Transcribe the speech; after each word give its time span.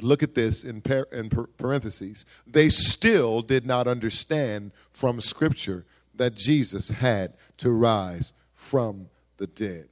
But 0.00 0.06
look 0.06 0.22
at 0.22 0.34
this 0.34 0.64
in, 0.64 0.80
par- 0.80 1.08
in 1.12 1.28
parentheses. 1.28 2.24
They 2.46 2.70
still 2.70 3.42
did 3.42 3.66
not 3.66 3.86
understand 3.86 4.72
from 4.90 5.20
Scripture 5.20 5.84
that 6.14 6.34
Jesus 6.34 6.88
had 6.88 7.34
to 7.58 7.70
rise 7.70 8.32
from 8.54 9.10
the 9.36 9.46
dead. 9.46 9.90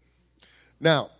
Now, 0.81 1.11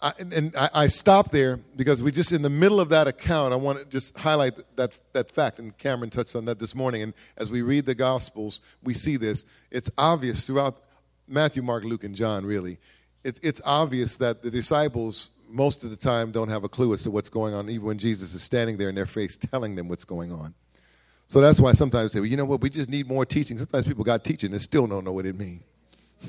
I, 0.00 0.12
and 0.18 0.56
I, 0.56 0.86
stop 0.86 1.32
there 1.32 1.58
because 1.76 2.02
we 2.02 2.12
just 2.12 2.32
in 2.32 2.40
the 2.40 2.48
middle 2.48 2.80
of 2.80 2.88
that 2.88 3.08
account. 3.08 3.52
I 3.52 3.56
want 3.56 3.78
to 3.78 3.84
just 3.84 4.16
highlight 4.16 4.54
that 4.76 4.98
that 5.12 5.30
fact, 5.30 5.58
and 5.58 5.76
Cameron 5.76 6.08
touched 6.08 6.34
on 6.36 6.46
that 6.46 6.58
this 6.58 6.74
morning. 6.74 7.02
And 7.02 7.12
as 7.36 7.50
we 7.50 7.60
read 7.60 7.84
the 7.84 7.94
Gospels, 7.94 8.62
we 8.82 8.94
see 8.94 9.18
this. 9.18 9.44
It's 9.70 9.90
obvious 9.98 10.46
throughout 10.46 10.78
Matthew, 11.28 11.62
Mark, 11.62 11.84
Luke, 11.84 12.04
and 12.04 12.14
John. 12.14 12.46
Really, 12.46 12.78
it, 13.22 13.38
it's 13.42 13.60
obvious 13.66 14.16
that 14.16 14.42
the 14.42 14.50
disciples 14.50 15.28
most 15.54 15.84
of 15.84 15.90
the 15.90 15.96
time 15.96 16.32
don't 16.32 16.48
have 16.48 16.64
a 16.64 16.68
clue 16.68 16.92
as 16.92 17.02
to 17.04 17.10
what's 17.10 17.28
going 17.28 17.54
on, 17.54 17.70
even 17.70 17.86
when 17.86 17.98
Jesus 17.98 18.34
is 18.34 18.42
standing 18.42 18.76
there 18.76 18.88
in 18.88 18.94
their 18.94 19.06
face 19.06 19.36
telling 19.36 19.76
them 19.76 19.88
what's 19.88 20.04
going 20.04 20.32
on. 20.32 20.54
So 21.26 21.40
that's 21.40 21.58
why 21.58 21.72
sometimes 21.72 22.12
say, 22.12 22.20
well, 22.20 22.26
you 22.26 22.36
know 22.36 22.44
what, 22.44 22.60
we 22.60 22.68
just 22.68 22.90
need 22.90 23.08
more 23.08 23.24
teaching. 23.24 23.56
Sometimes 23.56 23.86
people 23.86 24.04
got 24.04 24.24
teaching 24.24 24.52
and 24.52 24.60
still 24.60 24.86
don't 24.86 25.04
know 25.04 25.12
what 25.12 25.26
it 25.26 25.38
means. 25.38 25.62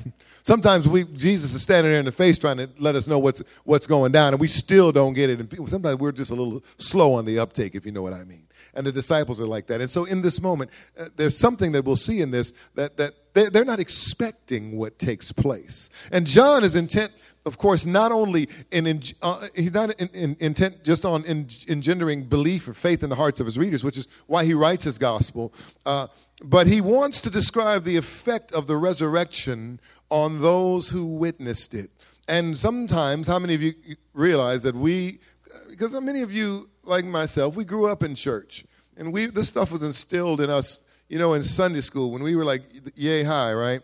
sometimes 0.44 0.88
we 0.88 1.04
Jesus 1.04 1.54
is 1.54 1.62
standing 1.62 1.92
there 1.92 2.00
in 2.00 2.06
the 2.06 2.12
face 2.12 2.38
trying 2.38 2.58
to 2.58 2.70
let 2.80 2.96
us 2.96 3.08
know 3.08 3.20
what's 3.20 3.42
what's 3.64 3.88
going 3.88 4.12
down, 4.12 4.34
and 4.34 4.40
we 4.40 4.48
still 4.48 4.92
don't 4.92 5.14
get 5.14 5.30
it. 5.30 5.40
And 5.40 5.50
people, 5.50 5.68
sometimes 5.68 6.00
we're 6.00 6.12
just 6.12 6.32
a 6.32 6.36
little 6.36 6.64
slow 6.78 7.14
on 7.14 7.26
the 7.26 7.40
uptake, 7.40 7.76
if 7.76 7.86
you 7.86 7.92
know 7.92 8.02
what 8.02 8.14
I 8.14 8.24
mean. 8.26 8.48
And 8.74 8.86
the 8.86 8.92
disciples 8.92 9.40
are 9.40 9.48
like 9.48 9.68
that. 9.68 9.80
And 9.80 9.90
so 9.90 10.04
in 10.04 10.22
this 10.22 10.42
moment, 10.42 10.70
uh, 11.00 11.08
there's 11.16 11.38
something 11.38 11.72
that 11.72 11.86
we'll 11.86 11.96
see 11.96 12.22
in 12.22 12.32
this 12.32 12.54
that 12.76 12.98
that 12.98 13.14
they're, 13.34 13.50
they're 13.50 13.66
not 13.66 13.80
expecting 13.80 14.78
what 14.78 15.00
takes 15.00 15.32
place. 15.32 15.90
And 16.12 16.26
John 16.28 16.64
is 16.64 16.76
intent 16.76 17.12
of 17.46 17.58
course, 17.60 17.86
not 17.86 18.12
only 18.12 18.50
in, 18.72 19.02
uh, 19.22 19.48
he's 19.56 19.74
not 19.74 19.92
in, 20.02 20.08
in, 20.10 20.38
intent 20.40 20.84
just 20.84 21.06
on 21.06 21.24
engendering 21.26 22.24
belief 22.24 22.68
or 22.68 22.74
faith 22.74 23.04
in 23.04 23.10
the 23.10 23.16
hearts 23.16 23.40
of 23.40 23.46
his 23.46 23.58
readers, 23.58 23.84
which 23.84 23.98
is 23.98 24.08
why 24.26 24.44
he 24.46 24.54
writes 24.54 24.84
his 24.84 24.98
gospel, 24.98 25.54
uh, 25.86 26.08
but 26.44 26.68
he 26.68 26.82
wants 26.82 27.22
to 27.22 27.30
describe 27.30 27.84
the 27.84 27.98
effect 27.98 28.52
of 28.52 28.68
the 28.68 28.78
resurrection 28.78 29.80
on 30.10 30.42
those 30.42 30.90
who 30.90 31.06
witnessed 31.06 31.74
it. 31.74 31.92
And 32.28 32.58
sometimes, 32.58 33.28
how 33.28 33.38
many 33.38 33.54
of 33.54 33.62
you 33.62 33.74
realize 34.14 34.64
that 34.64 34.76
we, 34.76 35.20
because 35.70 35.92
many 36.02 36.22
of 36.22 36.32
you, 36.32 36.70
like 36.84 37.06
myself, 37.06 37.56
we 37.56 37.64
grew 37.64 37.86
up 37.86 38.02
in 38.02 38.16
church, 38.16 38.66
and 38.98 39.14
we 39.14 39.28
this 39.28 39.48
stuff 39.48 39.72
was 39.72 39.84
instilled 39.84 40.42
in 40.42 40.50
us, 40.50 40.80
you 41.10 41.20
know, 41.20 41.34
in 41.34 41.44
Sunday 41.44 41.82
school 41.82 42.12
when 42.12 42.24
we 42.24 42.36
were 42.36 42.46
like 42.46 42.64
yay 42.96 43.24
high, 43.24 43.54
right, 43.54 43.82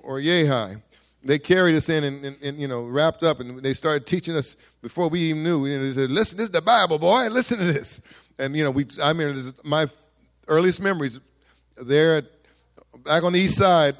or 0.00 0.18
yay 0.18 0.46
high 0.46 0.78
they 1.24 1.38
carried 1.38 1.74
us 1.74 1.88
in 1.88 2.04
and, 2.04 2.24
and, 2.24 2.36
and, 2.42 2.60
you 2.60 2.68
know 2.68 2.84
wrapped 2.84 3.22
up 3.22 3.40
and 3.40 3.60
they 3.60 3.74
started 3.74 4.06
teaching 4.06 4.36
us 4.36 4.56
before 4.82 5.08
we 5.08 5.20
even 5.20 5.42
knew. 5.42 5.66
You 5.66 5.78
know, 5.78 5.84
they 5.84 5.92
said 5.92 6.10
listen 6.10 6.36
this 6.38 6.46
is 6.46 6.50
the 6.52 6.62
bible 6.62 6.98
boy. 6.98 7.28
Listen 7.28 7.58
to 7.58 7.72
this. 7.72 8.00
And 8.38 8.56
you 8.56 8.64
know 8.64 8.70
we 8.70 8.86
i 9.02 9.12
mean 9.12 9.52
my 9.62 9.86
earliest 10.48 10.80
memories 10.80 11.18
there 11.76 12.22
back 13.04 13.22
on 13.22 13.32
the 13.32 13.40
east 13.40 13.56
side 13.56 13.96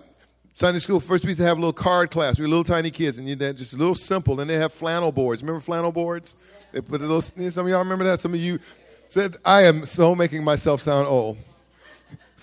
sunday 0.54 0.78
school 0.78 1.00
first 1.00 1.24
we 1.24 1.28
used 1.28 1.38
to 1.38 1.46
have 1.46 1.56
a 1.56 1.60
little 1.60 1.72
card 1.72 2.10
class. 2.10 2.38
We 2.38 2.44
were 2.44 2.48
little 2.48 2.64
tiny 2.64 2.90
kids 2.90 3.18
and 3.18 3.28
you 3.28 3.36
know, 3.36 3.52
just 3.52 3.74
a 3.74 3.76
little 3.76 3.94
simple. 3.94 4.36
Then 4.36 4.48
they 4.48 4.54
have 4.54 4.72
flannel 4.72 5.12
boards. 5.12 5.42
Remember 5.42 5.60
flannel 5.60 5.92
boards? 5.92 6.36
They 6.72 6.80
put 6.80 7.00
those 7.00 7.32
some 7.54 7.66
of 7.66 7.70
y'all 7.70 7.78
remember 7.78 8.04
that? 8.04 8.20
Some 8.20 8.34
of 8.34 8.40
you 8.40 8.58
said 9.08 9.36
i 9.44 9.62
am 9.62 9.86
so 9.86 10.14
making 10.14 10.42
myself 10.42 10.80
sound 10.80 11.06
old 11.06 11.36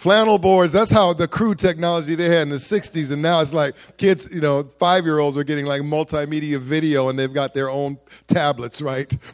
flannel 0.01 0.39
boards. 0.39 0.73
That's 0.73 0.89
how 0.89 1.13
the 1.13 1.27
crude 1.27 1.59
technology 1.59 2.15
they 2.15 2.27
had 2.27 2.41
in 2.41 2.49
the 2.49 2.55
60s. 2.55 3.11
And 3.11 3.21
now 3.21 3.39
it's 3.39 3.53
like 3.53 3.75
kids, 3.97 4.27
you 4.31 4.41
know, 4.41 4.63
five 4.79 5.05
year 5.05 5.19
olds 5.19 5.37
are 5.37 5.43
getting 5.43 5.67
like 5.67 5.83
multimedia 5.83 6.57
video 6.57 7.09
and 7.09 7.19
they've 7.19 7.31
got 7.31 7.53
their 7.53 7.69
own 7.69 7.99
tablets, 8.27 8.81
right? 8.81 9.15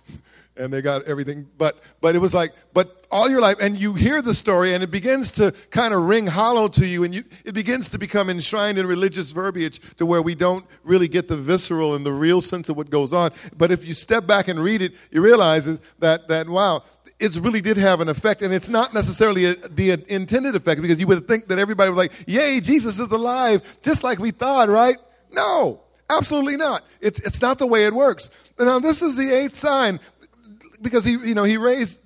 And 0.59 0.73
they 0.73 0.81
got 0.81 1.03
everything. 1.03 1.47
But, 1.59 1.79
but 2.01 2.15
it 2.15 2.17
was 2.17 2.33
like, 2.33 2.49
but 2.73 3.05
all 3.11 3.29
your 3.29 3.41
life, 3.41 3.57
and 3.61 3.77
you 3.77 3.93
hear 3.93 4.23
the 4.23 4.33
story 4.33 4.73
and 4.73 4.83
it 4.83 4.89
begins 4.89 5.29
to 5.33 5.53
kind 5.69 5.93
of 5.93 6.01
ring 6.05 6.25
hollow 6.25 6.67
to 6.69 6.83
you 6.83 7.03
and 7.03 7.13
you, 7.13 7.23
it 7.45 7.51
begins 7.51 7.89
to 7.89 7.99
become 7.99 8.27
enshrined 8.27 8.79
in 8.79 8.87
religious 8.87 9.31
verbiage 9.31 9.79
to 9.97 10.05
where 10.07 10.23
we 10.23 10.33
don't 10.33 10.65
really 10.83 11.07
get 11.07 11.27
the 11.27 11.37
visceral 11.37 11.93
and 11.93 12.03
the 12.03 12.11
real 12.11 12.41
sense 12.41 12.69
of 12.69 12.75
what 12.75 12.89
goes 12.89 13.13
on. 13.13 13.29
But 13.55 13.71
if 13.71 13.85
you 13.85 13.93
step 13.93 14.25
back 14.25 14.47
and 14.47 14.59
read 14.59 14.81
it, 14.81 14.95
you 15.11 15.21
realize 15.21 15.65
that, 15.99 16.27
that 16.27 16.49
wow, 16.49 16.81
it 17.19 17.35
really 17.37 17.61
did 17.61 17.77
have 17.77 17.99
an 17.99 18.09
effect, 18.09 18.41
and 18.41 18.53
it's 18.53 18.69
not 18.69 18.93
necessarily 18.93 19.45
a, 19.45 19.55
the 19.55 19.91
intended 20.07 20.55
effect 20.55 20.81
because 20.81 20.99
you 20.99 21.07
would 21.07 21.27
think 21.27 21.47
that 21.47 21.57
everybody 21.57 21.89
was 21.89 21.97
like, 21.97 22.11
"Yay, 22.27 22.59
Jesus 22.59 22.99
is 22.99 23.11
alive," 23.11 23.61
just 23.81 24.03
like 24.03 24.19
we 24.19 24.31
thought, 24.31 24.69
right? 24.69 24.97
No, 25.31 25.81
absolutely 26.09 26.57
not. 26.57 26.83
It's 27.01 27.19
it's 27.21 27.41
not 27.41 27.57
the 27.57 27.67
way 27.67 27.85
it 27.85 27.93
works. 27.93 28.29
Now 28.59 28.79
this 28.79 29.01
is 29.01 29.17
the 29.17 29.31
eighth 29.31 29.55
sign 29.55 29.99
because 30.81 31.05
he 31.05 31.11
you 31.11 31.33
know 31.33 31.43
he 31.43 31.57
raised 31.57 31.99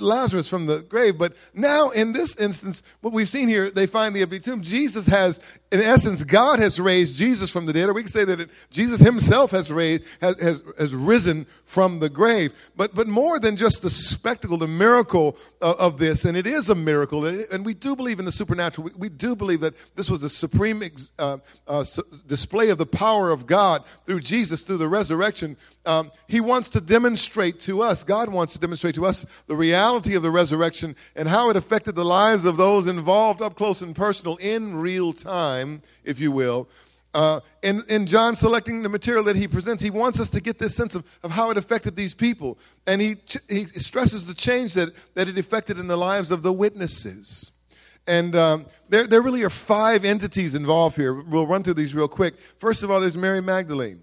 Lazarus 0.00 0.48
from 0.48 0.66
the 0.66 0.80
grave. 0.80 1.18
But 1.18 1.34
now, 1.52 1.90
in 1.90 2.12
this 2.12 2.34
instance, 2.36 2.82
what 3.00 3.12
we've 3.12 3.28
seen 3.28 3.48
here, 3.48 3.70
they 3.70 3.86
find 3.86 4.16
the 4.16 4.22
empty 4.22 4.40
tomb. 4.40 4.62
Jesus 4.62 5.06
has, 5.06 5.40
in 5.70 5.80
essence, 5.80 6.24
God 6.24 6.58
has 6.58 6.80
raised 6.80 7.16
Jesus 7.16 7.50
from 7.50 7.66
the 7.66 7.72
dead, 7.72 7.88
or 7.88 7.92
we 7.92 8.02
can 8.02 8.10
say 8.10 8.24
that 8.24 8.40
it, 8.40 8.50
Jesus 8.70 9.00
himself 9.00 9.50
has 9.50 9.70
raised, 9.70 10.04
has, 10.22 10.40
has, 10.40 10.62
has, 10.78 10.94
risen 10.94 11.46
from 11.64 12.00
the 12.00 12.08
grave. 12.08 12.52
But, 12.76 12.94
but 12.94 13.08
more 13.08 13.38
than 13.38 13.56
just 13.56 13.82
the 13.82 13.90
spectacle, 13.90 14.56
the 14.56 14.66
miracle 14.66 15.36
of, 15.60 15.76
of 15.76 15.98
this, 15.98 16.24
and 16.24 16.36
it 16.36 16.46
is 16.46 16.70
a 16.70 16.74
miracle, 16.74 17.26
and 17.26 17.64
we 17.64 17.74
do 17.74 17.94
believe 17.94 18.18
in 18.18 18.24
the 18.24 18.32
supernatural. 18.32 18.86
We, 18.86 18.92
we 18.96 19.08
do 19.10 19.36
believe 19.36 19.60
that 19.60 19.74
this 19.96 20.08
was 20.08 20.22
a 20.22 20.30
supreme 20.30 20.82
uh, 21.18 21.38
uh, 21.66 21.84
display 22.26 22.70
of 22.70 22.78
the 22.78 22.86
power 22.86 23.30
of 23.30 23.46
God 23.46 23.84
through 24.06 24.20
Jesus, 24.20 24.62
through 24.62 24.78
the 24.78 24.88
resurrection. 24.88 25.58
Um, 25.84 26.10
he 26.26 26.40
wants 26.40 26.68
to 26.70 26.80
demonstrate 26.80 27.60
to 27.62 27.82
us, 27.82 28.04
God 28.04 28.28
wants 28.28 28.52
to 28.54 28.58
demonstrate 28.58 28.94
to 28.96 29.06
us 29.06 29.24
the 29.46 29.56
reality 29.58 30.14
of 30.14 30.22
the 30.22 30.30
resurrection 30.30 30.96
and 31.14 31.28
how 31.28 31.50
it 31.50 31.56
affected 31.56 31.94
the 31.94 32.04
lives 32.04 32.44
of 32.44 32.56
those 32.56 32.86
involved 32.86 33.42
up 33.42 33.56
close 33.56 33.82
and 33.82 33.94
personal 33.94 34.36
in 34.36 34.76
real 34.76 35.12
time, 35.12 35.82
if 36.04 36.18
you 36.20 36.32
will. 36.32 36.68
Uh, 37.14 37.40
in, 37.62 37.82
in 37.88 38.06
John 38.06 38.36
selecting 38.36 38.82
the 38.82 38.88
material 38.88 39.24
that 39.24 39.36
he 39.36 39.48
presents, 39.48 39.82
he 39.82 39.90
wants 39.90 40.20
us 40.20 40.28
to 40.30 40.40
get 40.40 40.58
this 40.58 40.74
sense 40.76 40.94
of, 40.94 41.04
of 41.22 41.30
how 41.30 41.50
it 41.50 41.56
affected 41.56 41.96
these 41.96 42.14
people. 42.14 42.58
And 42.86 43.00
he, 43.00 43.16
he 43.48 43.64
stresses 43.78 44.26
the 44.26 44.34
change 44.34 44.74
that, 44.74 44.92
that 45.14 45.26
it 45.26 45.38
affected 45.38 45.78
in 45.78 45.88
the 45.88 45.96
lives 45.96 46.30
of 46.30 46.42
the 46.42 46.52
witnesses. 46.52 47.52
And 48.06 48.36
um, 48.36 48.66
there, 48.88 49.06
there 49.06 49.20
really 49.20 49.42
are 49.42 49.50
five 49.50 50.04
entities 50.04 50.54
involved 50.54 50.96
here. 50.96 51.14
We'll 51.14 51.46
run 51.46 51.62
through 51.62 51.74
these 51.74 51.94
real 51.94 52.08
quick. 52.08 52.34
First 52.58 52.82
of 52.82 52.90
all, 52.90 53.00
there's 53.00 53.16
Mary 53.16 53.42
Magdalene, 53.42 54.02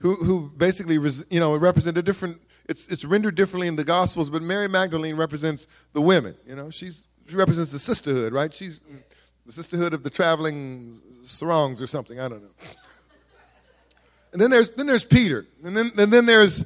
who, 0.00 0.16
who 0.16 0.50
basically 0.56 0.94
you 1.30 1.40
know, 1.40 1.56
represented 1.56 1.98
a 1.98 2.02
different 2.02 2.40
it's, 2.68 2.86
it's 2.88 3.04
rendered 3.04 3.34
differently 3.34 3.68
in 3.68 3.76
the 3.76 3.84
Gospels, 3.84 4.30
but 4.30 4.42
Mary 4.42 4.68
Magdalene 4.68 5.16
represents 5.16 5.66
the 5.92 6.00
women. 6.00 6.36
You 6.46 6.56
know, 6.56 6.70
she's, 6.70 7.06
she 7.28 7.36
represents 7.36 7.72
the 7.72 7.78
sisterhood, 7.78 8.32
right? 8.32 8.52
She's 8.52 8.80
the 9.44 9.52
sisterhood 9.52 9.94
of 9.94 10.02
the 10.02 10.10
traveling 10.10 11.00
sarongs 11.24 11.80
or 11.80 11.86
something. 11.86 12.18
I 12.18 12.28
don't 12.28 12.42
know. 12.42 12.50
And 14.32 14.40
then 14.40 14.50
there's, 14.50 14.70
then 14.72 14.86
there's 14.86 15.04
Peter. 15.04 15.46
And 15.64 15.76
then, 15.76 15.92
and 15.96 16.12
then 16.12 16.26
there's 16.26 16.64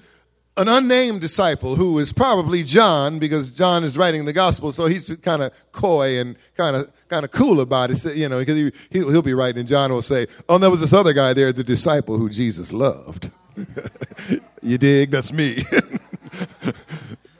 an 0.57 0.69
unnamed 0.69 1.21
disciple 1.21 1.77
who 1.77 1.99
is 1.99 2.13
probably 2.13 2.63
John 2.63 3.19
because 3.19 3.51
John 3.51 3.85
is 3.85 3.97
writing 3.97 4.25
the 4.25 4.33
gospel, 4.33 4.73
so 4.73 4.87
he's 4.87 5.15
kind 5.23 5.43
of 5.43 5.53
coy 5.73 6.19
and 6.19 6.37
kind 6.57 6.77
of 6.77 6.93
kind 7.09 7.25
of 7.25 7.31
cool 7.31 7.61
about 7.61 7.91
it, 7.91 8.17
you 8.17 8.29
know, 8.29 8.41
because 8.41 8.57
he, 8.57 8.73
he'll, 8.91 9.11
he'll 9.11 9.23
be 9.23 9.35
writing, 9.35 9.61
and 9.61 9.69
John 9.69 9.91
will 9.93 10.03
say, 10.03 10.27
"Oh, 10.49 10.59
there 10.59 10.71
was 10.71 10.81
this 10.81 10.93
other 10.93 11.13
guy 11.13 11.33
there, 11.33 11.53
the 11.53 11.65
disciple 11.65 12.19
who 12.19 12.29
Jesus 12.29 12.73
loved." 12.73 13.31
you 14.63 14.79
dig? 14.79 15.11
That's 15.11 15.33
me. 15.33 15.59
so 15.63 16.73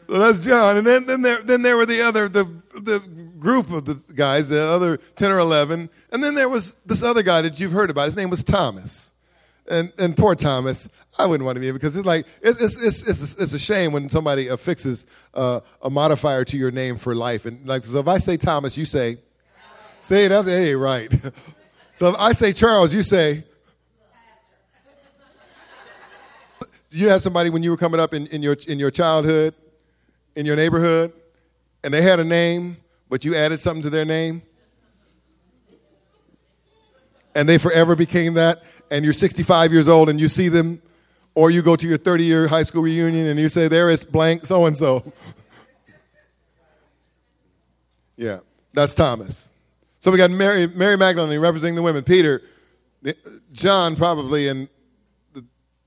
that's 0.07 0.39
John. 0.39 0.79
And 0.79 0.87
then, 0.87 1.07
then, 1.07 1.23
there, 1.23 1.43
then 1.43 1.63
there 1.63 1.77
were 1.77 1.87
the 1.87 2.03
other, 2.03 2.29
the, 2.29 2.45
the 2.75 3.01
group 3.39 3.71
of 3.71 3.85
the 3.85 3.95
guys, 4.15 4.49
the 4.49 4.61
other 4.61 4.99
10 5.17 5.31
or 5.31 5.39
11. 5.39 5.91
And 6.13 6.23
then 6.23 6.35
there 6.35 6.49
was 6.49 6.77
this 6.87 7.03
other 7.03 7.23
guy 7.23 7.43
that 7.43 7.59
you've 7.59 7.73
heard 7.73 7.91
about. 7.91 8.07
His 8.07 8.17
name 8.17 8.31
was 8.31 8.43
Thomas. 8.43 9.11
And, 9.69 9.93
and 9.99 10.17
poor 10.17 10.35
Thomas, 10.35 10.89
I 11.17 11.27
wouldn't 11.27 11.45
want 11.45 11.57
to 11.57 11.61
be 11.61 11.67
here 11.67 11.73
because 11.73 11.95
it's 11.95 12.07
like, 12.07 12.27
it's, 12.43 12.61
it's, 12.61 12.77
it's, 12.83 13.03
it's, 13.07 13.35
it's 13.37 13.53
a 13.53 13.59
shame 13.59 13.93
when 13.93 14.09
somebody 14.09 14.49
affixes 14.49 15.07
uh, 15.35 15.61
a 15.81 15.89
modifier 15.89 16.45
to 16.47 16.57
your 16.57 16.73
name 16.73 16.97
for 16.97 17.15
life. 17.15 17.47
And 17.47 17.67
like, 17.69 17.85
so 17.85 17.99
if 17.99 18.09
I 18.09 18.19
say 18.19 18.37
Thomas, 18.37 18.77
you 18.77 18.85
say, 18.85 19.19
say 20.01 20.27
that 20.27 20.49
ain't 20.49 20.79
right. 20.79 21.13
so 21.95 22.09
if 22.09 22.17
I 22.19 22.33
say 22.33 22.53
Charles, 22.53 22.93
you 22.93 23.03
say, 23.03 23.45
Did 26.61 26.80
you 26.91 27.09
had 27.09 27.23
somebody 27.23 27.51
when 27.51 27.63
you 27.63 27.71
were 27.71 27.77
coming 27.77 28.01
up 28.01 28.15
in, 28.15 28.27
in, 28.29 28.43
your, 28.43 28.57
in 28.67 28.79
your 28.79 28.91
childhood, 28.91 29.55
in 30.35 30.47
your 30.47 30.57
neighborhood, 30.57 31.13
and 31.85 31.95
they 31.95 32.03
had 32.03 32.21
a 32.21 32.25
name, 32.25 32.77
but 33.09 33.25
you 33.25 33.35
added 33.35 33.61
something 33.61 33.83
to 33.83 33.91
their 33.91 34.05
name? 34.05 34.43
And 37.35 37.49
they 37.49 37.59
forever 37.59 37.95
became 37.95 38.35
that, 38.35 38.63
and 38.91 39.05
you're 39.05 39.15
65 39.15 39.73
years 39.73 39.89
old 39.89 40.09
and 40.09 40.21
you 40.21 40.29
see 40.29 40.49
them, 40.49 40.83
or 41.35 41.51
you 41.51 41.63
go 41.63 41.77
to 41.77 41.87
your 41.87 41.97
30 41.97 42.25
year 42.25 42.49
high 42.49 42.65
school 42.65 42.83
reunion 42.83 43.29
and 43.29 43.39
you 43.39 43.49
say, 43.49 43.69
There 43.69 43.89
is 43.89 44.03
blank 44.03 44.47
so 44.47 44.67
and 44.67 44.77
so. 44.77 45.13
Yeah, 48.17 48.41
that's 48.75 48.95
Thomas. 48.95 49.49
So 50.01 50.11
we 50.11 50.19
got 50.19 50.31
Mary, 50.31 50.67
Mary 50.67 50.97
Magdalene 50.97 51.41
representing 51.41 51.77
the 51.77 51.83
women, 51.83 52.03
Peter, 52.03 52.43
John 53.53 53.97
probably, 53.97 54.49
and 54.49 54.69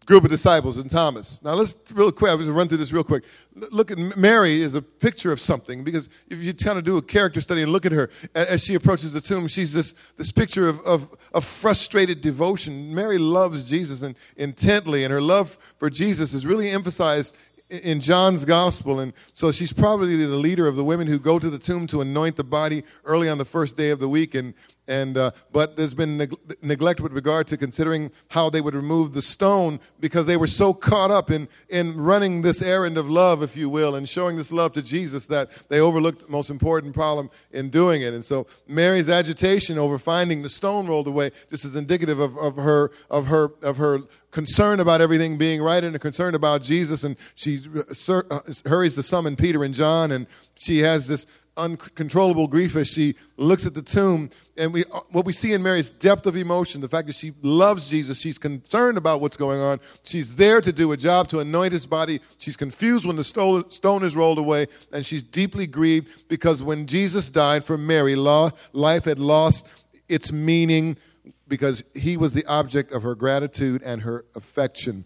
group 0.05 0.23
of 0.23 0.29
disciples 0.29 0.77
and 0.77 0.89
Thomas. 0.89 1.41
Now 1.43 1.53
let's 1.53 1.75
real 1.93 2.11
quick. 2.11 2.31
I'm 2.31 2.39
just 2.39 2.49
run 2.49 2.67
through 2.67 2.77
this 2.77 2.91
real 2.91 3.03
quick. 3.03 3.23
Look 3.71 3.91
at 3.91 3.97
Mary 4.17 4.61
is 4.61 4.75
a 4.75 4.81
picture 4.81 5.31
of 5.31 5.39
something 5.39 5.83
because 5.83 6.09
if 6.29 6.39
you 6.39 6.53
kind 6.53 6.77
of 6.77 6.83
do 6.83 6.97
a 6.97 7.01
character 7.01 7.41
study 7.41 7.61
and 7.61 7.71
look 7.71 7.85
at 7.85 7.91
her 7.91 8.09
as 8.35 8.63
she 8.63 8.75
approaches 8.75 9.13
the 9.13 9.21
tomb, 9.21 9.47
she's 9.47 9.73
this 9.73 9.93
this 10.17 10.31
picture 10.31 10.67
of 10.67 10.79
of, 10.81 11.09
of 11.33 11.45
frustrated 11.45 12.21
devotion. 12.21 12.93
Mary 12.93 13.17
loves 13.17 13.63
Jesus 13.63 14.01
and 14.01 14.15
intently, 14.37 15.03
and 15.03 15.11
her 15.11 15.21
love 15.21 15.57
for 15.77 15.89
Jesus 15.89 16.33
is 16.33 16.45
really 16.45 16.69
emphasized 16.69 17.35
in 17.69 17.99
John's 17.99 18.45
gospel. 18.45 18.99
And 18.99 19.13
so 19.33 19.51
she's 19.51 19.73
probably 19.73 20.15
the 20.15 20.27
leader 20.27 20.67
of 20.67 20.75
the 20.75 20.83
women 20.83 21.07
who 21.07 21.17
go 21.17 21.39
to 21.39 21.49
the 21.49 21.57
tomb 21.57 21.87
to 21.87 22.01
anoint 22.01 22.35
the 22.35 22.43
body 22.43 22.83
early 23.03 23.29
on 23.29 23.37
the 23.37 23.45
first 23.45 23.77
day 23.77 23.89
of 23.89 23.99
the 23.99 24.09
week. 24.09 24.35
And 24.35 24.53
and, 24.87 25.17
uh, 25.17 25.31
but 25.51 25.77
there's 25.77 25.93
been 25.93 26.17
neg- 26.17 26.35
neglect 26.61 26.99
with 26.99 27.13
regard 27.13 27.47
to 27.47 27.57
considering 27.57 28.11
how 28.29 28.49
they 28.49 28.59
would 28.59 28.75
remove 28.75 29.13
the 29.13 29.21
stone 29.21 29.79
because 29.99 30.25
they 30.25 30.35
were 30.35 30.47
so 30.47 30.73
caught 30.73 31.09
up 31.09 31.31
in, 31.31 31.47
in 31.69 31.95
running 31.95 32.41
this 32.41 32.61
errand 32.61 32.97
of 32.97 33.09
love, 33.09 33.41
if 33.41 33.55
you 33.55 33.69
will, 33.69 33.95
and 33.95 34.09
showing 34.09 34.35
this 34.35 34.51
love 34.51 34.73
to 34.73 34.81
Jesus 34.81 35.25
that 35.27 35.49
they 35.69 35.79
overlooked 35.79 36.25
the 36.25 36.31
most 36.31 36.49
important 36.49 36.93
problem 36.93 37.29
in 37.51 37.69
doing 37.69 38.01
it. 38.01 38.13
And 38.13 38.25
so 38.25 38.45
Mary's 38.67 39.09
agitation 39.09 39.79
over 39.79 39.97
finding 39.97 40.41
the 40.41 40.49
stone 40.49 40.87
rolled 40.87 41.07
away 41.07 41.31
just 41.49 41.63
is 41.63 41.75
indicative 41.77 42.19
of, 42.19 42.37
of, 42.37 42.57
her, 42.57 42.91
of, 43.09 43.27
her, 43.27 43.51
of 43.61 43.77
her 43.77 43.99
concern 44.31 44.81
about 44.81 44.99
everything 44.99 45.37
being 45.37 45.61
right 45.61 45.83
and 45.83 45.95
a 45.95 45.99
concern 45.99 46.35
about 46.35 46.61
Jesus. 46.61 47.05
And 47.05 47.15
she 47.35 47.61
uh, 47.73 48.21
uh 48.29 48.39
hurries 48.65 48.95
to 48.95 49.03
summon 49.03 49.37
Peter 49.37 49.63
and 49.63 49.73
John, 49.73 50.11
and 50.11 50.27
she 50.55 50.79
has 50.79 51.07
this 51.07 51.25
uncontrollable 51.57 52.47
grief 52.47 52.75
as 52.75 52.87
she 52.87 53.15
looks 53.37 53.65
at 53.65 53.73
the 53.73 53.81
tomb. 53.81 54.29
And 54.57 54.73
we, 54.73 54.83
what 55.09 55.25
we 55.25 55.33
see 55.33 55.53
in 55.53 55.63
Mary's 55.63 55.89
depth 55.89 56.25
of 56.25 56.35
emotion, 56.35 56.81
the 56.81 56.89
fact 56.89 57.07
that 57.07 57.15
she 57.15 57.33
loves 57.41 57.89
Jesus, 57.89 58.19
she's 58.19 58.37
concerned 58.37 58.97
about 58.97 59.21
what's 59.21 59.37
going 59.37 59.59
on. 59.59 59.79
She's 60.03 60.35
there 60.35 60.61
to 60.61 60.71
do 60.71 60.91
a 60.91 60.97
job 60.97 61.27
to 61.29 61.39
anoint 61.39 61.73
his 61.73 61.85
body. 61.85 62.21
She's 62.37 62.57
confused 62.57 63.05
when 63.05 63.15
the 63.15 63.23
stone 63.23 64.03
is 64.03 64.15
rolled 64.15 64.37
away, 64.37 64.67
and 64.91 65.05
she's 65.05 65.23
deeply 65.23 65.67
grieved 65.67 66.27
because 66.27 66.61
when 66.61 66.87
Jesus 66.87 67.29
died 67.29 67.63
for 67.63 67.77
Mary, 67.77 68.15
life 68.15 69.05
had 69.05 69.19
lost 69.19 69.65
its 70.07 70.31
meaning 70.31 70.97
because 71.47 71.83
he 71.93 72.17
was 72.17 72.33
the 72.33 72.45
object 72.45 72.91
of 72.91 73.03
her 73.03 73.15
gratitude 73.15 73.81
and 73.83 74.01
her 74.01 74.25
affection. 74.35 75.05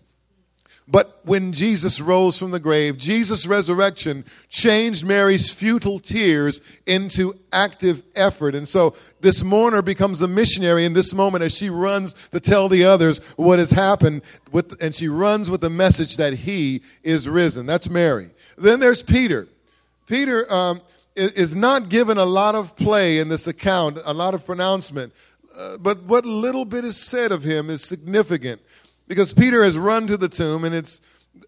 But 0.89 1.19
when 1.23 1.51
Jesus 1.51 1.99
rose 1.99 2.37
from 2.37 2.51
the 2.51 2.61
grave, 2.61 2.97
Jesus' 2.97 3.45
resurrection 3.45 4.23
changed 4.47 5.05
Mary's 5.05 5.51
futile 5.51 5.99
tears 5.99 6.61
into 6.85 7.37
active 7.51 8.03
effort. 8.15 8.55
And 8.55 8.69
so 8.69 8.95
this 9.19 9.43
mourner 9.43 9.81
becomes 9.81 10.21
a 10.21 10.29
missionary 10.29 10.85
in 10.85 10.93
this 10.93 11.13
moment 11.13 11.43
as 11.43 11.53
she 11.53 11.69
runs 11.69 12.15
to 12.31 12.39
tell 12.39 12.69
the 12.69 12.85
others 12.85 13.19
what 13.35 13.59
has 13.59 13.71
happened. 13.71 14.21
With, 14.53 14.81
and 14.81 14.95
she 14.95 15.09
runs 15.09 15.49
with 15.49 15.59
the 15.59 15.69
message 15.69 16.15
that 16.17 16.33
he 16.33 16.81
is 17.03 17.27
risen. 17.27 17.65
That's 17.65 17.89
Mary. 17.89 18.29
Then 18.57 18.79
there's 18.79 19.03
Peter. 19.03 19.49
Peter 20.07 20.49
um, 20.51 20.79
is 21.17 21.53
not 21.53 21.89
given 21.89 22.17
a 22.17 22.25
lot 22.25 22.55
of 22.55 22.77
play 22.77 23.19
in 23.19 23.27
this 23.27 23.45
account, 23.45 23.97
a 24.05 24.13
lot 24.13 24.33
of 24.33 24.45
pronouncement. 24.45 25.11
Uh, 25.57 25.77
but 25.77 26.03
what 26.03 26.25
little 26.25 26.63
bit 26.63 26.85
is 26.85 26.95
said 26.95 27.31
of 27.31 27.43
him 27.43 27.69
is 27.69 27.83
significant. 27.83 28.61
Because 29.07 29.33
Peter 29.33 29.63
has 29.63 29.77
run 29.77 30.07
to 30.07 30.17
the 30.17 30.29
tomb, 30.29 30.63
and 30.63 30.75
it's, 30.75 31.01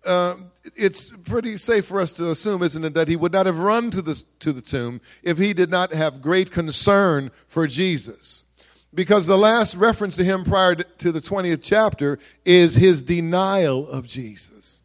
uh, 0.06 0.36
it's 0.76 1.10
pretty 1.10 1.58
safe 1.58 1.86
for 1.86 2.00
us 2.00 2.12
to 2.14 2.32
assume, 2.32 2.64
isn't 2.64 2.86
it, 2.86 2.94
that 2.94 3.08
he 3.08 3.16
would 3.16 3.34
not 3.34 3.46
have 3.46 3.60
run 3.60 3.92
to 3.92 4.02
the, 4.02 4.22
to 4.40 4.54
the 4.54 4.62
tomb 4.62 5.02
if 5.24 5.38
he 5.38 5.54
did 5.54 5.70
not 5.70 5.92
have 5.92 6.22
great 6.22 6.52
concern 6.52 7.32
for 7.48 7.68
Jesus. 7.68 8.46
Because 8.94 9.28
the 9.28 9.38
last 9.38 9.76
reference 9.76 10.16
to 10.16 10.24
him 10.24 10.44
prior 10.44 10.76
to 10.76 11.12
the 11.12 11.22
20th 11.22 11.60
chapter 11.62 12.18
is 12.44 12.76
his 12.76 13.02
denial 13.02 13.88
of 13.88 14.08
Jesus. 14.08 14.82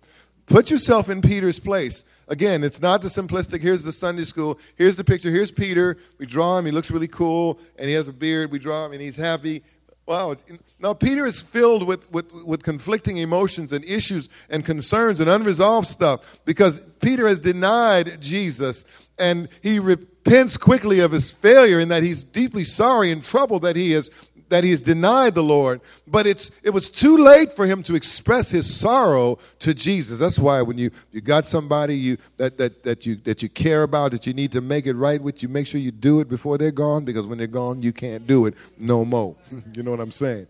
Put 0.46 0.70
yourself 0.70 1.08
in 1.08 1.22
Peter's 1.22 1.58
place. 1.58 2.04
Again, 2.28 2.64
it's 2.64 2.80
not 2.80 3.02
the 3.02 3.08
simplistic, 3.08 3.60
here's 3.60 3.84
the 3.84 3.92
Sunday 3.92 4.24
school, 4.24 4.58
here's 4.76 4.96
the 4.96 5.04
picture, 5.04 5.30
here's 5.30 5.50
Peter, 5.50 5.98
we 6.18 6.24
draw 6.24 6.56
him, 6.56 6.64
he 6.64 6.72
looks 6.72 6.90
really 6.90 7.08
cool, 7.08 7.58
and 7.78 7.86
he 7.86 7.94
has 7.94 8.08
a 8.08 8.14
beard, 8.14 8.50
we 8.50 8.58
draw 8.58 8.86
him, 8.86 8.92
and 8.92 9.02
he's 9.02 9.16
happy. 9.16 9.62
Wow. 10.06 10.36
Now, 10.78 10.92
Peter 10.92 11.24
is 11.24 11.40
filled 11.40 11.86
with, 11.86 12.10
with, 12.12 12.30
with 12.32 12.62
conflicting 12.62 13.16
emotions 13.16 13.72
and 13.72 13.82
issues 13.86 14.28
and 14.50 14.64
concerns 14.64 15.18
and 15.18 15.30
unresolved 15.30 15.88
stuff 15.88 16.40
because 16.44 16.80
Peter 17.00 17.26
has 17.26 17.40
denied 17.40 18.20
Jesus 18.20 18.84
and 19.18 19.48
he 19.62 19.78
repents 19.78 20.58
quickly 20.58 21.00
of 21.00 21.12
his 21.12 21.30
failure 21.30 21.80
in 21.80 21.88
that 21.88 22.02
he's 22.02 22.22
deeply 22.22 22.64
sorry 22.64 23.10
and 23.10 23.22
troubled 23.22 23.62
that 23.62 23.76
he 23.76 23.92
has 23.92 24.10
that 24.48 24.64
he 24.64 24.70
has 24.70 24.80
denied 24.80 25.34
the 25.34 25.42
Lord, 25.42 25.80
but 26.06 26.26
it's, 26.26 26.50
it 26.62 26.70
was 26.70 26.90
too 26.90 27.16
late 27.16 27.54
for 27.56 27.66
him 27.66 27.82
to 27.84 27.94
express 27.94 28.50
his 28.50 28.72
sorrow 28.74 29.38
to 29.60 29.74
Jesus. 29.74 30.18
That's 30.18 30.38
why 30.38 30.62
when 30.62 30.78
you, 30.78 30.90
you 31.12 31.20
got 31.20 31.48
somebody 31.48 31.96
you, 31.96 32.18
that, 32.36 32.58
that, 32.58 32.82
that, 32.84 33.06
you, 33.06 33.16
that 33.24 33.42
you 33.42 33.48
care 33.48 33.82
about, 33.82 34.12
that 34.12 34.26
you 34.26 34.34
need 34.34 34.52
to 34.52 34.60
make 34.60 34.86
it 34.86 34.94
right 34.94 35.20
with, 35.20 35.42
you 35.42 35.48
make 35.48 35.66
sure 35.66 35.80
you 35.80 35.90
do 35.90 36.20
it 36.20 36.28
before 36.28 36.58
they're 36.58 36.70
gone, 36.70 37.04
because 37.04 37.26
when 37.26 37.38
they're 37.38 37.46
gone, 37.46 37.82
you 37.82 37.92
can't 37.92 38.26
do 38.26 38.46
it 38.46 38.54
no 38.78 39.04
more. 39.04 39.36
you 39.72 39.82
know 39.82 39.90
what 39.90 40.00
I'm 40.00 40.12
saying? 40.12 40.46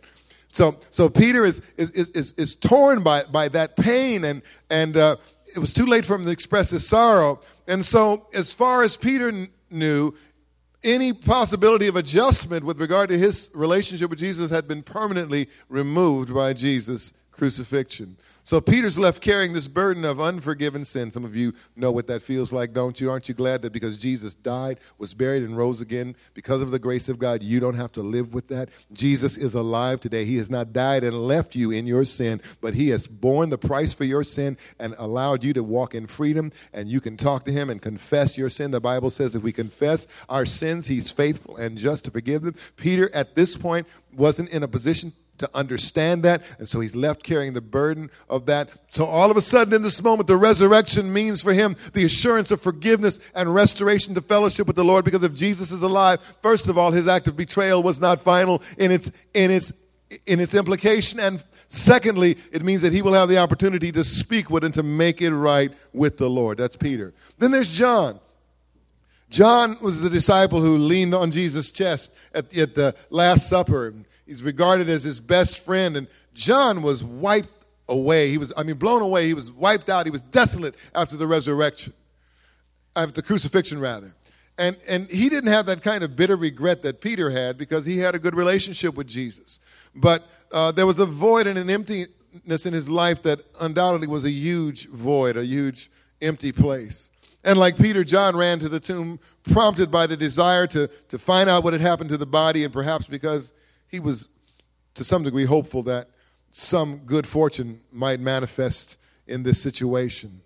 So, 0.53 0.77
so 0.91 1.09
Peter 1.09 1.45
is, 1.45 1.61
is, 1.77 1.91
is, 1.91 2.33
is 2.37 2.55
torn 2.55 3.03
by, 3.03 3.25
by 3.25 3.49
that 3.49 3.77
pain, 3.77 4.25
and, 4.25 4.43
and 4.71 4.97
uh, 4.97 5.17
it 5.55 5.59
was 5.59 5.73
too 5.73 5.87
late 5.87 6.05
for 6.05 6.15
him 6.15 6.25
to 6.25 6.31
express 6.31 6.71
his 6.71 6.87
sorrow. 6.87 7.41
And 7.67 7.85
so, 7.85 8.29
as 8.33 8.53
far 8.53 8.83
as 8.83 8.97
Peter 8.97 9.49
knew, 9.71 10.15
any 10.85 11.13
possibility 11.13 11.89
of 11.89 11.97
adjustment 11.97 12.65
with 12.65 12.81
regard 12.81 13.09
to 13.09 13.19
his 13.19 13.51
relationship 13.55 14.11
with 14.11 14.19
Jesus 14.19 14.51
had 14.51 14.69
been 14.69 14.83
permanently 14.83 15.49
removed 15.69 16.33
by 16.33 16.53
Jesus' 16.53 17.13
crucifixion. 17.33 18.17
So 18.47 18.61
Peter's 18.61 18.99
left 18.99 19.23
carrying 19.23 19.55
this 19.55 19.69
burden 19.69 20.05
of 20.05 20.21
unforgiven 20.21 20.85
sin. 20.85 21.11
Some 21.11 21.25
of 21.25 21.35
you 21.35 21.55
know 21.77 21.91
what 21.91 22.07
that 22.09 22.21
feels 22.21 22.53
like, 22.53 22.75
don't 22.75 23.01
you? 23.01 23.11
Aren't 23.11 23.27
you 23.27 23.35
glad 23.35 23.63
that 23.63 23.73
because 23.73 23.97
Jesus 23.97 24.35
died, 24.35 24.81
was 24.99 25.15
buried, 25.15 25.43
and 25.43 25.57
rose 25.57 25.81
again, 25.81 26.15
because 26.35 26.61
of 26.61 26.71
the 26.71 26.79
grace 26.79 27.09
of 27.09 27.19
God, 27.19 27.43
you 27.43 27.59
don't 27.59 27.77
have 27.77 27.91
to 27.93 28.03
live 28.03 28.35
with 28.35 28.49
that? 28.49 28.69
Jesus 28.93 29.39
is 29.39 29.55
alive 29.55 30.01
today. 30.01 30.27
He 30.27 30.37
has 30.37 30.51
not 30.51 30.75
died 30.75 31.05
and 31.05 31.27
left 31.27 31.57
you 31.57 31.71
in 31.71 31.87
your 31.87 32.05
sin, 32.05 32.43
but 32.61 32.75
He 32.75 32.91
has 32.91 33.07
borne 33.07 33.49
the 33.49 33.57
price 33.57 33.95
for 33.95 34.05
your 34.05 34.23
sin 34.23 34.59
and 34.79 34.95
allowed 34.99 35.43
you 35.43 35.55
to 35.55 35.65
walk 35.65 35.95
in 35.95 36.07
freedom, 36.07 36.53
and 36.75 36.91
you 36.91 37.01
can 37.01 37.17
talk 37.17 37.47
to 37.47 37.53
Him 37.53 37.71
and 37.71 37.81
confess 37.81 38.37
your 38.37 38.51
sin. 38.51 38.73
The 38.73 38.81
Bible 38.81 39.09
says 39.09 39.35
if 39.35 39.43
we 39.43 39.53
confess 39.53 40.07
our 40.29 40.45
sins, 40.45 40.87
He's 40.87 41.11
faithful 41.11 41.57
and 41.57 41.79
just 41.79 42.05
to 42.05 42.11
forgive 42.11 42.43
them. 42.43 42.57
Peter, 42.77 43.11
at 43.15 43.37
this 43.37 43.57
point, 43.57 43.87
wasn't 44.13 44.51
in 44.51 44.63
a 44.63 44.69
position 44.69 45.15
to 45.39 45.51
understand 45.55 46.23
that. 46.23 46.43
And 46.59 46.69
so 46.69 46.81
he's 46.81 46.95
left 46.95 47.23
carrying 47.23 47.55
the 47.55 47.61
burden 47.61 48.11
of 48.29 48.47
that. 48.47 48.69
So 48.91 49.05
all 49.05 49.31
of 49.31 49.37
a 49.37 49.43
sudden, 49.43 49.75
in 49.75 49.83
this 49.83 50.03
moment, 50.03 50.29
the 50.29 50.37
resurrection 50.37 51.13
means 51.13 51.43
for 51.43 51.53
him 51.53 51.77
the 51.93 52.05
assurance 52.05 52.51
of 52.51 52.61
forgiveness 52.61 53.19
and 53.35 53.55
restoration 53.55 54.15
to 54.15 54.21
fellowship 54.21 54.67
with 54.67 54.77
the 54.77 54.85
Lord. 54.85 55.05
Because 55.05 55.25
if 55.25 55.35
Jesus 55.35 55.73
is 55.73 55.83
alive, 55.83 56.21
first 56.43 56.69
of 56.69 56.79
all, 56.79 56.93
his 56.93 57.09
act 57.09 57.27
of 57.27 57.37
betrayal 57.37 57.83
was 57.83 58.01
not 58.01 58.21
final 58.21 58.63
in 58.79 58.93
its, 58.93 59.11
in 59.33 59.51
its, 59.51 59.73
in 60.27 60.41
its 60.41 60.55
implication. 60.55 61.19
And 61.19 61.43
secondly, 61.69 62.39
it 62.53 62.63
means 62.63 62.83
that 62.83 62.93
he 62.93 63.03
will 63.03 63.15
have 63.15 63.29
the 63.29 63.39
opportunity 63.39 63.91
to 63.93 64.05
speak 64.05 64.51
with 64.51 64.63
and 64.63 64.75
to 64.75 64.83
make 64.83 65.21
it 65.21 65.35
right 65.35 65.73
with 65.93 66.17
the 66.19 66.31
Lord. 66.31 66.59
That's 66.59 66.77
Peter. 66.77 67.13
Then 67.39 67.51
there's 67.51 67.73
John. 67.73 68.21
John 69.31 69.79
was 69.81 70.01
the 70.01 70.11
disciple 70.11 70.61
who 70.61 70.79
leaned 70.79 71.13
on 71.13 71.33
Jesus' 71.33 71.73
chest 71.73 72.13
at, 72.33 72.57
at 72.57 72.77
the 72.77 72.95
Last 73.11 73.49
Supper. 73.49 73.93
He's 74.27 74.43
regarded 74.43 74.89
as 74.89 75.03
his 75.03 75.21
best 75.21 75.59
friend. 75.59 75.97
And 75.97 76.09
John 76.35 76.83
was 76.83 77.03
wiped 77.03 77.65
away. 77.89 78.31
He 78.31 78.39
was, 78.39 78.53
I 78.57 78.63
mean, 78.63 78.77
blown 78.77 79.03
away. 79.03 79.27
He 79.27 79.35
was 79.35 79.51
wiped 79.53 79.89
out. 79.89 80.07
He 80.07 80.11
was 80.11 80.23
desolate 80.23 80.75
after 80.95 81.17
the 81.17 81.27
resurrection, 81.27 81.93
after 82.97 83.13
the 83.13 83.23
crucifixion, 83.23 83.79
rather. 83.79 84.15
And, 84.57 84.77
and 84.87 85.11
he 85.11 85.29
didn't 85.29 85.51
have 85.51 85.67
that 85.67 85.83
kind 85.83 86.05
of 86.05 86.15
bitter 86.15 86.37
regret 86.37 86.83
that 86.83 87.01
Peter 87.01 87.31
had 87.31 87.59
because 87.59 87.85
he 87.85 87.99
had 87.99 88.15
a 88.15 88.19
good 88.19 88.35
relationship 88.35 88.95
with 88.95 89.09
Jesus. 89.09 89.59
But 89.95 90.23
uh, 90.53 90.71
there 90.71 90.87
was 90.87 91.01
a 91.01 91.07
void 91.07 91.47
and 91.47 91.59
an 91.59 91.69
emptiness 91.69 92.65
in 92.65 92.73
his 92.73 92.89
life 92.89 93.23
that 93.23 93.41
undoubtedly 93.61 94.07
was 94.07 94.25
a 94.25 94.31
huge 94.31 94.89
void, 94.89 95.37
a 95.37 95.45
huge 95.45 95.91
empty 96.23 96.53
place. 96.53 97.11
And 97.43 97.59
like 97.59 97.77
Peter, 97.77 98.05
John 98.05 98.37
ran 98.37 98.59
to 98.61 98.69
the 98.69 98.81
tomb, 98.81 99.19
prompted 99.43 99.91
by 99.91 100.07
the 100.07 100.17
desire 100.17 100.67
to, 100.69 100.89
to 101.09 101.19
find 101.19 101.51
out 101.51 101.65
what 101.65 101.73
had 101.73 101.83
happened 101.83 102.11
to 102.11 102.17
the 102.17 102.25
body, 102.25 102.65
and 102.65 102.73
perhaps 102.73 103.07
because 103.07 103.53
he 103.95 104.01
was 104.01 104.29
to 104.95 105.05
some 105.05 105.23
degree 105.23 105.45
hopeful 105.45 105.85
that 105.85 106.11
some 106.51 106.99
good 106.99 107.27
fortune 107.27 107.81
might 107.93 108.19
manifest 108.19 108.97
in 109.29 109.45
this 109.45 109.63
situation. 109.63 110.41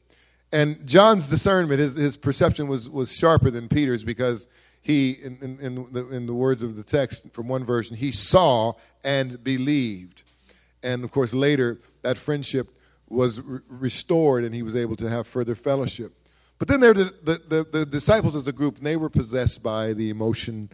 And 0.53 0.87
John's 0.87 1.29
discernment, 1.29 1.81
his, 1.81 1.95
his 1.95 2.17
perception 2.17 2.69
was, 2.69 2.91
was 2.91 3.11
sharper 3.11 3.51
than 3.51 3.69
Peter's 3.69 4.05
because 4.05 4.49
he, 4.83 5.13
in, 5.13 5.39
in, 5.41 5.61
in, 5.61 5.93
the, 5.93 6.09
in 6.09 6.27
the 6.27 6.35
words 6.35 6.63
of 6.63 6.77
the 6.77 6.83
text 6.83 7.33
from 7.33 7.49
one 7.49 7.65
version, 7.65 7.97
he 7.97 8.13
saw 8.13 8.75
and 9.03 9.43
believed. 9.43 10.25
And 10.83 11.05
of 11.05 11.11
course, 11.11 11.33
later, 11.33 11.79
that 12.03 12.19
friendship 12.19 12.71
was 13.09 13.41
re- 13.41 13.61
restored 13.69 14.45
and 14.45 14.55
he 14.55 14.63
was 14.63 14.77
able 14.77 14.97
to 14.97 15.09
have 15.09 15.27
further 15.27 15.55
fellowship. 15.55 16.13
But 16.59 16.69
then 16.69 16.81
there 16.81 16.93
the, 16.93 17.15
the, 17.23 17.41
the, 17.49 17.79
the 17.79 17.87
disciples 17.87 18.37
as 18.37 18.47
a 18.47 18.53
group, 18.53 18.79
they 18.81 18.97
were 18.97 19.11
possessed 19.11 19.63
by 19.63 19.95
the 19.95 20.11
emotion 20.11 20.71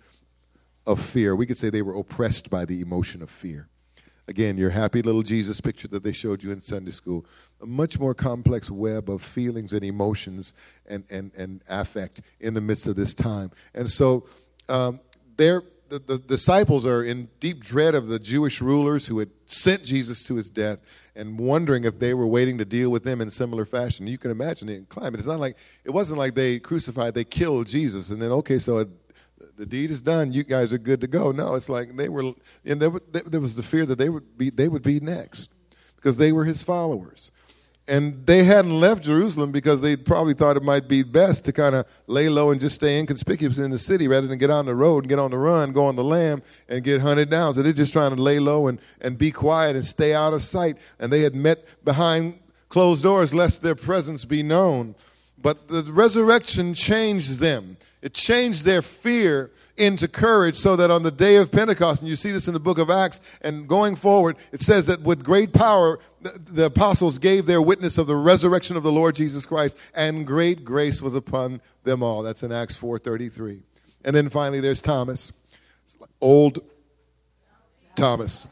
of 0.87 1.01
fear. 1.01 1.35
We 1.35 1.47
could 1.47 1.59
say 1.59 1.71
they 1.71 1.83
were 1.83 1.97
oppressed 1.97 2.51
by 2.51 2.65
the 2.65 2.81
emotion 2.81 3.23
of 3.23 3.31
fear. 3.31 3.69
Again, 4.27 4.57
your 4.57 4.71
happy 4.71 5.03
little 5.03 5.23
Jesus 5.23 5.61
picture 5.61 5.89
that 5.89 6.03
they 6.03 6.13
showed 6.13 6.43
you 6.43 6.51
in 6.51 6.63
Sunday 6.63 6.93
school, 6.93 7.27
a 7.61 7.67
much 7.67 7.99
more 7.99 8.15
complex 8.15 8.71
web 8.71 9.11
of 9.11 9.23
feelings 9.23 9.73
and 9.73 9.85
emotions 9.85 10.55
and, 10.87 11.05
and, 11.11 11.31
and 11.37 11.63
affect 11.69 12.23
in 12.41 12.55
the 12.55 12.61
midst 12.63 12.87
of 12.87 12.97
this 12.97 13.13
time. 13.13 13.51
And 13.75 13.91
so 13.91 14.27
um, 14.71 15.01
the, 15.37 15.63
the 15.89 16.19
disciples 16.19 16.87
are 16.87 17.05
in 17.05 17.29
deep 17.39 17.61
dread 17.61 17.95
of 17.95 18.07
the 18.07 18.19
Jewish 18.19 18.63
rulers 18.63 19.07
who 19.07 19.19
had 19.19 19.31
sent 19.45 19.85
Jesus 19.85 20.25
to 20.25 20.37
his 20.37 20.49
death 20.49 20.79
and 21.15 21.39
wondering 21.39 21.85
if 21.85 21.99
they 21.99 22.15
were 22.15 22.27
waiting 22.27 22.57
to 22.59 22.65
deal 22.65 22.91
with 22.91 23.05
them 23.05 23.21
in 23.21 23.31
similar 23.31 23.67
fashion. 23.67 24.07
You 24.07 24.17
can 24.17 24.31
imagine 24.31 24.69
the 24.69 24.81
climate. 24.89 25.21
It's 25.21 25.29
not 25.29 25.39
like, 25.39 25.57
it 25.85 25.91
wasn't 25.91 26.19
like 26.19 26.35
they 26.35 26.59
crucified, 26.59 27.13
they 27.13 27.25
killed 27.25 27.67
Jesus, 27.67 28.09
and 28.09 28.23
then, 28.23 28.33
okay, 28.33 28.59
so 28.59 28.79
it, 28.79 28.89
the 29.57 29.67
deed 29.67 29.91
is 29.91 30.03
done. 30.03 30.33
You 30.33 30.45
guys 30.45 30.73
are 30.73 30.79
good 30.79 31.01
to 31.01 31.07
go. 31.07 31.31
No, 31.31 31.55
it's 31.55 31.69
like 31.69 31.97
they 31.97 32.09
were, 32.09 32.33
and 32.65 32.81
there, 32.81 32.91
there 33.11 33.41
was 33.41 33.55
the 33.55 33.63
fear 33.63 33.87
that 33.87 33.99
they 33.99 34.09
would 34.09 34.37
be 34.37 34.51
they 34.51 34.69
would 34.69 34.83
be 34.83 35.01
next 35.01 35.51
because 35.97 36.17
they 36.17 36.33
were 36.33 36.45
his 36.45 36.63
followers, 36.63 37.31
and 37.87 38.27
they 38.27 38.45
hadn't 38.45 38.81
left 38.81 39.05
Jerusalem 39.05 39.53
because 39.53 39.81
they 39.81 39.97
probably 39.97 40.35
thought 40.35 40.57
it 40.57 40.63
might 40.63 40.89
be 40.89 41.03
best 41.03 41.45
to 41.45 41.53
kind 41.53 41.75
of 41.75 41.87
lay 42.07 42.29
low 42.29 42.51
and 42.51 42.61
just 42.61 42.77
stay 42.77 42.99
inconspicuous 42.99 43.59
in 43.59 43.71
the 43.71 43.79
city 43.79 44.09
rather 44.09 44.27
than 44.27 44.39
get 44.39 44.51
on 44.51 44.65
the 44.65 44.75
road 44.75 45.05
and 45.05 45.09
get 45.09 45.19
on 45.19 45.31
the 45.31 45.39
run, 45.39 45.73
go 45.73 45.85
on 45.87 45.95
the 45.95 46.05
lam, 46.05 46.43
and 46.69 46.83
get 46.83 47.03
hunted 47.03 47.29
down. 47.29 47.55
So 47.55 47.63
they're 47.63 47.73
just 47.73 47.93
trying 47.93 48.17
to 48.17 48.23
lay 48.23 48.39
low 48.39 48.69
and, 48.69 48.81
and 49.03 49.19
be 49.19 49.31
quiet 49.31 49.77
and 49.77 49.85
stay 49.85 50.15
out 50.15 50.33
of 50.33 50.43
sight. 50.43 50.79
And 50.99 51.13
they 51.13 51.21
had 51.21 51.35
met 51.35 51.65
behind 51.85 52.39
closed 52.71 53.03
doors 53.03 53.35
lest 53.35 53.63
their 53.63 53.75
presence 53.75 54.25
be 54.25 54.43
known. 54.43 54.95
But 55.37 55.69
the 55.69 55.83
resurrection 55.83 56.73
changed 56.73 57.39
them. 57.39 57.77
It 58.05 58.13
changed 58.13 58.67
their 58.67 58.83
fear 58.83 59.51
into 59.79 60.09
courage 60.09 60.57
so 60.57 60.77
that 60.77 60.91
on 60.91 61.03
the 61.03 61.11
day 61.11 61.37
of 61.37 61.51
Pentecost, 61.51 62.03
and 62.03 62.09
you 62.09 62.17
see 62.17 62.33
this 62.33 62.47
in 62.47 62.53
the 62.53 62.61
book 62.61 62.77
of 62.77 62.91
Acts, 62.91 63.19
and 63.41 63.67
going 63.67 63.97
forward, 63.97 64.37
it 64.53 64.61
says 64.61 64.85
that 64.89 65.01
with 65.01 65.25
great 65.25 65.55
power, 65.55 65.99
the, 66.21 66.67
apostles 66.67 67.17
gave 67.17 67.47
their 67.47 67.63
witness 67.63 67.97
of 67.97 68.07
the 68.07 68.15
resurrection 68.15 68.77
of 68.77 68.83
the 68.83 68.93
Lord 68.93 69.15
Jesus 69.15 69.47
Christ, 69.47 69.79
and 69.95 70.27
great 70.27 70.67
grace 70.67 71.01
was 71.01 71.15
upon 71.15 71.63
them 71.85 72.03
all. 72.03 72.23
That's 72.23 72.43
in 72.43 72.53
Acts 72.53 72.77
4.33. 72.77 73.63
And 74.05 74.15
then 74.15 74.29
finally, 74.29 74.61
there's 74.61 74.83
Thomas, 74.83 75.33
old 76.21 76.59
Thomas. 77.97 78.47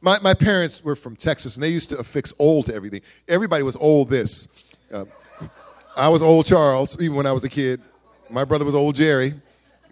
My, 0.00 0.20
my 0.20 0.32
parents 0.32 0.84
were 0.84 0.94
from 0.94 1.16
Texas, 1.16 1.56
and 1.56 1.62
they 1.64 1.70
used 1.70 1.90
to 1.90 1.98
affix 1.98 2.32
old 2.38 2.66
to 2.66 2.74
everything. 2.74 3.00
Everybody 3.26 3.64
was 3.64 3.74
old 3.74 4.10
this. 4.10 4.46
Uh, 4.92 5.06
I 5.96 6.08
was 6.08 6.22
old 6.22 6.46
Charles, 6.46 6.96
even 7.00 7.16
when 7.16 7.26
I 7.26 7.32
was 7.32 7.42
a 7.42 7.48
kid. 7.48 7.82
My 8.32 8.46
brother 8.46 8.64
was 8.64 8.74
old 8.74 8.94
Jerry. 8.94 9.34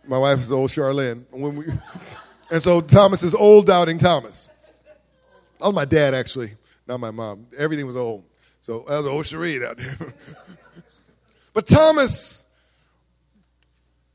My 0.06 0.16
wife 0.16 0.38
was 0.38 0.50
old 0.50 0.70
Charlene. 0.70 1.24
When 1.30 1.56
we, 1.56 1.66
and 2.50 2.62
so 2.62 2.80
Thomas 2.80 3.22
is 3.22 3.34
old 3.34 3.66
doubting 3.66 3.98
Thomas. 3.98 4.48
Oh, 5.60 5.72
my 5.72 5.84
dad, 5.84 6.14
actually, 6.14 6.52
not 6.86 7.00
my 7.00 7.10
mom. 7.10 7.46
Everything 7.56 7.86
was 7.86 7.96
old. 7.96 8.24
So 8.62 8.84
that 8.88 8.96
was 8.96 9.06
old 9.06 9.26
Cherie 9.26 9.64
out 9.64 9.76
there. 9.76 9.96
but 11.52 11.66
Thomas 11.66 12.44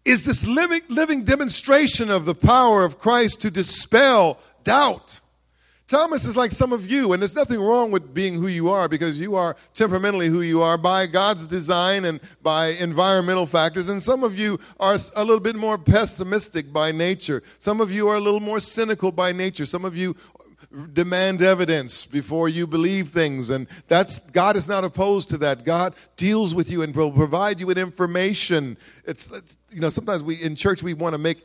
is 0.04 0.26
this 0.26 0.46
living, 0.48 0.82
living 0.90 1.24
demonstration 1.24 2.10
of 2.10 2.26
the 2.26 2.36
power 2.36 2.84
of 2.84 2.98
Christ 2.98 3.42
to 3.42 3.52
dispel 3.52 4.40
doubt. 4.64 5.20
Thomas 5.88 6.26
is 6.26 6.36
like 6.36 6.52
some 6.52 6.74
of 6.74 6.90
you, 6.90 7.14
and 7.14 7.22
there's 7.22 7.36
nothing 7.36 7.60
wrong 7.60 7.92
with 7.92 8.12
being 8.12 8.34
who 8.34 8.48
you 8.48 8.70
are 8.70 8.90
because 8.90 9.20
you 9.20 9.36
are 9.36 9.56
temperamentally 9.76 10.28
who 10.28 10.42
you 10.42 10.64
are 10.64 10.80
by 10.80 11.06
God's 11.06 11.46
design 11.46 12.06
and 12.06 12.20
by 12.42 12.70
environmental 12.70 13.46
factors. 13.46 13.88
And 13.88 14.02
some 14.02 14.24
of 14.24 14.36
you 14.36 14.60
are 14.80 14.98
a 15.16 15.24
little 15.24 15.40
bit 15.40 15.56
more 15.56 15.78
pessimistic 15.78 16.74
by 16.74 16.92
nature. 16.92 17.44
Some 17.60 17.82
of 17.82 17.92
you 17.92 18.08
are 18.08 18.16
a 18.16 18.20
little 18.20 18.40
more 18.40 18.60
cynical 18.60 19.12
by 19.12 19.32
nature. 19.32 19.68
Some 19.68 19.86
of 19.86 19.96
you 19.96 20.16
demand 20.94 21.44
evidence 21.44 22.04
before 22.04 22.50
you 22.50 22.68
believe 22.68 23.10
things 23.10 23.50
and 23.50 23.68
that's 23.88 24.20
god 24.32 24.58
is 24.58 24.68
not 24.68 24.84
opposed 24.84 25.30
to 25.30 25.38
that 25.38 25.64
god 25.64 25.94
deals 26.18 26.54
with 26.54 26.70
you 26.70 26.82
and 26.82 26.94
will 26.94 27.12
provide 27.12 27.62
you 27.62 27.68
with 27.68 27.78
information 27.78 28.76
it's, 29.06 29.30
it's 29.32 29.56
you 29.72 29.80
know 29.80 29.90
sometimes 29.90 30.22
we 30.22 30.36
in 30.42 30.54
church 30.54 30.84
we 30.84 30.94
want 30.94 31.14
to 31.14 31.18
make 31.18 31.38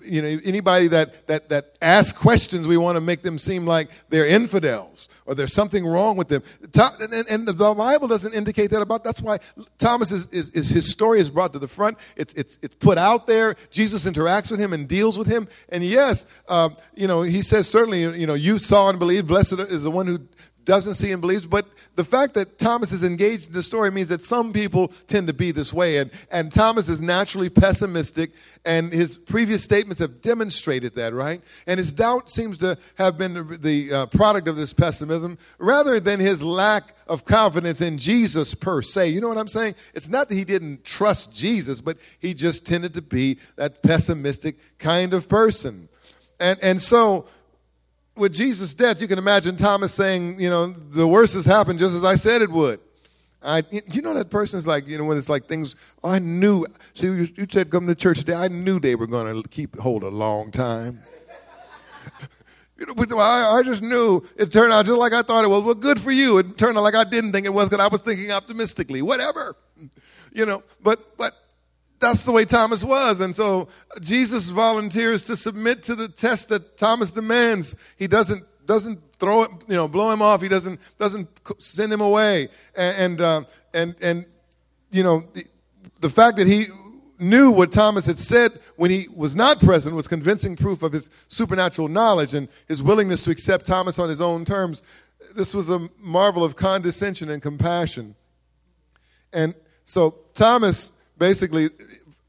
you 0.00 0.22
know, 0.22 0.40
anybody 0.44 0.88
that, 0.88 1.26
that, 1.26 1.48
that 1.48 1.76
asks 1.82 2.16
questions, 2.16 2.66
we 2.66 2.76
want 2.76 2.96
to 2.96 3.00
make 3.00 3.22
them 3.22 3.38
seem 3.38 3.66
like 3.66 3.88
they're 4.08 4.26
infidels 4.26 5.08
or 5.28 5.34
there's 5.34 5.52
something 5.52 5.86
wrong 5.86 6.16
with 6.16 6.28
them. 6.28 6.42
And, 6.62 7.46
the 7.46 7.52
Bible 7.52 8.08
doesn't 8.08 8.32
indicate 8.32 8.70
that 8.70 8.80
about. 8.80 9.04
That's 9.04 9.20
why 9.20 9.38
Thomas 9.76 10.10
is, 10.10 10.26
is, 10.32 10.50
is, 10.50 10.70
his 10.70 10.90
story 10.90 11.20
is 11.20 11.28
brought 11.28 11.52
to 11.52 11.58
the 11.58 11.68
front. 11.68 11.98
It's, 12.16 12.32
it's, 12.32 12.58
it's 12.62 12.74
put 12.76 12.96
out 12.96 13.26
there. 13.26 13.54
Jesus 13.70 14.06
interacts 14.06 14.50
with 14.50 14.58
him 14.58 14.72
and 14.72 14.88
deals 14.88 15.18
with 15.18 15.26
him. 15.26 15.46
And 15.68 15.84
yes, 15.84 16.24
um, 16.48 16.76
you 16.94 17.06
know, 17.06 17.22
he 17.22 17.42
says 17.42 17.68
certainly, 17.68 18.02
you 18.18 18.26
know, 18.26 18.34
you 18.34 18.58
saw 18.58 18.88
and 18.88 18.98
believed. 18.98 19.28
Blessed 19.28 19.60
is 19.60 19.82
the 19.82 19.90
one 19.90 20.06
who 20.06 20.20
doesn't 20.68 20.94
see 20.94 21.12
and 21.12 21.22
believes. 21.22 21.46
But 21.46 21.66
the 21.96 22.04
fact 22.04 22.34
that 22.34 22.58
Thomas 22.58 22.92
is 22.92 23.02
engaged 23.02 23.48
in 23.48 23.54
the 23.54 23.62
story 23.62 23.90
means 23.90 24.08
that 24.08 24.22
some 24.22 24.52
people 24.52 24.92
tend 25.06 25.26
to 25.28 25.32
be 25.32 25.50
this 25.50 25.72
way. 25.72 25.96
And, 25.96 26.10
and 26.30 26.52
Thomas 26.52 26.90
is 26.90 27.00
naturally 27.00 27.48
pessimistic, 27.48 28.32
and 28.66 28.92
his 28.92 29.16
previous 29.16 29.64
statements 29.64 29.98
have 30.00 30.20
demonstrated 30.20 30.94
that, 30.96 31.14
right? 31.14 31.40
And 31.66 31.78
his 31.78 31.90
doubt 31.90 32.28
seems 32.28 32.58
to 32.58 32.76
have 32.96 33.16
been 33.16 33.58
the 33.62 33.92
uh, 33.92 34.06
product 34.06 34.46
of 34.46 34.56
this 34.56 34.74
pessimism 34.74 35.38
rather 35.58 36.00
than 36.00 36.20
his 36.20 36.42
lack 36.42 36.94
of 37.06 37.24
confidence 37.24 37.80
in 37.80 37.96
Jesus 37.96 38.52
per 38.52 38.82
se. 38.82 39.08
You 39.08 39.22
know 39.22 39.28
what 39.28 39.38
I'm 39.38 39.48
saying? 39.48 39.74
It's 39.94 40.10
not 40.10 40.28
that 40.28 40.34
he 40.34 40.44
didn't 40.44 40.84
trust 40.84 41.34
Jesus, 41.34 41.80
but 41.80 41.96
he 42.18 42.34
just 42.34 42.66
tended 42.66 42.92
to 42.92 43.02
be 43.02 43.38
that 43.56 43.82
pessimistic 43.82 44.56
kind 44.78 45.14
of 45.14 45.30
person. 45.30 45.88
And, 46.38 46.58
and 46.62 46.82
so 46.82 47.26
with 48.18 48.34
Jesus' 48.34 48.74
death, 48.74 49.00
you 49.00 49.08
can 49.08 49.18
imagine 49.18 49.56
Thomas 49.56 49.94
saying, 49.94 50.40
you 50.40 50.50
know, 50.50 50.66
the 50.68 51.06
worst 51.06 51.34
has 51.34 51.46
happened 51.46 51.78
just 51.78 51.94
as 51.94 52.04
I 52.04 52.16
said 52.16 52.42
it 52.42 52.50
would. 52.50 52.80
I, 53.42 53.62
you 53.70 54.02
know 54.02 54.14
that 54.14 54.30
person 54.30 54.58
is 54.58 54.66
like, 54.66 54.88
you 54.88 54.98
know, 54.98 55.04
when 55.04 55.16
it's 55.16 55.28
like 55.28 55.46
things, 55.46 55.76
oh, 56.02 56.10
I 56.10 56.18
knew, 56.18 56.66
see, 56.94 57.06
you, 57.06 57.28
you 57.36 57.46
said 57.48 57.70
come 57.70 57.86
to 57.86 57.94
church 57.94 58.18
today, 58.18 58.34
I 58.34 58.48
knew 58.48 58.80
they 58.80 58.96
were 58.96 59.06
going 59.06 59.42
to 59.42 59.48
keep 59.48 59.78
hold 59.78 60.02
a 60.02 60.08
long 60.08 60.50
time. 60.50 61.02
you 62.78 62.86
know, 62.86 63.18
I, 63.18 63.58
I 63.58 63.62
just 63.62 63.80
knew 63.80 64.26
it 64.36 64.52
turned 64.52 64.72
out 64.72 64.86
just 64.86 64.98
like 64.98 65.12
I 65.12 65.22
thought 65.22 65.44
it 65.44 65.48
was. 65.48 65.62
Well, 65.62 65.74
good 65.74 66.00
for 66.00 66.10
you. 66.10 66.38
It 66.38 66.58
turned 66.58 66.76
out 66.76 66.82
like 66.82 66.96
I 66.96 67.04
didn't 67.04 67.32
think 67.32 67.46
it 67.46 67.52
was 67.52 67.68
because 67.68 67.84
I 67.84 67.88
was 67.88 68.00
thinking 68.00 68.32
optimistically. 68.32 69.02
Whatever. 69.02 69.56
You 70.32 70.44
know, 70.44 70.62
but, 70.82 71.16
but 71.16 71.34
that's 72.00 72.24
the 72.24 72.32
way 72.32 72.44
Thomas 72.44 72.84
was. 72.84 73.20
And 73.20 73.34
so 73.34 73.68
Jesus 74.00 74.48
volunteers 74.48 75.22
to 75.24 75.36
submit 75.36 75.82
to 75.84 75.94
the 75.94 76.08
test 76.08 76.48
that 76.50 76.76
Thomas 76.76 77.10
demands. 77.10 77.74
He 77.96 78.06
doesn't, 78.06 78.44
doesn't 78.66 79.00
throw 79.18 79.42
it, 79.42 79.50
you 79.68 79.74
know, 79.74 79.88
blow 79.88 80.10
him 80.10 80.22
off. 80.22 80.42
He 80.42 80.48
doesn't, 80.48 80.80
doesn't 80.98 81.28
send 81.58 81.92
him 81.92 82.00
away. 82.00 82.48
And, 82.76 82.96
and, 82.96 83.20
uh, 83.20 83.42
and, 83.74 83.96
and 84.00 84.26
you 84.90 85.02
know, 85.02 85.24
the, 85.34 85.44
the 86.00 86.10
fact 86.10 86.36
that 86.36 86.46
he 86.46 86.66
knew 87.18 87.50
what 87.50 87.72
Thomas 87.72 88.06
had 88.06 88.18
said 88.18 88.60
when 88.76 88.90
he 88.90 89.08
was 89.12 89.34
not 89.34 89.58
present 89.58 89.94
was 89.94 90.06
convincing 90.06 90.54
proof 90.54 90.82
of 90.82 90.92
his 90.92 91.10
supernatural 91.26 91.88
knowledge 91.88 92.32
and 92.34 92.48
his 92.68 92.82
willingness 92.82 93.22
to 93.22 93.30
accept 93.30 93.66
Thomas 93.66 93.98
on 93.98 94.08
his 94.08 94.20
own 94.20 94.44
terms. 94.44 94.82
This 95.34 95.52
was 95.52 95.68
a 95.68 95.88
marvel 95.98 96.44
of 96.44 96.54
condescension 96.54 97.28
and 97.28 97.42
compassion. 97.42 98.14
And 99.32 99.54
so 99.84 100.16
Thomas 100.34 100.92
basically, 101.18 101.68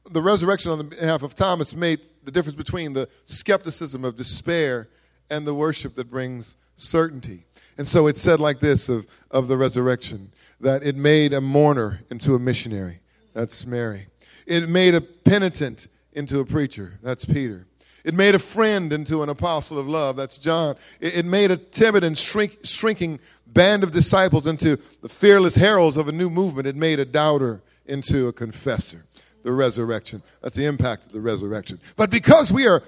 the 0.10 0.22
resurrection 0.22 0.72
on 0.72 0.78
the 0.78 0.84
behalf 0.84 1.24
of 1.24 1.36
Thomas 1.36 1.76
made 1.76 2.00
the 2.24 2.32
difference 2.32 2.58
between 2.58 2.94
the 2.94 3.08
skepticism 3.26 4.04
of 4.04 4.16
despair 4.16 4.88
and 5.30 5.46
the 5.46 5.54
worship 5.54 5.96
that 5.96 6.10
brings 6.10 6.56
certainty. 6.76 7.46
And 7.78 7.88
so 7.88 8.08
it 8.08 8.18
said 8.18 8.40
like 8.40 8.60
this 8.60 8.90
of, 8.90 9.06
of 9.32 9.48
the 9.48 9.58
resurrection 9.58 10.32
that 10.60 10.84
it 10.84 10.96
made 10.96 11.34
a 11.34 11.42
mourner 11.42 12.02
into 12.10 12.36
a 12.36 12.40
missionary. 12.40 13.00
That's 13.34 13.66
Mary. 13.66 14.08
It 14.46 14.68
made 14.68 14.96
a 14.96 15.02
penitent 15.02 15.88
into 16.14 16.40
a 16.40 16.46
preacher. 16.46 17.00
That's 17.02 17.24
Peter. 17.24 17.68
It 18.04 18.14
made 18.14 18.34
a 18.34 18.40
friend 18.40 18.92
into 18.92 19.24
an 19.24 19.30
apostle 19.30 19.78
of 19.78 19.88
love. 19.88 20.16
That's 20.16 20.38
John. 20.38 20.76
It, 21.00 21.20
it 21.20 21.26
made 21.26 21.52
a 21.52 21.58
timid 21.58 22.04
and 22.04 22.18
shrink, 22.18 22.60
shrinking 22.64 23.20
band 23.46 23.84
of 23.84 23.92
disciples 23.92 24.48
into 24.48 24.78
the 25.02 25.10
fearless 25.10 25.56
heralds 25.56 25.98
of 25.98 26.08
a 26.08 26.12
new 26.12 26.30
movement. 26.30 26.68
It 26.68 26.76
made 26.76 27.00
a 27.00 27.06
doubter 27.06 27.62
into 27.90 28.28
a 28.28 28.34
confessor. 28.34 29.06
The 29.42 29.54
resurrection. 29.54 30.22
That's 30.42 30.56
the 30.56 30.66
impact 30.66 31.06
of 31.06 31.12
the 31.14 31.22
resurrection. 31.22 31.80
But 31.96 32.10
because 32.10 32.52
we 32.52 32.68
are 32.68 32.84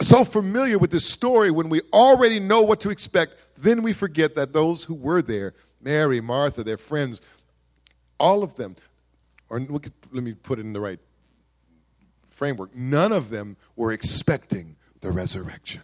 so 0.00 0.24
familiar 0.24 0.78
with 0.78 0.92
this 0.92 1.04
story, 1.04 1.50
when 1.50 1.68
we 1.68 1.80
already 1.92 2.38
know 2.38 2.62
what 2.62 2.78
to 2.80 2.90
expect, 2.90 3.34
then 3.58 3.82
we 3.82 3.92
forget 3.92 4.36
that 4.36 4.52
those 4.52 4.84
who 4.84 4.94
were 4.94 5.20
there, 5.20 5.52
Mary, 5.80 6.20
Martha, 6.20 6.62
their 6.62 6.78
friends, 6.78 7.20
all 8.20 8.44
of 8.44 8.54
them, 8.54 8.76
or 9.48 9.58
let 9.58 10.22
me 10.22 10.32
put 10.32 10.60
it 10.60 10.62
in 10.62 10.72
the 10.72 10.80
right 10.80 11.00
framework, 12.30 12.74
none 12.74 13.12
of 13.12 13.30
them 13.30 13.56
were 13.74 13.92
expecting 13.92 14.76
the 15.00 15.10
resurrection. 15.10 15.82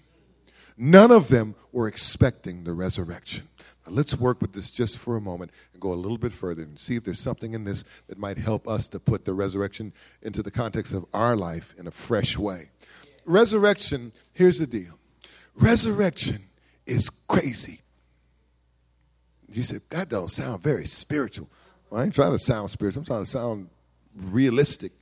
None 0.77 1.11
of 1.11 1.29
them 1.29 1.55
were 1.73 1.89
expecting 1.89 2.65
the 2.65 2.73
resurrection. 2.73 3.49
Now 3.87 3.93
let's 3.93 4.15
work 4.15 4.41
with 4.41 4.53
this 4.53 4.71
just 4.71 4.99
for 4.99 5.17
a 5.17 5.21
moment 5.21 5.51
and 5.73 5.81
go 5.81 5.93
a 5.93 5.95
little 5.95 6.19
bit 6.19 6.33
further 6.33 6.63
and 6.63 6.79
see 6.79 6.97
if 6.97 7.05
there's 7.05 7.21
something 7.21 7.55
in 7.55 7.65
this 7.65 7.85
that 8.09 8.19
might 8.19 8.39
help 8.39 8.69
us 8.69 8.89
to 8.89 9.01
put 9.01 9.25
the 9.25 9.35
resurrection 9.35 9.93
into 10.23 10.43
the 10.43 10.51
context 10.51 10.93
of 10.93 11.05
our 11.13 11.37
life 11.37 11.75
in 11.79 11.87
a 11.87 11.91
fresh 11.91 12.39
way. 12.39 12.71
Resurrection, 13.25 14.13
here's 14.33 14.59
the 14.59 14.67
deal 14.67 14.99
resurrection 15.55 16.45
is 16.87 17.11
crazy. 17.29 17.81
You 19.53 19.63
said, 19.63 19.83
that 19.91 20.09
don't 20.09 20.31
sound 20.31 20.63
very 20.63 20.87
spiritual. 20.87 21.49
Well, 21.91 22.01
I 22.01 22.05
ain't 22.05 22.15
trying 22.15 22.33
to 22.33 22.39
sound 22.39 22.71
spiritual, 22.71 23.01
I'm 23.01 23.07
trying 23.07 23.25
to 23.25 23.31
sound 23.31 23.69
realistic. 24.17 24.93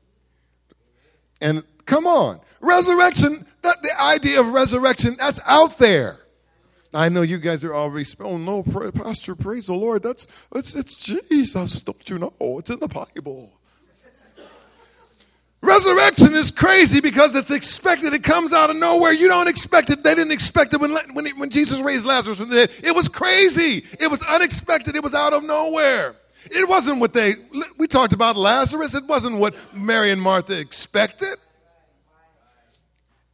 And 1.40 1.62
come 1.86 2.06
on, 2.06 2.40
resurrection, 2.60 3.46
that, 3.62 3.82
the 3.82 4.00
idea 4.00 4.40
of 4.40 4.52
resurrection, 4.52 5.16
that's 5.18 5.40
out 5.46 5.78
there. 5.78 6.19
I 6.92 7.08
know 7.08 7.22
you 7.22 7.38
guys 7.38 7.62
are 7.62 7.74
already, 7.74 8.08
oh 8.18 8.36
no, 8.36 8.62
Pastor, 8.62 9.36
praise 9.36 9.66
the 9.66 9.74
Lord. 9.74 10.02
That's, 10.02 10.26
it's, 10.54 10.74
it's 10.74 10.96
Jesus. 10.96 11.82
Don't 11.82 12.10
you 12.10 12.18
know? 12.18 12.34
It's 12.58 12.70
in 12.70 12.80
the 12.80 12.88
Bible. 12.88 13.52
Resurrection 15.62 16.34
is 16.34 16.50
crazy 16.50 17.00
because 17.00 17.36
it's 17.36 17.50
expected. 17.50 18.14
It 18.14 18.24
comes 18.24 18.52
out 18.52 18.70
of 18.70 18.76
nowhere. 18.76 19.12
You 19.12 19.28
don't 19.28 19.46
expect 19.46 19.90
it. 19.90 20.02
They 20.02 20.14
didn't 20.14 20.32
expect 20.32 20.72
it 20.72 20.80
when, 20.80 20.96
when, 21.12 21.28
when 21.38 21.50
Jesus 21.50 21.80
raised 21.80 22.06
Lazarus 22.06 22.38
from 22.38 22.48
the 22.48 22.66
dead. 22.66 22.70
It 22.82 22.94
was 22.94 23.08
crazy. 23.08 23.84
It 24.00 24.10
was 24.10 24.22
unexpected. 24.22 24.96
It 24.96 25.02
was 25.02 25.14
out 25.14 25.34
of 25.34 25.44
nowhere. 25.44 26.16
It 26.50 26.66
wasn't 26.66 26.98
what 27.00 27.12
they, 27.12 27.34
we 27.76 27.86
talked 27.86 28.14
about 28.14 28.36
Lazarus. 28.36 28.94
It 28.94 29.04
wasn't 29.04 29.36
what 29.36 29.54
Mary 29.74 30.10
and 30.10 30.20
Martha 30.20 30.58
expected. 30.58 31.36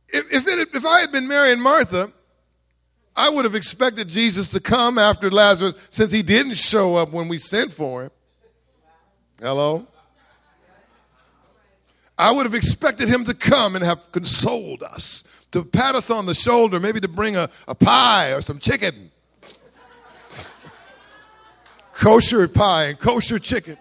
If, 0.08 0.32
if, 0.32 0.48
it, 0.48 0.68
if 0.74 0.84
I 0.84 1.00
had 1.00 1.12
been 1.12 1.28
Mary 1.28 1.52
and 1.52 1.62
Martha, 1.62 2.10
I 3.16 3.30
would 3.30 3.46
have 3.46 3.54
expected 3.54 4.08
Jesus 4.08 4.48
to 4.48 4.60
come 4.60 4.98
after 4.98 5.30
Lazarus 5.30 5.74
since 5.88 6.12
he 6.12 6.22
didn't 6.22 6.56
show 6.56 6.96
up 6.96 7.10
when 7.10 7.28
we 7.28 7.38
sent 7.38 7.72
for 7.72 8.04
him. 8.04 8.10
Hello? 9.40 9.86
I 12.18 12.30
would 12.30 12.46
have 12.46 12.54
expected 12.54 13.08
him 13.08 13.24
to 13.24 13.34
come 13.34 13.74
and 13.74 13.84
have 13.84 14.10
consoled 14.12 14.82
us, 14.82 15.24
to 15.52 15.64
pat 15.64 15.94
us 15.94 16.10
on 16.10 16.26
the 16.26 16.34
shoulder, 16.34 16.80
maybe 16.80 17.00
to 17.00 17.08
bring 17.08 17.36
a, 17.36 17.48
a 17.68 17.74
pie 17.74 18.32
or 18.32 18.40
some 18.40 18.58
chicken. 18.58 19.10
kosher 21.94 22.46
pie 22.48 22.84
and 22.84 22.98
kosher 22.98 23.38
chicken. 23.38 23.78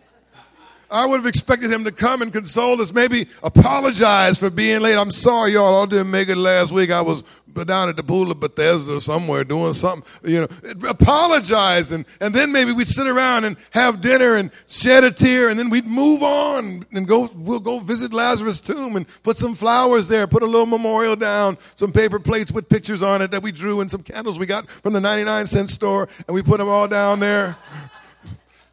I 0.90 1.06
would 1.06 1.18
have 1.18 1.26
expected 1.26 1.72
him 1.72 1.84
to 1.86 1.92
come 1.92 2.22
and 2.22 2.32
console 2.32 2.82
us, 2.82 2.94
maybe 2.94 3.28
apologize 3.42 4.38
for 4.38 4.50
being 4.50 4.82
late. 4.82 4.98
I'm 4.98 5.12
sorry, 5.12 5.54
y'all. 5.54 5.82
I 5.82 5.86
didn't 5.86 6.12
make 6.12 6.30
it 6.30 6.38
last 6.38 6.72
week. 6.72 6.92
I 6.92 7.02
was 7.02 7.24
down 7.64 7.90
at 7.90 7.96
the 7.96 8.04
pool 8.04 8.32
of 8.32 8.40
Bethesda 8.40 9.00
somewhere 9.00 9.44
doing 9.44 9.74
something, 9.74 10.04
you 10.30 10.42
know, 10.42 10.48
apologize. 10.90 11.92
And, 11.92 12.06
and 12.20 12.34
then 12.34 12.52
maybe 12.52 12.74
we'd 12.74 12.88
sit 12.88 13.08
around 13.08 13.46
and 13.46 13.58
have 13.72 14.02
dinner 14.02 14.36
and 14.36 14.52
shed 14.68 15.04
a 15.04 15.12
tear 15.12 15.50
and 15.50 15.58
then 15.58 15.70
we'd 15.70 15.86
move 15.86 16.24
on 16.24 16.86
and 16.92 17.08
go, 17.08 17.30
we'll 17.34 17.60
go 17.60 17.80
visit 17.80 18.14
Lazarus' 18.14 18.62
tomb 18.62 18.96
and 18.96 19.06
put 19.24 19.38
some 19.38 19.56
flowers 19.56 20.08
there, 20.08 20.28
put 20.28 20.44
a 20.44 20.46
little 20.46 20.66
memorial 20.66 21.16
down, 21.16 21.58
some 21.76 21.92
paper 21.92 22.20
plates 22.20 22.52
with 22.52 22.68
pictures 22.68 23.02
on 23.02 23.22
it 23.22 23.32
that 23.32 23.42
we 23.42 23.52
drew 23.52 23.80
and 23.80 23.90
some 23.90 24.04
candles 24.04 24.38
we 24.38 24.46
got 24.46 24.70
from 24.70 24.94
the 24.94 25.02
99 25.02 25.48
cent 25.48 25.70
store 25.70 26.10
and 26.28 26.36
we 26.36 26.42
put 26.42 26.58
them 26.58 26.68
all 26.68 26.88
down 26.88 27.20
there 27.20 27.56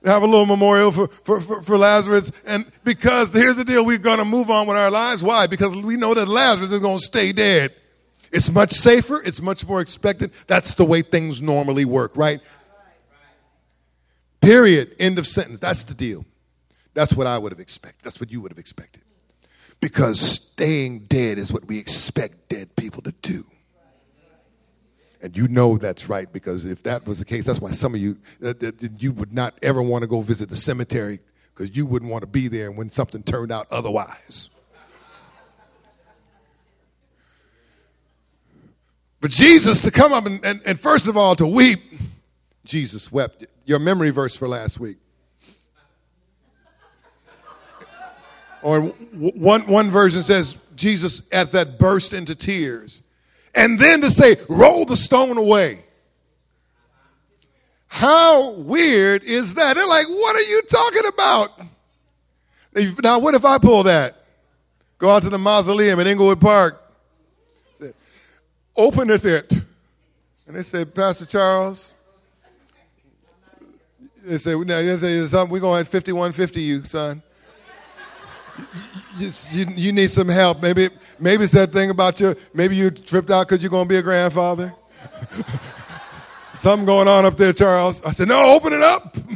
have 0.05 0.23
a 0.23 0.27
little 0.27 0.47
memorial 0.47 0.90
for, 0.90 1.09
for, 1.09 1.40
for, 1.40 1.62
for, 1.62 1.79
Lazarus. 1.79 2.33
And 2.45 2.71
because 2.85 3.33
here's 3.33 3.57
the 3.57 3.64
deal, 3.64 3.85
we're 3.85 3.99
going 3.99 4.18
to 4.18 4.25
move 4.25 4.51
on 4.51 4.66
with 4.66 4.77
our 4.77 4.90
lives. 4.90 5.23
Why? 5.23 5.47
Because 5.47 5.77
we 5.77 5.97
know 5.97 6.14
that 6.14 6.27
Lazarus 6.27 6.73
is 6.73 6.79
going 6.81 6.99
to 6.99 7.05
stay 7.05 7.33
dead. 7.33 7.75
It's 8.33 8.51
much 8.51 8.73
safer, 8.73 9.23
it's 9.23 9.42
much 9.42 9.66
more 9.66 9.81
expected. 9.81 10.33
That's 10.47 10.75
the 10.75 10.85
way 10.85 11.03
things 11.03 11.42
normally 11.42 11.85
work, 11.85 12.12
right? 12.16 12.40
Period. 14.40 14.97
End 14.99 15.18
of 15.18 15.27
sentence. 15.27 15.61
That's 15.61 15.85
the 15.85 15.95
deal. 15.95 16.25
That's 16.95 17.14
what 17.14 17.27
I 17.27 17.38
would 17.38 17.53
have 17.53 17.61
expected. 17.61 18.03
That's 18.03 18.18
what 18.18 18.31
you 18.31 18.40
would 18.40 18.51
have 18.51 18.59
expected. 18.59 19.03
Because 19.81 20.21
staying 20.21 21.01
dead 21.01 21.38
is 21.38 21.53
what 21.53 21.66
we 21.66 21.79
expect 21.79 22.49
dead 22.49 22.75
people 22.77 23.03
to 23.03 23.12
do. 23.23 23.47
And 25.23 25.37
you 25.37 25.47
know 25.47 25.79
that's 25.79 26.09
right 26.09 26.31
because 26.33 26.66
if 26.66 26.83
that 26.83 27.07
was 27.07 27.21
the 27.21 27.25
case, 27.25 27.47
that's 27.47 27.61
why 27.61 27.71
some 27.71 27.95
of 27.95 28.01
you 28.01 28.18
you 28.99 29.12
would 29.12 29.33
not 29.33 29.55
ever 29.62 29.81
want 29.81 30.03
to 30.03 30.09
go 30.09 30.21
visit 30.21 30.49
the 30.49 30.57
cemetery 30.57 31.21
because 31.55 31.77
you 31.77 31.87
wouldn't 31.87 32.11
want 32.11 32.23
to 32.23 32.27
be 32.27 32.49
there 32.49 32.73
when 32.73 32.90
something 32.90 33.23
turned 33.23 33.53
out 33.53 33.68
otherwise. 33.71 34.51
For 39.23 39.29
Jesus 39.29 39.81
to 39.83 39.93
come 39.93 40.13
up 40.13 40.27
and, 40.27 40.45
and, 40.45 40.61
and 40.67 40.79
first 40.79 41.07
of 41.07 41.17
all 41.17 41.37
to 41.37 41.47
weep, 41.47 41.79
Jesus 42.65 43.13
wept. 43.13 43.47
Your 43.65 43.79
memory 43.79 44.11
verse 44.11 44.35
for 44.35 44.49
last 44.49 44.81
week. 44.81 44.97
Or 48.63 48.81
one, 48.81 49.69
one 49.69 49.93
version 49.93 50.25
says 50.25 50.57
Jesus 50.75 51.23
at 51.31 51.53
that 51.53 51.79
burst 51.79 52.13
into 52.13 52.35
tears 52.35 53.05
and 53.55 53.79
then 53.79 54.01
to 54.01 54.11
say, 54.11 54.39
roll 54.49 54.87
the 54.87 54.97
stone 54.97 55.39
away. 55.39 55.85
How 57.87 58.51
weird 58.51 59.23
is 59.23 59.55
that? 59.55 59.77
They're 59.77 59.87
like, 59.87 60.09
what 60.09 60.35
are 60.35 60.43
you 60.43 60.63
talking 60.63 61.07
about? 61.07 61.49
Now, 63.05 63.21
what 63.21 63.37
if 63.37 63.45
I 63.45 63.59
pull 63.59 63.85
that? 63.85 64.17
Go 64.99 65.11
out 65.11 65.23
to 65.23 65.31
the 65.31 65.39
mausoleum 65.39 66.01
in 66.01 66.09
Inglewood 66.09 66.41
Park. 66.41 66.82
Openeth 68.77 69.25
it. 69.25 69.53
And 70.47 70.57
they 70.57 70.63
said, 70.63 70.95
Pastor 70.95 71.27
Charles, 71.27 71.95
they 74.25 74.39
say, 74.39 74.55
now, 74.55 74.81
they 74.83 74.97
say 74.97 75.45
we're 75.45 75.61
going 75.61 75.85
to 75.85 75.91
5150 75.91 76.61
you, 76.61 76.85
son. 76.85 77.23
You, 79.19 79.31
you, 79.53 79.67
you, 79.75 79.93
need 79.93 80.09
some 80.09 80.29
help. 80.29 80.61
Maybe, 80.61 80.89
maybe 81.19 81.45
it's 81.45 81.53
that 81.53 81.73
thing 81.73 81.91
about 81.91 82.21
you. 82.21 82.35
Maybe 82.55 82.77
you 82.77 82.91
tripped 82.91 83.31
out 83.31 83.49
because 83.49 83.63
you're 83.63 83.71
going 83.71 83.85
to 83.85 83.89
be 83.89 83.97
a 83.97 84.03
grandfather. 84.03 84.75
Something 86.55 86.87
going 86.87 87.09
on 87.09 87.25
up 87.25 87.37
there, 87.37 87.53
Charles. 87.53 88.03
I 88.03 88.13
said, 88.13 88.29
no, 88.29 88.53
open 88.53 88.73
it 88.73 88.83
up. 88.83 89.17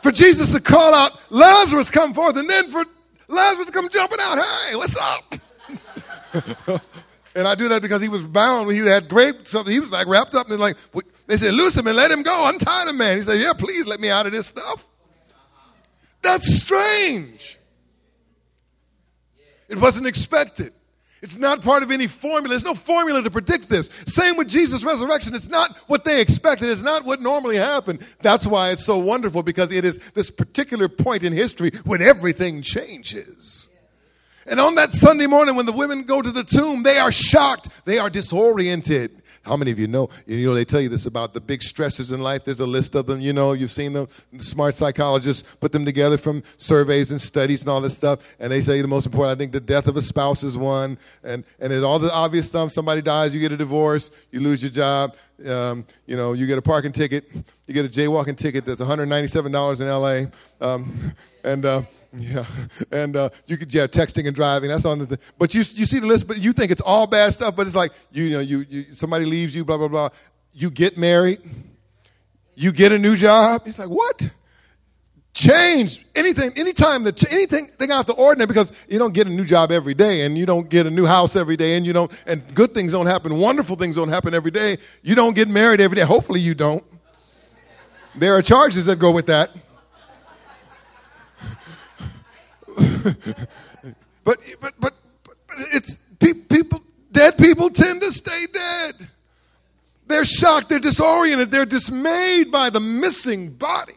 for 0.00 0.12
Jesus 0.12 0.52
to 0.52 0.60
call 0.60 0.94
out, 0.94 1.12
Lazarus, 1.30 1.90
come 1.90 2.14
forth, 2.14 2.36
and 2.36 2.48
then 2.48 2.68
for 2.68 2.84
Lazarus 3.28 3.70
come 3.70 3.88
jumping 3.88 4.18
out, 4.20 4.38
hey, 4.38 4.76
what's 4.76 4.96
up? 4.96 5.34
and 7.34 7.48
I 7.48 7.54
do 7.54 7.68
that 7.68 7.82
because 7.82 8.00
he 8.00 8.08
was 8.08 8.24
bound. 8.24 8.70
He 8.70 8.78
had 8.78 9.08
great 9.08 9.46
something. 9.46 9.72
He 9.72 9.80
was 9.80 9.90
like 9.90 10.06
wrapped 10.06 10.34
up 10.34 10.50
and 10.50 10.60
like, 10.60 10.76
they 11.26 11.36
said, 11.36 11.54
loose 11.54 11.76
him 11.76 11.86
and 11.86 11.96
let 11.96 12.10
him 12.10 12.22
go. 12.22 12.48
Untie 12.48 12.84
the 12.84 12.92
man. 12.92 13.16
He 13.16 13.22
said, 13.22 13.40
yeah, 13.40 13.52
please 13.52 13.86
let 13.86 14.00
me 14.00 14.10
out 14.10 14.26
of 14.26 14.32
this 14.32 14.46
stuff. 14.46 14.86
That's 16.22 16.60
strange. 16.60 17.58
It 19.68 19.78
wasn't 19.78 20.06
expected. 20.06 20.72
It's 21.26 21.36
not 21.36 21.60
part 21.60 21.82
of 21.82 21.90
any 21.90 22.06
formula. 22.06 22.50
There's 22.50 22.64
no 22.64 22.76
formula 22.76 23.20
to 23.20 23.30
predict 23.32 23.68
this. 23.68 23.90
Same 24.06 24.36
with 24.36 24.48
Jesus' 24.48 24.84
resurrection. 24.84 25.34
It's 25.34 25.48
not 25.48 25.76
what 25.88 26.04
they 26.04 26.20
expected. 26.20 26.68
It's 26.68 26.84
not 26.84 27.04
what 27.04 27.20
normally 27.20 27.56
happened. 27.56 28.06
That's 28.22 28.46
why 28.46 28.70
it's 28.70 28.84
so 28.84 28.96
wonderful 28.98 29.42
because 29.42 29.72
it 29.72 29.84
is 29.84 29.98
this 30.14 30.30
particular 30.30 30.88
point 30.88 31.24
in 31.24 31.32
history 31.32 31.72
when 31.84 32.00
everything 32.00 32.62
changes. 32.62 33.68
And 34.46 34.60
on 34.60 34.76
that 34.76 34.92
Sunday 34.92 35.26
morning, 35.26 35.56
when 35.56 35.66
the 35.66 35.72
women 35.72 36.04
go 36.04 36.22
to 36.22 36.30
the 36.30 36.44
tomb, 36.44 36.84
they 36.84 36.98
are 36.98 37.10
shocked. 37.10 37.70
They 37.86 37.98
are 37.98 38.08
disoriented. 38.08 39.20
How 39.46 39.56
many 39.56 39.70
of 39.70 39.78
you 39.78 39.86
know? 39.86 40.08
You 40.26 40.44
know, 40.46 40.54
they 40.54 40.64
tell 40.64 40.80
you 40.80 40.88
this 40.88 41.06
about 41.06 41.32
the 41.32 41.40
big 41.40 41.62
stresses 41.62 42.10
in 42.10 42.20
life. 42.20 42.44
There's 42.44 42.60
a 42.60 42.66
list 42.66 42.96
of 42.96 43.06
them. 43.06 43.20
You 43.20 43.32
know, 43.32 43.52
you've 43.52 43.70
seen 43.70 43.92
them. 43.92 44.08
The 44.32 44.42
smart 44.42 44.74
psychologists 44.74 45.48
put 45.60 45.70
them 45.70 45.84
together 45.84 46.18
from 46.18 46.42
surveys 46.56 47.12
and 47.12 47.20
studies 47.20 47.60
and 47.60 47.70
all 47.70 47.80
this 47.80 47.94
stuff. 47.94 48.20
And 48.40 48.50
they 48.50 48.60
say 48.60 48.80
the 48.82 48.88
most 48.88 49.06
important, 49.06 49.36
I 49.36 49.38
think 49.38 49.52
the 49.52 49.60
death 49.60 49.86
of 49.86 49.96
a 49.96 50.02
spouse 50.02 50.42
is 50.42 50.56
one. 50.56 50.98
And, 51.22 51.44
and 51.60 51.72
it's 51.72 51.84
all 51.84 52.00
the 52.00 52.12
obvious 52.12 52.46
stuff. 52.46 52.72
Somebody 52.72 53.02
dies, 53.02 53.32
you 53.32 53.40
get 53.40 53.52
a 53.52 53.56
divorce, 53.56 54.10
you 54.32 54.40
lose 54.40 54.62
your 54.62 54.72
job. 54.72 55.14
Um, 55.46 55.84
you 56.06 56.16
know, 56.16 56.32
you 56.32 56.46
get 56.46 56.58
a 56.58 56.62
parking 56.62 56.92
ticket, 56.92 57.30
you 57.66 57.74
get 57.74 57.84
a 57.84 57.88
jaywalking 57.88 58.38
ticket 58.38 58.64
that's 58.64 58.80
$197 58.80 59.80
in 59.80 59.86
LA. 59.86 60.66
Um, 60.66 61.14
and, 61.44 61.64
uh, 61.64 61.82
Yeah, 62.18 62.46
and 62.92 63.16
uh, 63.16 63.28
you 63.46 63.56
could 63.56 63.72
yeah 63.72 63.86
texting 63.86 64.26
and 64.26 64.34
driving. 64.34 64.68
That's 64.68 64.84
on 64.84 64.98
the 64.98 65.06
thing. 65.06 65.18
But 65.38 65.54
you 65.54 65.60
you 65.74 65.86
see 65.86 65.98
the 65.98 66.06
list, 66.06 66.26
but 66.26 66.38
you 66.38 66.52
think 66.52 66.70
it's 66.70 66.80
all 66.80 67.06
bad 67.06 67.32
stuff. 67.32 67.56
But 67.56 67.66
it's 67.66 67.76
like 67.76 67.92
you, 68.12 68.24
you 68.24 68.30
know 68.30 68.40
you, 68.40 68.66
you 68.68 68.94
somebody 68.94 69.24
leaves 69.24 69.54
you, 69.54 69.64
blah 69.64 69.76
blah 69.76 69.88
blah. 69.88 70.08
You 70.52 70.70
get 70.70 70.96
married, 70.96 71.40
you 72.54 72.72
get 72.72 72.92
a 72.92 72.98
new 72.98 73.16
job. 73.16 73.62
It's 73.66 73.78
like 73.78 73.90
what? 73.90 74.30
Change 75.34 76.02
anything, 76.14 76.52
anytime 76.56 77.04
that 77.04 77.30
anything 77.30 77.66
thing 77.66 77.90
out 77.90 78.06
the 78.06 78.14
ordinary 78.14 78.46
because 78.46 78.72
you 78.88 78.98
don't 78.98 79.12
get 79.12 79.26
a 79.26 79.30
new 79.30 79.44
job 79.44 79.70
every 79.70 79.92
day 79.92 80.22
and 80.22 80.38
you 80.38 80.46
don't 80.46 80.70
get 80.70 80.86
a 80.86 80.90
new 80.90 81.04
house 81.04 81.36
every 81.36 81.58
day 81.58 81.76
and 81.76 81.84
you 81.84 81.92
don't 81.92 82.10
and 82.24 82.42
good 82.54 82.72
things 82.72 82.92
don't 82.92 83.04
happen, 83.04 83.36
wonderful 83.36 83.76
things 83.76 83.96
don't 83.96 84.08
happen 84.08 84.32
every 84.32 84.50
day. 84.50 84.78
You 85.02 85.14
don't 85.14 85.34
get 85.34 85.48
married 85.48 85.82
every 85.82 85.96
day. 85.96 86.04
Hopefully 86.04 86.40
you 86.40 86.54
don't. 86.54 86.82
There 88.14 88.34
are 88.34 88.40
charges 88.40 88.86
that 88.86 88.98
go 88.98 89.10
with 89.10 89.26
that. 89.26 89.50
but, 94.24 94.38
but, 94.60 94.74
but, 94.80 94.94
but 95.24 95.34
it's 95.72 95.96
people, 96.18 96.82
dead 97.12 97.38
people 97.38 97.70
tend 97.70 98.00
to 98.02 98.12
stay 98.12 98.46
dead. 98.52 99.08
They're 100.06 100.24
shocked, 100.24 100.68
they're 100.68 100.78
disoriented, 100.78 101.50
they're 101.50 101.66
dismayed 101.66 102.50
by 102.50 102.70
the 102.70 102.80
missing 102.80 103.50
body. 103.50 103.94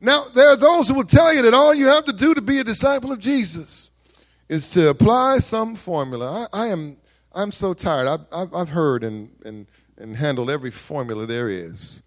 Now, 0.00 0.24
there 0.34 0.48
are 0.48 0.56
those 0.56 0.88
who 0.88 0.94
will 0.94 1.04
tell 1.04 1.32
you 1.32 1.42
that 1.42 1.54
all 1.54 1.72
you 1.72 1.86
have 1.86 2.06
to 2.06 2.12
do 2.12 2.34
to 2.34 2.40
be 2.40 2.58
a 2.58 2.64
disciple 2.64 3.12
of 3.12 3.20
Jesus 3.20 3.90
is 4.48 4.70
to 4.72 4.88
apply 4.88 5.38
some 5.38 5.76
formula. 5.76 6.48
I, 6.52 6.64
I 6.64 6.66
am 6.68 6.96
I'm 7.34 7.52
so 7.52 7.74
tired. 7.74 8.06
I've, 8.06 8.26
I've, 8.32 8.54
I've 8.54 8.68
heard 8.70 9.04
and, 9.04 9.30
and, 9.44 9.66
and 9.96 10.16
handled 10.16 10.50
every 10.50 10.70
formula 10.70 11.26
there 11.26 11.48
is. 11.48 12.02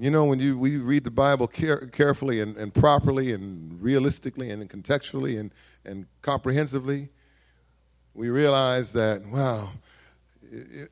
You 0.00 0.12
know, 0.12 0.26
when 0.26 0.38
you 0.38 0.56
we 0.56 0.76
read 0.76 1.02
the 1.02 1.10
Bible 1.10 1.48
care, 1.48 1.88
carefully 1.88 2.40
and, 2.40 2.56
and 2.56 2.72
properly 2.72 3.32
and 3.32 3.82
realistically 3.82 4.50
and 4.50 4.68
contextually 4.70 5.40
and, 5.40 5.52
and 5.84 6.06
comprehensively, 6.22 7.08
we 8.14 8.30
realize 8.30 8.92
that, 8.92 9.26
wow, 9.26 9.70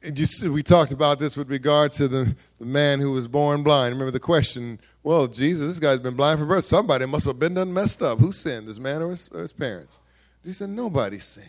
and 0.03 0.19
you, 0.19 0.53
we 0.53 0.65
talked 0.65 0.91
about 0.91 1.21
this 1.21 1.37
with 1.37 1.49
regard 1.49 1.93
to 1.93 2.09
the, 2.09 2.35
the 2.59 2.67
man 2.67 2.99
who 2.99 3.13
was 3.13 3.29
born 3.29 3.63
blind. 3.63 3.95
Remember 3.95 4.11
the 4.11 4.19
question, 4.19 4.81
well, 5.05 5.29
Jesus, 5.29 5.69
this 5.69 5.79
guy's 5.79 6.01
been 6.01 6.17
blind 6.17 6.41
from 6.41 6.49
birth. 6.49 6.65
Somebody 6.65 7.07
must 7.07 7.27
have 7.27 7.39
been 7.39 7.55
done 7.55 7.73
messed 7.73 8.03
up. 8.03 8.19
Who 8.19 8.33
sinned, 8.33 8.67
this 8.67 8.81
man 8.81 9.03
or 9.03 9.11
his, 9.11 9.29
or 9.33 9.43
his 9.43 9.53
parents? 9.53 10.01
He 10.45 10.53
said, 10.53 10.71
nobody 10.71 11.21
sinned. 11.21 11.47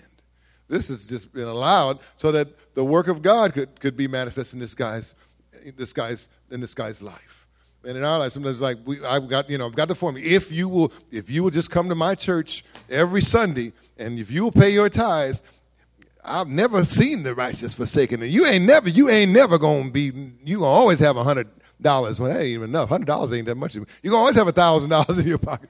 This 0.69 0.89
has 0.89 1.05
just 1.05 1.33
been 1.33 1.47
allowed 1.47 1.99
so 2.17 2.31
that 2.33 2.75
the 2.75 2.85
work 2.85 3.07
of 3.07 3.23
God 3.23 3.53
could, 3.53 3.79
could 3.79 3.97
be 3.97 4.07
manifest 4.07 4.53
in 4.53 4.59
this 4.59 4.75
guy's, 4.75 5.15
this 5.75 5.91
guy's, 5.91 6.29
in 6.51 6.61
this 6.61 6.75
guy's 6.75 7.01
life 7.01 7.46
and 7.87 7.97
in 7.97 8.03
our 8.03 8.19
life, 8.19 8.33
sometimes 8.33 8.59
like 8.59 8.77
we, 8.85 9.03
I've 9.03 9.27
got, 9.27 9.49
you 9.49 9.57
know, 9.57 9.65
I've 9.65 9.75
got 9.75 9.87
the 9.87 9.95
formula. 9.95 10.27
If 10.27 10.51
you 10.51 10.67
will, 10.67 10.91
if 11.11 11.29
you 11.29 11.43
will 11.43 11.49
just 11.49 11.71
come 11.71 11.87
to 11.89 11.95
my 11.95 12.15
church 12.15 12.63
every 12.89 13.21
Sunday, 13.21 13.71
and 13.97 14.19
if 14.19 14.29
you 14.29 14.43
will 14.43 14.51
pay 14.51 14.69
your 14.69 14.89
tithes, 14.89 15.41
I've 16.23 16.47
never 16.47 16.83
seen 16.83 17.23
the 17.23 17.33
righteous 17.33 17.73
forsaken. 17.73 18.21
And 18.21 18.31
you 18.31 18.45
ain't 18.45 18.65
never, 18.65 18.89
you 18.89 19.09
ain't 19.09 19.31
never 19.31 19.57
gonna 19.57 19.89
be. 19.89 20.11
You 20.43 20.59
gonna 20.59 20.65
always 20.65 20.99
have 20.99 21.15
a 21.15 21.23
hundred 21.23 21.47
dollars. 21.81 22.19
Well, 22.19 22.29
that 22.29 22.41
ain't 22.41 22.47
even 22.47 22.69
enough. 22.69 22.89
Hundred 22.89 23.05
dollars 23.05 23.31
ain't 23.31 23.45
that 23.47 23.55
much. 23.55 23.75
You 23.75 23.85
gonna 24.03 24.17
always 24.17 24.35
have 24.35 24.47
a 24.47 24.51
thousand 24.51 24.89
dollars 24.89 25.17
in 25.19 25.27
your 25.27 25.37
pocket. 25.37 25.69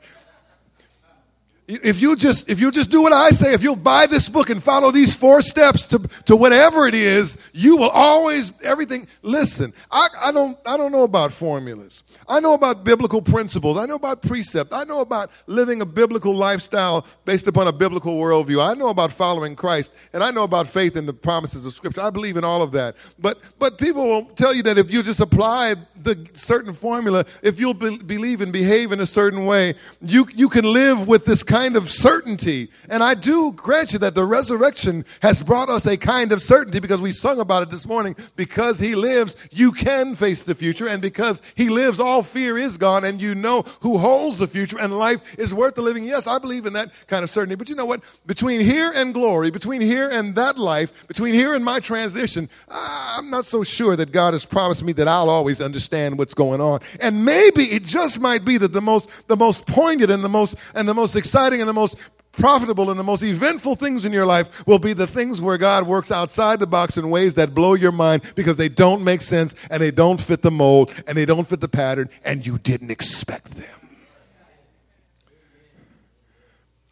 If 1.68 2.02
you 2.02 2.16
just 2.16 2.50
if 2.50 2.62
you 2.62 2.72
just 2.72 2.90
do 2.90 3.02
what 3.02 3.12
I 3.12 3.32
say, 3.32 3.54
if 3.54 3.62
you'll 3.62 3.76
buy 3.76 4.06
this 4.06 4.30
book 4.30 4.50
and 4.50 4.64
follow 4.64 4.90
these 4.90 5.18
four 5.18 5.42
steps 5.42 5.86
to, 5.88 6.00
to 6.24 6.36
whatever 6.38 6.88
it 6.88 6.96
is, 6.96 7.38
you 7.52 7.76
will 7.76 7.90
always 7.90 8.54
everything. 8.62 9.06
Listen, 9.22 9.74
I, 9.92 10.08
I 10.22 10.32
don't 10.32 10.58
I 10.66 10.78
don't 10.78 10.94
know 10.94 11.04
about 11.04 11.34
formulas. 11.34 12.04
I 12.30 12.40
know 12.40 12.54
about 12.54 12.86
biblical 12.86 13.22
principles. 13.22 13.78
I 13.78 13.86
know 13.86 13.96
about 13.96 14.22
precept. 14.22 14.72
I 14.72 14.86
know 14.86 15.02
about 15.02 15.30
living 15.46 15.82
a 15.82 15.86
biblical 15.86 16.34
lifestyle 16.34 17.06
based 17.26 17.48
upon 17.48 17.68
a 17.68 17.74
biblical 17.74 18.18
worldview. 18.18 18.66
I 18.66 18.74
know 18.74 18.88
about 18.88 19.12
following 19.12 19.56
Christ, 19.56 19.94
and 20.14 20.24
I 20.24 20.32
know 20.32 20.44
about 20.44 20.70
faith 20.70 20.96
in 20.96 21.06
the 21.06 21.14
promises 21.14 21.66
of 21.66 21.74
Scripture. 21.74 22.02
I 22.02 22.12
believe 22.12 22.38
in 22.38 22.46
all 22.46 22.62
of 22.62 22.72
that. 22.72 22.96
But 23.20 23.40
but 23.60 23.78
people 23.78 24.06
will 24.06 24.24
tell 24.24 24.54
you 24.54 24.64
that 24.64 24.78
if 24.78 24.90
you 24.90 25.04
just 25.04 25.20
apply 25.20 25.76
the 26.02 26.28
certain 26.34 26.74
formula, 26.74 27.26
if 27.42 27.60
you'll 27.60 27.74
be, 27.74 27.98
believe 27.98 28.42
and 28.42 28.52
behave 28.52 28.92
in 28.92 29.00
a 29.00 29.06
certain 29.06 29.46
way, 29.46 29.76
you 30.02 30.28
you 30.34 30.50
can 30.50 30.66
live 30.66 31.08
with 31.08 31.26
this 31.26 31.44
kind 31.44 31.68
kind 31.68 31.76
of 31.76 31.90
certainty. 31.90 32.70
And 32.88 33.04
I 33.04 33.14
do 33.14 33.52
grant 33.52 33.92
you 33.92 34.00
that 34.00 34.16
the 34.16 34.24
resurrection 34.24 35.06
has 35.22 35.42
brought 35.44 35.70
us 35.70 35.86
a 35.86 35.98
kind 35.98 36.32
of 36.32 36.42
certainty 36.42 36.80
because 36.80 37.02
we 37.02 37.12
sung 37.12 37.40
about 37.40 37.64
it 37.64 37.72
this 37.72 37.86
morning. 37.86 38.16
Because 38.36 38.80
he 38.80 38.96
lives, 38.96 39.36
you 39.52 39.72
can 39.72 40.16
face 40.16 40.44
the 40.44 40.54
future. 40.54 40.88
And 40.88 41.02
because 41.02 41.42
he 41.56 41.70
lives, 41.70 42.00
all 42.00 42.22
fear 42.22 42.58
is 42.58 42.78
gone. 42.78 43.04
And 43.04 43.20
you 43.20 43.34
know 43.34 43.64
who 43.82 43.98
holds 43.98 44.38
the 44.38 44.48
future 44.48 44.78
and 44.80 44.98
life 44.98 45.20
is 45.38 45.54
worth 45.54 45.76
the 45.76 45.82
living. 45.82 46.06
Yes, 46.06 46.28
I 46.28 46.38
believe 46.38 46.66
in 46.66 46.74
that 46.74 46.92
kind 47.08 47.24
of 47.24 47.30
certainty. 47.30 47.56
But 47.56 47.70
you 47.70 47.76
know 47.76 47.86
what? 47.86 48.02
Between 48.26 48.62
here 48.62 48.94
and 48.96 49.14
glory, 49.14 49.50
between 49.50 49.82
here 49.82 50.10
and 50.10 50.36
that 50.36 50.60
life, 50.60 51.08
between 51.08 51.34
here 51.34 51.56
and 51.56 51.66
my 51.66 51.80
transition, 51.80 52.50
I'm 52.70 53.30
not 53.30 53.46
so 53.46 53.64
sure 53.64 53.96
that 53.96 54.12
God 54.12 54.36
has 54.36 54.46
promised 54.46 54.84
me 54.84 54.94
that 54.94 55.08
I'll 55.08 55.30
always 55.30 55.60
understand 55.60 55.87
what's 55.92 56.34
going 56.34 56.62
on. 56.62 56.82
And 57.00 57.26
maybe 57.26 57.66
it 57.72 57.84
just 57.84 58.20
might 58.20 58.46
be 58.46 58.58
that 58.58 58.74
the 58.74 58.82
most, 58.82 59.10
the 59.28 59.38
most 59.38 59.66
pointed 59.66 60.12
and 60.12 60.24
the 60.24 60.30
most, 60.30 60.56
and 60.76 60.88
the 60.88 60.94
most 60.94 61.16
exciting 61.16 61.38
exciting 61.38 61.62
and 61.62 61.70
the 61.70 61.74
most 61.74 61.98
profitable 62.32 62.90
and 62.90 63.00
the 63.00 63.04
most 63.04 63.24
eventful 63.24 63.76
things 63.76 64.06
in 64.06 64.12
your 64.12 64.26
life 64.26 64.66
will 64.68 64.80
be 64.80 64.94
the 64.94 65.08
things 65.08 65.42
where 65.42 65.58
God 65.58 65.88
works 65.88 66.12
outside 66.12 66.60
the 66.60 66.68
box 66.68 66.98
in 66.98 67.10
ways 67.10 67.34
that 67.36 67.54
blow 67.54 67.74
your 67.74 67.92
mind 67.92 68.24
because 68.36 68.58
they 68.58 68.70
don't 68.70 69.04
make 69.04 69.22
sense 69.22 69.56
and 69.70 69.82
they 69.82 69.92
don't 69.92 70.20
fit 70.20 70.42
the 70.42 70.52
mold 70.52 70.92
and 71.08 71.18
they 71.18 71.26
don't 71.26 71.48
fit 71.48 71.62
the 71.62 71.68
pattern 71.68 72.10
and 72.24 72.46
you 72.46 72.58
didn't 72.60 72.92
expect 72.92 73.52
them. 73.52 73.68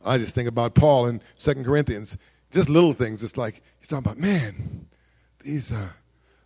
I 0.04 0.20
just 0.20 0.36
think 0.36 0.48
about 0.48 0.76
Paul 0.76 1.08
in 1.08 1.22
Second 1.36 1.66
Corinthians, 1.66 2.18
just 2.52 2.70
little 2.70 2.94
things. 2.94 3.24
It's 3.24 3.38
like 3.38 3.64
he's 3.80 3.88
talking 3.88 4.06
about, 4.06 4.20
man, 4.20 4.86
these 5.44 5.72
uh, 5.72 5.90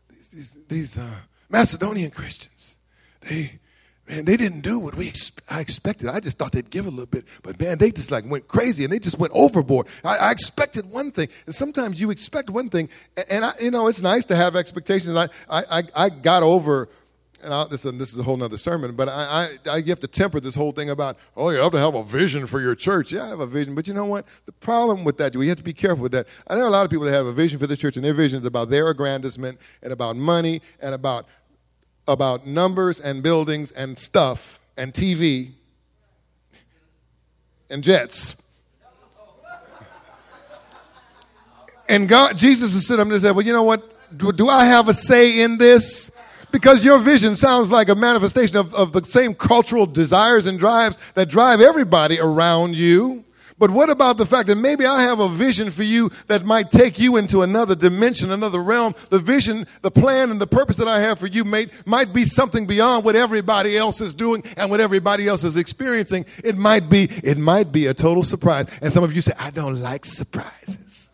these 0.10 0.30
these, 0.30 0.58
these 0.70 0.98
uh, 0.98 1.16
Macedonian 1.50 2.12
Christians, 2.12 2.78
they 3.22 3.60
man, 4.08 4.26
they 4.26 4.38
didn't 4.38 4.62
do 4.62 4.80
what 4.80 4.96
we 4.96 5.08
ex- 5.08 5.32
I 5.50 5.60
expected. 5.60 6.08
I 6.08 6.20
just 6.20 6.38
thought 6.38 6.52
they'd 6.52 6.70
give 6.70 6.88
a 6.88 6.90
little 6.90 7.06
bit, 7.06 7.26
but 7.44 7.60
man, 7.60 7.78
they 7.78 7.92
just 7.92 8.12
like 8.12 8.30
went 8.30 8.48
crazy 8.48 8.84
and 8.84 8.94
they 8.94 9.00
just 9.00 9.20
went 9.20 9.34
overboard. 9.36 9.88
I, 10.04 10.18
I 10.18 10.32
expected 10.32 10.90
one 10.90 11.12
thing, 11.12 11.30
and 11.46 11.56
sometimes 11.56 12.00
you 12.00 12.12
expect 12.12 12.50
one 12.50 12.70
thing, 12.70 12.90
and, 13.18 13.26
and 13.30 13.46
I, 13.46 13.54
you 13.60 13.72
know 13.72 13.88
it's 13.88 14.02
nice 14.02 14.26
to 14.26 14.36
have 14.36 14.56
expectations. 14.56 15.16
I 15.16 15.28
I, 15.50 15.84
I 15.96 16.10
got 16.10 16.44
over. 16.44 16.90
And 17.42 17.54
I, 17.54 17.64
this, 17.68 17.86
and 17.86 18.02
this 18.02 18.12
is 18.12 18.20
a 18.20 18.24
whole 18.24 18.44
other 18.44 18.58
sermon, 18.58 18.98
but 18.98 19.08
I, 19.08 19.48
I, 19.66 19.72
I, 19.72 19.78
you 19.78 19.92
have 19.92 20.02
to 20.02 20.08
temper 20.08 20.42
this 20.42 20.56
whole 20.56 20.74
thing 20.74 20.90
about, 20.90 21.18
oh, 21.38 21.52
you 21.52 21.58
have 21.60 21.72
to 21.72 21.78
have 21.78 21.96
a 21.96 22.04
vision 22.04 22.46
for 22.46 22.60
your 22.60 22.76
church. 22.76 23.14
Yeah, 23.14 23.24
I 23.24 23.28
have 23.30 23.40
a 23.40 23.48
vision, 23.48 23.76
but 23.76 23.88
you 23.88 23.94
know 23.94 24.04
what? 24.04 24.26
The 24.46 24.52
problem 24.52 25.06
with 25.06 25.18
that, 25.20 25.34
we 25.38 25.48
have 25.48 25.56
to 25.56 25.64
be 25.64 25.72
careful 25.72 26.04
with 26.04 26.12
that. 26.12 26.28
I 26.50 26.56
know 26.56 26.68
a 26.68 26.70
lot 26.70 26.84
of 26.84 26.92
people 26.92 27.06
that 27.06 27.14
have 27.14 27.28
a 27.28 27.32
vision 27.32 27.58
for 27.58 27.66
the 27.66 27.78
church, 27.78 27.96
and 27.96 28.04
their 28.04 28.14
vision 28.14 28.42
is 28.42 28.46
about 28.46 28.70
their 28.70 28.90
aggrandizement 28.90 29.58
and 29.82 29.94
about 29.94 30.18
money 30.18 30.62
and 30.82 30.94
about 30.94 31.30
about 32.10 32.46
numbers 32.46 33.00
and 33.00 33.24
buildings 33.24 33.72
and 33.72 33.98
stuff 33.98 34.60
and 34.76 34.94
TV 34.94 35.52
and 37.70 37.84
jets. 37.84 38.36
And 41.88 42.08
God, 42.08 42.38
Jesus 42.38 42.76
is 42.76 42.86
sitting 42.86 43.02
up 43.02 43.12
and 43.12 43.22
said, 43.22 43.36
Well, 43.36 43.46
you 43.46 43.54
know 43.54 43.64
what? 43.64 43.96
Do, 44.16 44.32
do, 44.32 44.48
I 44.48 44.66
have 44.66 44.88
a 44.88 44.94
say 44.94 45.42
in 45.42 45.58
this? 45.58 46.12
Because 46.52 46.84
your 46.84 46.98
vision 47.00 47.36
sounds 47.36 47.70
like 47.70 47.90
a 47.90 47.96
manifestation 47.96 48.58
of, 48.58 48.74
of 48.74 48.92
the 48.92 49.04
same 49.04 49.36
cultural 49.36 49.86
desires 49.86 50.48
and 50.48 50.58
drives 50.58 50.98
that 51.14 51.30
drive 51.30 51.62
everybody 51.62 52.20
around 52.20 52.76
you. 52.76 53.24
But 53.60 53.72
what 53.72 53.90
about 53.90 54.18
the 54.18 54.26
fact 54.26 54.48
that 54.48 54.56
maybe 54.56 54.86
I 54.86 55.02
have 55.02 55.20
a 55.20 55.28
vision 55.28 55.70
for 55.70 55.84
you 55.84 56.10
that 56.28 56.46
might 56.46 56.72
take 56.72 56.98
you 56.98 57.18
into 57.18 57.42
another 57.42 57.76
dimension, 57.76 58.32
another 58.32 58.64
realm? 58.64 58.96
The 59.10 59.20
vision, 59.20 59.68
the 59.82 59.92
plan, 59.92 60.32
and 60.32 60.40
the 60.40 60.48
purpose 60.48 60.78
that 60.78 60.88
I 60.88 61.02
have 61.02 61.20
for 61.20 61.28
you 61.28 61.44
may, 61.44 61.68
might 61.86 62.14
be 62.14 62.24
something 62.24 62.66
beyond 62.66 63.04
what 63.04 63.18
everybody 63.18 63.78
else 63.78 64.00
is 64.00 64.14
doing 64.14 64.44
and 64.56 64.72
what 64.72 64.80
everybody 64.80 65.28
else 65.28 65.44
is 65.44 65.58
experiencing. 65.58 66.26
It 66.42 66.58
might 66.58 66.90
be, 66.90 67.10
it 67.24 67.38
might 67.38 67.74
be 67.74 67.88
a 67.88 67.94
total 67.94 68.24
surprise. 68.24 68.68
And 68.82 68.94
some 68.94 69.04
of 69.04 69.14
you 69.14 69.22
say, 69.22 69.34
I 69.38 69.52
don't 69.52 69.82
like 69.82 70.06
surprises. 70.06 71.10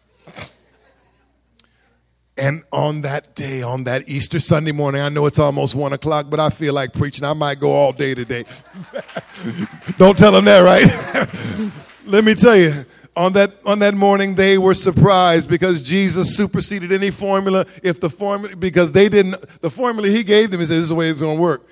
And 2.37 2.63
on 2.71 3.01
that 3.03 3.33
day, 3.33 3.61
on 3.61 3.85
that 3.85 4.09
Easter 4.09 4.39
Sunday 4.41 4.73
morning, 4.73 5.01
I 5.01 5.07
know 5.07 5.25
it's 5.25 5.39
almost 5.39 5.73
one 5.73 5.93
o'clock, 5.93 6.27
but 6.29 6.39
I 6.39 6.49
feel 6.49 6.73
like 6.73 6.91
preaching. 6.91 7.23
I 7.23 7.33
might 7.33 7.61
go 7.61 7.71
all 7.71 7.93
day 7.93 8.13
today. 8.13 8.43
Don't 9.97 10.17
tell 10.17 10.33
them 10.33 10.43
that, 10.43 10.59
right? 10.59 11.71
Let 12.05 12.23
me 12.23 12.35
tell 12.35 12.55
you, 12.55 12.85
on 13.15 13.33
that 13.33 13.51
on 13.65 13.79
that 13.79 13.95
morning 13.95 14.35
they 14.35 14.57
were 14.57 14.75
surprised 14.75 15.49
because 15.49 15.81
Jesus 15.81 16.35
superseded 16.35 16.91
any 16.91 17.09
formula. 17.09 17.65
If 17.81 17.99
the 17.99 18.09
formula 18.09 18.55
because 18.55 18.91
they 18.91 19.09
didn't 19.09 19.37
the 19.61 19.71
formula 19.71 20.09
he 20.09 20.23
gave 20.23 20.51
them, 20.51 20.59
he 20.59 20.67
said 20.67 20.75
this 20.75 20.83
is 20.83 20.89
the 20.89 20.95
way 20.95 21.09
it's 21.09 21.21
gonna 21.21 21.39
work. 21.39 21.67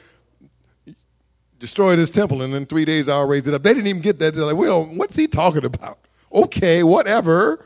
Destroy 1.59 1.95
this 1.95 2.09
temple, 2.09 2.41
and 2.41 2.53
in 2.55 2.65
three 2.65 2.83
days 2.83 3.07
I'll 3.07 3.27
raise 3.27 3.47
it 3.47 3.53
up. 3.53 3.61
They 3.61 3.73
didn't 3.73 3.87
even 3.87 4.01
get 4.01 4.19
that. 4.19 4.33
They're 4.33 4.45
like, 4.45 4.55
well, 4.55 4.85
what's 4.85 5.15
he 5.15 5.27
talking 5.27 5.65
about? 5.65 5.99
Okay, 6.33 6.81
whatever. 6.81 7.63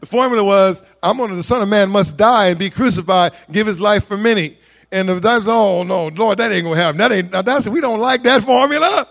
The 0.00 0.06
formula 0.06 0.44
was, 0.44 0.82
I'm 1.02 1.18
gonna 1.18 1.34
the 1.34 1.42
Son 1.42 1.62
of 1.62 1.68
Man 1.68 1.90
must 1.90 2.16
die 2.16 2.48
and 2.48 2.58
be 2.58 2.70
crucified, 2.70 3.32
give 3.50 3.66
his 3.66 3.80
life 3.80 4.06
for 4.06 4.16
many. 4.16 4.56
And 4.92 5.08
the 5.08 5.14
that's 5.14 5.46
oh 5.48 5.82
no, 5.82 6.08
Lord, 6.08 6.38
that 6.38 6.52
ain't 6.52 6.64
gonna 6.64 6.76
happen. 6.76 6.98
That 6.98 7.10
ain't 7.10 7.32
now 7.32 7.42
that's 7.42 7.66
we 7.66 7.80
don't 7.80 8.00
like 8.00 8.22
that 8.22 8.44
formula. 8.44 9.08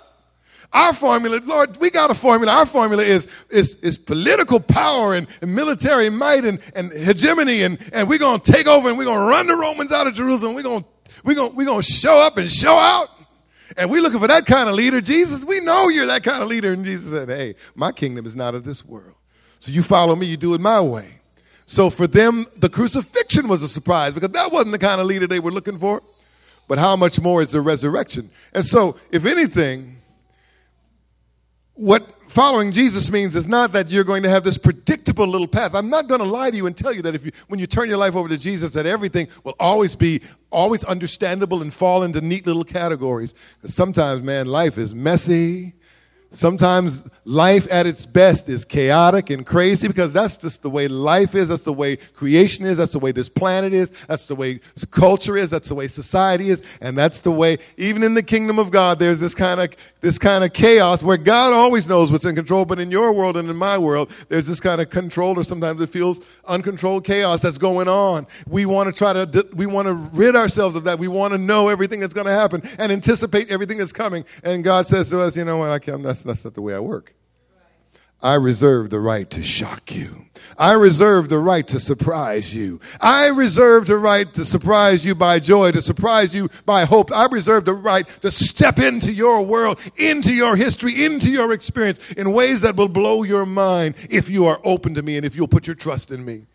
Our 0.73 0.93
formula, 0.93 1.41
Lord, 1.43 1.77
we 1.77 1.89
got 1.89 2.12
a 2.12 2.13
formula. 2.13 2.53
Our 2.53 2.65
formula 2.65 3.03
is, 3.03 3.27
is, 3.49 3.75
is 3.75 3.97
political 3.97 4.60
power 4.60 5.15
and, 5.15 5.27
and 5.41 5.53
military 5.53 6.10
might 6.10 6.45
and, 6.45 6.60
and 6.73 6.93
hegemony, 6.93 7.63
and, 7.63 7.77
and 7.91 8.07
we're 8.07 8.19
going 8.19 8.39
to 8.39 8.51
take 8.51 8.67
over 8.67 8.88
and 8.88 8.97
we're 8.97 9.05
going 9.05 9.19
to 9.19 9.29
run 9.29 9.47
the 9.47 9.55
Romans 9.55 9.91
out 9.91 10.07
of 10.07 10.13
Jerusalem. 10.13 10.55
We're 10.55 10.63
going 10.63 10.86
we're 11.23 11.36
going 11.36 11.55
we're 11.55 11.65
to 11.65 11.84
show 11.84 12.17
up 12.17 12.38
and 12.38 12.49
show 12.49 12.77
out. 12.77 13.10
And 13.77 13.89
we're 13.89 14.01
looking 14.01 14.19
for 14.19 14.27
that 14.27 14.45
kind 14.45 14.67
of 14.67 14.75
leader. 14.75 14.99
Jesus, 15.01 15.45
we 15.45 15.60
know 15.60 15.88
you're 15.88 16.07
that 16.07 16.23
kind 16.23 16.41
of 16.41 16.49
leader. 16.49 16.73
And 16.73 16.84
Jesus 16.84 17.12
said, 17.12 17.29
Hey, 17.29 17.55
my 17.75 17.91
kingdom 17.91 18.25
is 18.25 18.36
not 18.36 18.55
of 18.55 18.63
this 18.63 18.86
world. 18.86 19.15
So 19.60 19.71
you 19.71 19.84
follow 19.84 20.15
me, 20.15 20.25
you 20.25 20.38
do 20.38 20.53
it 20.53 20.62
my 20.62 20.81
way. 20.81 21.19
So 21.65 21.89
for 21.89 22.07
them, 22.07 22.47
the 22.57 22.69
crucifixion 22.69 23.47
was 23.47 23.62
a 23.62 23.69
surprise 23.69 24.13
because 24.13 24.31
that 24.31 24.51
wasn't 24.51 24.73
the 24.73 24.79
kind 24.79 24.99
of 24.99 25.07
leader 25.07 25.27
they 25.27 25.39
were 25.39 25.51
looking 25.51 25.77
for. 25.77 26.01
But 26.67 26.79
how 26.79 26.95
much 26.95 27.19
more 27.19 27.41
is 27.41 27.49
the 27.49 27.62
resurrection? 27.62 28.29
And 28.53 28.65
so, 28.65 28.95
if 29.12 29.25
anything, 29.25 30.01
what 31.82 32.30
following 32.30 32.72
Jesus 32.72 33.10
means 33.10 33.36
is 33.36 33.48
not 33.48 33.72
that 33.74 33.91
you're 33.91 34.04
going 34.04 34.22
to 34.22 34.30
have 34.30 34.44
this 34.44 34.56
predictable 34.56 35.26
little 35.26 35.48
path. 35.48 35.74
I'm 35.74 35.89
not 35.89 36.08
going 36.08 36.22
to 36.22 36.28
lie 36.28 36.52
to 36.52 36.56
you 36.56 36.67
and 36.67 36.78
tell 36.78 36.94
you 36.94 37.02
that 37.02 37.15
if 37.15 37.26
you, 37.26 37.32
when 37.48 37.60
you 37.60 37.65
turn 37.65 37.89
your 37.89 37.98
life 37.98 38.15
over 38.15 38.30
to 38.30 38.38
Jesus, 38.38 38.72
that 38.74 38.86
everything 38.86 39.28
will 39.44 39.56
always 39.60 39.96
be 39.96 40.22
always 40.52 40.84
understandable 40.84 41.63
and 41.63 41.74
fall 41.74 42.04
into 42.04 42.22
neat 42.22 42.46
little 42.46 42.63
categories. 42.63 43.34
Because 43.58 43.74
sometimes, 43.74 44.22
man, 44.22 44.46
life 44.46 44.78
is 44.78 44.94
messy. 44.94 45.74
Sometimes 46.34 47.06
life 47.26 47.67
at 47.70 47.86
its 47.86 48.06
best 48.06 48.48
is 48.48 48.63
chaotic 48.63 49.30
and 49.30 49.46
crazy 49.46 49.88
because 49.89 50.13
that's 50.13 50.38
just 50.38 50.62
the 50.62 50.70
way 50.70 50.88
life 50.88 51.36
is. 51.36 51.50
That's 51.50 51.63
the 51.63 51.74
way 51.74 51.98
creation 51.98 52.65
is. 52.65 52.78
That's 52.78 52.94
the 52.94 53.00
way 53.00 53.12
this 53.12 53.28
planet 53.28 53.74
is. 53.74 53.91
That's 54.08 54.26
the 54.28 54.36
way 54.36 54.62
culture 54.91 55.36
is. 55.36 55.50
That's 55.50 55.67
the 55.67 55.76
way 55.76 55.88
society 55.88 56.50
is. 56.50 56.63
And 56.80 56.98
that's 56.98 57.20
the 57.20 57.32
way, 57.32 57.58
even 57.76 58.02
in 58.02 58.13
the 58.13 58.24
kingdom 58.24 58.60
of 58.60 58.72
God, 58.72 58.98
there's 58.98 59.20
this 59.20 59.36
kind 59.36 59.60
of, 59.60 59.76
this 60.00 60.17
kind 60.17 60.46
of 60.46 60.54
chaos 60.54 61.04
where 61.04 61.17
God 61.17 61.52
always 61.52 61.86
knows 61.86 62.13
what's 62.13 62.24
in 62.24 62.34
control. 62.34 62.63
But 62.63 62.80
in 62.80 62.91
your 62.91 63.12
world 63.12 63.36
and 63.36 63.50
in 63.50 63.58
my 63.58 63.78
world, 63.78 64.10
there's 64.30 64.48
this 64.48 64.62
kind 64.62 64.80
of 64.80 64.89
control 64.89 65.38
or 65.38 65.44
sometimes 65.44 65.82
it 65.82 65.89
feels 65.89 66.22
uncontrolled 66.46 67.04
chaos 67.04 67.41
that's 67.41 67.58
going 67.58 67.89
on. 67.89 68.26
We 68.48 68.65
want 68.65 68.88
to 68.88 68.94
try 68.98 69.12
to, 69.12 69.48
we 69.54 69.65
want 69.65 69.89
to 69.89 69.96
rid 69.96 70.38
ourselves 70.38 70.78
of 70.78 70.86
that. 70.86 70.98
We 70.98 71.10
want 71.10 71.34
to 71.34 71.38
know 71.38 71.67
everything 71.67 72.00
that's 72.00 72.13
going 72.13 72.28
to 72.28 72.34
happen 72.34 72.63
and 72.78 72.89
anticipate 72.89 73.52
everything 73.52 73.78
that's 73.78 73.91
coming. 73.91 74.24
And 74.46 74.63
God 74.63 74.88
says 74.88 75.10
to 75.10 75.22
us, 75.22 75.36
you 75.36 75.44
know 75.44 75.58
what? 75.58 75.72
I 75.72 75.80
can't, 75.80 76.02
that's, 76.23 76.41
that's 76.41 76.45
not 76.45 76.53
the 76.53 76.62
way 76.62 76.73
I 76.73 76.79
work. 76.79 77.13
I 78.23 78.36
reserve 78.36 78.91
the 78.91 78.99
right 78.99 79.27
to 79.31 79.41
shock 79.41 79.95
you. 79.95 80.25
I 80.57 80.73
reserve 80.73 81.29
the 81.29 81.39
right 81.39 81.67
to 81.69 81.79
surprise 81.79 82.53
you. 82.53 82.79
I 82.99 83.27
reserve 83.27 83.88
the 83.88 83.97
right 83.97 84.31
to 84.36 84.45
surprise 84.45 85.03
you 85.03 85.15
by 85.15 85.39
joy, 85.39 85.71
to 85.71 85.81
surprise 85.81 86.36
you 86.36 86.49
by 86.65 86.86
hope. 86.86 87.12
I 87.12 87.25
reserve 87.25 87.65
the 87.65 87.73
right 87.73 88.07
to 88.21 88.29
step 88.29 88.77
into 88.77 89.12
your 89.12 89.43
world, 89.43 89.79
into 89.95 90.34
your 90.34 90.55
history, 90.55 91.03
into 91.03 91.31
your 91.31 91.51
experience 91.51 91.99
in 92.15 92.31
ways 92.31 92.62
that 92.62 92.75
will 92.75 92.89
blow 92.89 93.23
your 93.23 93.47
mind 93.47 93.95
if 94.10 94.29
you 94.29 94.45
are 94.45 94.60
open 94.63 94.93
to 94.95 95.01
me 95.01 95.17
and 95.17 95.25
if 95.25 95.36
you'll 95.36 95.47
put 95.47 95.65
your 95.65 95.75
trust 95.75 96.12
in 96.12 96.23
me. 96.23 96.45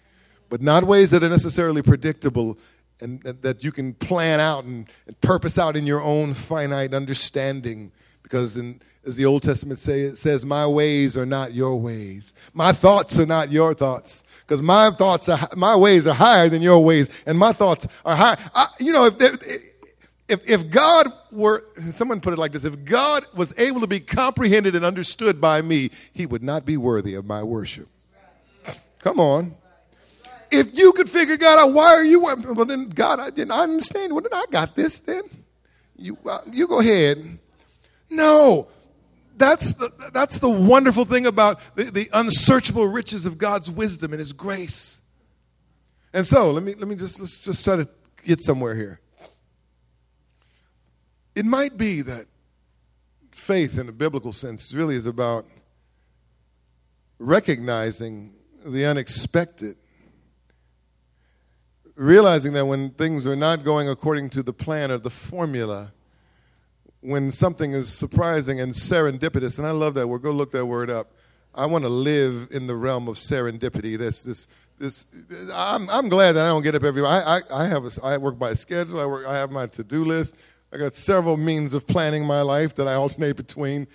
But 0.48 0.62
not 0.62 0.84
ways 0.84 1.10
that 1.10 1.24
are 1.24 1.28
necessarily 1.28 1.82
predictable 1.82 2.58
and 3.00 3.20
that 3.22 3.64
you 3.64 3.72
can 3.72 3.92
plan 3.92 4.40
out 4.40 4.64
and, 4.64 4.88
and 5.06 5.20
purpose 5.20 5.58
out 5.58 5.76
in 5.76 5.84
your 5.84 6.00
own 6.00 6.34
finite 6.34 6.94
understanding. 6.94 7.90
Because 8.22 8.56
in, 8.56 8.80
as 9.06 9.16
the 9.16 9.24
Old 9.24 9.42
Testament 9.42 9.78
say, 9.78 10.02
it 10.02 10.18
says, 10.18 10.44
My 10.44 10.66
ways 10.66 11.16
are 11.16 11.26
not 11.26 11.54
your 11.54 11.78
ways. 11.80 12.34
My 12.52 12.72
thoughts 12.72 13.18
are 13.18 13.26
not 13.26 13.50
your 13.52 13.72
thoughts. 13.72 14.24
Because 14.40 14.62
my 14.62 14.90
thoughts 14.90 15.28
are, 15.28 15.48
my 15.56 15.76
ways 15.76 16.06
are 16.06 16.14
higher 16.14 16.48
than 16.48 16.62
your 16.62 16.82
ways, 16.84 17.10
and 17.26 17.38
my 17.38 17.52
thoughts 17.52 17.86
are 18.04 18.16
higher. 18.16 18.36
I, 18.54 18.68
you 18.78 18.92
know, 18.92 19.06
if, 19.06 19.72
if, 20.28 20.48
if 20.48 20.70
God 20.70 21.12
were, 21.32 21.64
someone 21.92 22.20
put 22.20 22.32
it 22.32 22.38
like 22.38 22.52
this, 22.52 22.64
if 22.64 22.84
God 22.84 23.24
was 23.34 23.56
able 23.58 23.80
to 23.80 23.86
be 23.86 24.00
comprehended 24.00 24.76
and 24.76 24.84
understood 24.84 25.40
by 25.40 25.62
me, 25.62 25.90
he 26.12 26.26
would 26.26 26.42
not 26.42 26.64
be 26.64 26.76
worthy 26.76 27.14
of 27.14 27.24
my 27.24 27.42
worship. 27.42 27.88
Come 29.00 29.20
on. 29.20 29.54
If 30.50 30.78
you 30.78 30.92
could 30.92 31.10
figure 31.10 31.36
God 31.36 31.60
out, 31.60 31.72
why 31.72 31.88
are 31.88 32.04
you, 32.04 32.20
well 32.20 32.64
then 32.64 32.88
God, 32.88 33.18
I 33.18 33.30
didn't 33.30 33.50
I 33.50 33.62
understand. 33.62 34.12
Well 34.12 34.22
then 34.22 34.32
I 34.32 34.44
got 34.50 34.76
this 34.76 35.00
then. 35.00 35.22
You, 35.96 36.18
uh, 36.24 36.38
you 36.52 36.68
go 36.68 36.80
ahead. 36.80 37.38
No, 38.10 38.68
that's 39.36 39.72
the, 39.74 40.10
that's 40.12 40.38
the 40.38 40.48
wonderful 40.48 41.04
thing 41.04 41.26
about 41.26 41.60
the, 41.76 41.84
the 41.84 42.08
unsearchable 42.12 42.86
riches 42.86 43.26
of 43.26 43.38
God's 43.38 43.70
wisdom 43.70 44.12
and 44.12 44.20
His 44.20 44.32
grace. 44.32 45.00
And 46.12 46.26
so, 46.26 46.50
let 46.50 46.62
me, 46.62 46.74
let 46.74 46.88
me 46.88 46.94
just, 46.94 47.20
let's 47.20 47.38
just 47.38 47.64
try 47.64 47.76
to 47.76 47.88
get 48.24 48.42
somewhere 48.42 48.74
here. 48.74 49.00
It 51.34 51.44
might 51.44 51.76
be 51.76 52.00
that 52.02 52.26
faith, 53.30 53.78
in 53.78 53.88
a 53.88 53.92
biblical 53.92 54.32
sense, 54.32 54.72
really 54.72 54.96
is 54.96 55.06
about 55.06 55.46
recognizing 57.18 58.32
the 58.64 58.86
unexpected, 58.86 59.76
realizing 61.94 62.54
that 62.54 62.64
when 62.64 62.90
things 62.90 63.26
are 63.26 63.36
not 63.36 63.64
going 63.64 63.88
according 63.88 64.30
to 64.30 64.42
the 64.42 64.52
plan 64.52 64.90
or 64.90 64.98
the 64.98 65.10
formula, 65.10 65.92
when 67.06 67.30
something 67.30 67.72
is 67.72 67.92
surprising 67.92 68.60
and 68.60 68.72
serendipitous, 68.72 69.58
and 69.58 69.66
I 69.66 69.70
love 69.70 69.94
that 69.94 70.08
word. 70.08 70.22
Go 70.22 70.32
look 70.32 70.50
that 70.50 70.66
word 70.66 70.90
up. 70.90 71.12
I 71.54 71.66
want 71.66 71.84
to 71.84 71.88
live 71.88 72.48
in 72.50 72.66
the 72.66 72.74
realm 72.74 73.06
of 73.06 73.16
serendipity. 73.16 73.96
This, 73.96 74.22
this, 74.22 74.48
this. 74.78 75.06
I'm, 75.52 75.88
I'm 75.88 76.08
glad 76.08 76.32
that 76.32 76.44
I 76.44 76.48
don't 76.48 76.62
get 76.62 76.74
up 76.74 76.82
every. 76.82 77.04
I, 77.04 77.38
I, 77.38 77.40
I 77.50 77.66
have. 77.66 77.84
A, 77.84 78.04
I 78.04 78.18
work 78.18 78.38
by 78.38 78.54
schedule. 78.54 79.00
I 79.00 79.06
work. 79.06 79.24
I 79.24 79.36
have 79.36 79.52
my 79.52 79.66
to-do 79.68 80.04
list. 80.04 80.34
I 80.72 80.78
got 80.78 80.96
several 80.96 81.36
means 81.36 81.74
of 81.74 81.86
planning 81.86 82.26
my 82.26 82.42
life 82.42 82.74
that 82.74 82.88
I 82.88 82.94
alternate 82.94 83.36
between. 83.36 83.86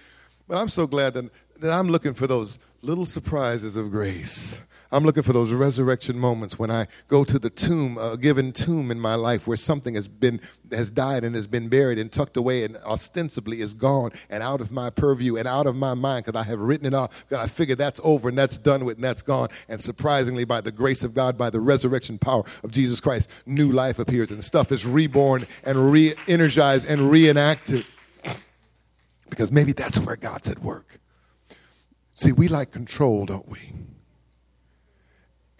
But 0.48 0.58
I'm 0.58 0.70
so 0.70 0.88
glad 0.88 1.14
that, 1.16 1.30
that 1.60 1.72
I'm 1.72 1.90
looking 1.90 2.14
for 2.14 2.28
those 2.28 2.60
little 2.82 3.06
surprises 3.06 3.76
of 3.76 3.92
grace 3.92 4.58
I'm 4.94 5.06
looking 5.06 5.24
for 5.24 5.32
those 5.32 5.52
resurrection 5.52 6.20
moments 6.20 6.60
when 6.60 6.70
I 6.70 6.88
go 7.08 7.24
to 7.24 7.40
the 7.40 7.50
tomb, 7.50 7.98
a 7.98 8.18
given 8.18 8.52
tomb 8.52 8.92
in 8.92 9.00
my 9.00 9.16
life 9.16 9.48
where 9.48 9.56
something 9.56 9.96
has 9.96 10.10
been 10.10 10.42
has 10.72 10.92
died 10.92 11.24
and 11.24 11.34
has 11.34 11.48
been 11.48 11.70
buried 11.70 11.98
and 11.98 12.12
tucked 12.12 12.36
away 12.36 12.64
and 12.64 12.76
ostensibly 12.78 13.62
is 13.62 13.74
gone 13.74 14.12
and 14.30 14.44
out 14.44 14.60
of 14.60 14.72
my 14.72 14.90
purview 14.90 15.38
and 15.38 15.48
out 15.48 15.66
of 15.68 15.76
my 15.76 15.94
mind 15.94 16.26
because 16.26 16.40
I 16.40 16.44
have 16.44 16.60
written 16.60 16.86
it 16.86 16.94
off. 16.94 17.26
Because 17.28 17.44
I 17.44 17.48
figure 17.48 17.76
that's 17.76 18.02
over 18.04 18.30
and 18.30 18.38
that's 18.38 18.58
done 18.58 18.84
with 18.84 18.98
and 18.98 19.04
that's 19.04 19.22
gone. 19.22 19.48
And 19.70 19.82
surprisingly, 19.82 20.44
by 20.44 20.60
the 20.60 20.72
grace 20.72 21.04
of 21.04 21.14
God, 21.14 21.38
by 21.38 21.50
the 21.50 21.62
resurrection 21.62 22.18
power 22.18 22.44
of 22.64 22.72
Jesus 22.72 23.00
Christ, 23.00 23.30
new 23.46 23.72
life 23.72 23.98
appears 23.98 24.30
and 24.30 24.44
stuff 24.44 24.72
is 24.72 24.86
reborn 24.86 25.48
and 25.64 25.92
re-energized 25.92 26.86
and 26.88 27.10
reenacted. 27.10 27.86
Because 29.30 29.52
maybe 29.52 29.72
that's 29.72 30.00
where 30.00 30.18
God's 30.18 30.50
at 30.50 30.60
work. 30.60 31.00
See, 32.14 32.34
we 32.34 32.50
like 32.50 32.72
control, 32.72 33.26
don't 33.26 33.48
we? 33.48 33.72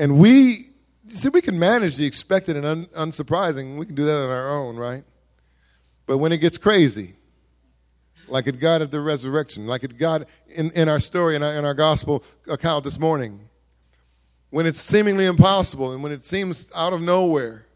And 0.02 0.18
we, 0.18 0.72
see, 1.10 1.30
we 1.30 1.42
can 1.42 1.60
manage 1.60 1.96
the 1.96 2.08
expected 2.08 2.58
and 2.58 2.66
un, 2.66 2.86
unsurprising. 2.88 3.78
We 3.78 3.86
can 3.86 3.94
do 3.94 4.04
that 4.04 4.24
on 4.24 4.32
our 4.32 4.50
own, 4.50 4.76
right? 4.76 5.04
But 6.08 6.18
when 6.18 6.32
it 6.32 6.40
gets 6.40 6.58
crazy, 6.58 7.14
like 8.28 8.48
it 8.48 8.60
got 8.60 8.82
at 8.82 8.90
the 8.90 9.00
resurrection, 9.00 9.68
like 9.68 9.84
it 9.84 10.00
got 10.00 10.24
in, 10.48 10.72
in 10.72 10.90
our 10.90 11.00
story, 11.00 11.36
in 11.36 11.44
our, 11.44 11.54
in 11.54 11.66
our 11.66 11.76
gospel 11.76 12.24
account 12.48 12.84
this 12.84 12.98
morning, 12.98 13.42
when 14.50 14.66
it's 14.66 14.82
seemingly 14.82 15.28
impossible 15.28 15.94
and 15.94 16.02
when 16.02 16.12
it 16.12 16.26
seems 16.26 16.72
out 16.74 16.94
of 16.94 17.02
nowhere, 17.02 17.68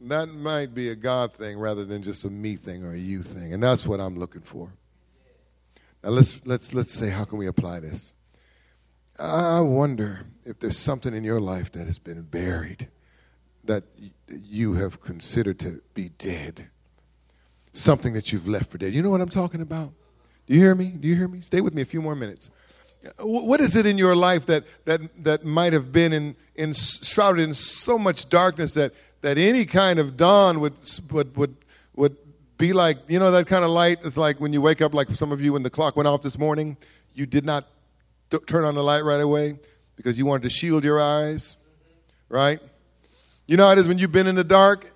that 0.00 0.30
might 0.30 0.74
be 0.74 0.88
a 0.88 0.96
God 0.96 1.34
thing 1.34 1.58
rather 1.58 1.84
than 1.84 2.02
just 2.02 2.24
a 2.24 2.30
me 2.30 2.56
thing 2.56 2.82
or 2.82 2.94
a 2.94 2.98
you 2.98 3.22
thing. 3.22 3.52
And 3.52 3.62
that's 3.62 3.84
what 3.84 4.00
I'm 4.00 4.18
looking 4.18 4.40
for. 4.40 4.72
Now 6.02 6.10
let's 6.10 6.40
let's 6.46 6.72
let's 6.72 6.94
say 6.94 7.10
how 7.10 7.26
can 7.26 7.36
we 7.36 7.46
apply 7.46 7.80
this? 7.80 8.14
I 9.22 9.60
wonder 9.60 10.26
if 10.44 10.58
there's 10.58 10.76
something 10.76 11.14
in 11.14 11.22
your 11.22 11.40
life 11.40 11.70
that 11.72 11.86
has 11.86 12.00
been 12.00 12.22
buried 12.22 12.88
that 13.62 13.84
you 14.28 14.74
have 14.74 15.00
considered 15.00 15.60
to 15.60 15.80
be 15.94 16.08
dead. 16.08 16.66
Something 17.72 18.14
that 18.14 18.32
you've 18.32 18.48
left 18.48 18.72
for 18.72 18.78
dead. 18.78 18.92
You 18.92 19.00
know 19.00 19.10
what 19.10 19.20
I'm 19.20 19.28
talking 19.28 19.60
about? 19.60 19.92
Do 20.46 20.54
you 20.54 20.60
hear 20.60 20.74
me? 20.74 20.86
Do 20.86 21.06
you 21.06 21.14
hear 21.14 21.28
me? 21.28 21.40
Stay 21.40 21.60
with 21.60 21.72
me 21.72 21.82
a 21.82 21.84
few 21.84 22.02
more 22.02 22.16
minutes. 22.16 22.50
Uh, 23.06 23.24
what 23.24 23.60
is 23.60 23.76
it 23.76 23.86
in 23.86 23.96
your 23.96 24.16
life 24.16 24.46
that, 24.46 24.64
that, 24.86 25.00
that 25.22 25.44
might 25.44 25.72
have 25.72 25.92
been 25.92 26.12
in, 26.12 26.34
in, 26.56 26.72
shrouded 26.72 27.44
in 27.44 27.54
so 27.54 27.96
much 27.96 28.28
darkness 28.28 28.74
that, 28.74 28.92
that 29.20 29.38
any 29.38 29.64
kind 29.64 30.00
of 30.00 30.16
dawn 30.16 30.58
would, 30.58 30.74
would, 31.12 31.36
would, 31.36 31.56
would 31.94 32.16
be 32.58 32.72
like, 32.72 32.98
you 33.06 33.20
know, 33.20 33.30
that 33.30 33.46
kind 33.46 33.64
of 33.64 33.70
light 33.70 34.04
is 34.04 34.18
like 34.18 34.40
when 34.40 34.52
you 34.52 34.60
wake 34.60 34.82
up, 34.82 34.92
like 34.92 35.08
some 35.10 35.30
of 35.30 35.40
you 35.40 35.52
when 35.52 35.62
the 35.62 35.70
clock 35.70 35.94
went 35.94 36.08
off 36.08 36.22
this 36.22 36.36
morning, 36.36 36.76
you 37.14 37.24
did 37.24 37.44
not 37.44 37.66
turn 38.40 38.64
on 38.64 38.74
the 38.74 38.82
light 38.82 39.04
right 39.04 39.20
away 39.20 39.58
because 39.96 40.18
you 40.18 40.26
wanted 40.26 40.44
to 40.44 40.50
shield 40.50 40.84
your 40.84 41.00
eyes, 41.00 41.56
right? 42.28 42.60
You 43.46 43.56
know 43.56 43.66
how 43.66 43.72
it 43.72 43.78
is 43.78 43.88
when 43.88 43.98
you've 43.98 44.12
been 44.12 44.26
in 44.26 44.34
the 44.34 44.44
dark 44.44 44.90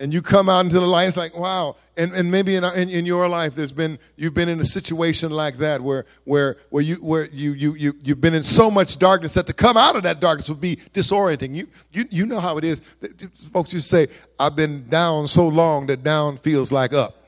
and 0.00 0.12
you 0.12 0.22
come 0.22 0.48
out 0.48 0.64
into 0.64 0.80
the 0.80 0.86
light, 0.86 1.06
it's 1.06 1.16
like, 1.16 1.36
wow. 1.36 1.76
And, 1.96 2.12
and 2.12 2.30
maybe 2.30 2.56
in, 2.56 2.64
in, 2.64 2.90
in, 2.90 3.06
your 3.06 3.28
life, 3.28 3.54
there's 3.54 3.70
been, 3.70 4.00
you've 4.16 4.34
been 4.34 4.48
in 4.48 4.58
a 4.58 4.64
situation 4.64 5.30
like 5.30 5.58
that 5.58 5.80
where, 5.80 6.04
where, 6.24 6.56
where, 6.70 6.82
you, 6.82 6.96
where 6.96 7.26
you, 7.26 7.52
you, 7.52 7.74
you, 7.74 7.94
you've 8.02 8.20
been 8.20 8.34
in 8.34 8.42
so 8.42 8.70
much 8.70 8.98
darkness 8.98 9.34
that 9.34 9.46
to 9.46 9.52
come 9.52 9.76
out 9.76 9.94
of 9.94 10.02
that 10.02 10.18
darkness 10.18 10.48
would 10.48 10.60
be 10.60 10.76
disorienting. 10.92 11.54
You, 11.54 11.68
you, 11.92 12.04
you 12.10 12.26
know 12.26 12.40
how 12.40 12.58
it 12.58 12.64
is. 12.64 12.82
Folks 13.52 13.72
you 13.72 13.78
say, 13.78 14.08
I've 14.38 14.56
been 14.56 14.88
down 14.88 15.28
so 15.28 15.46
long 15.46 15.86
that 15.86 16.02
down 16.02 16.36
feels 16.36 16.72
like 16.72 16.92
up. 16.92 17.23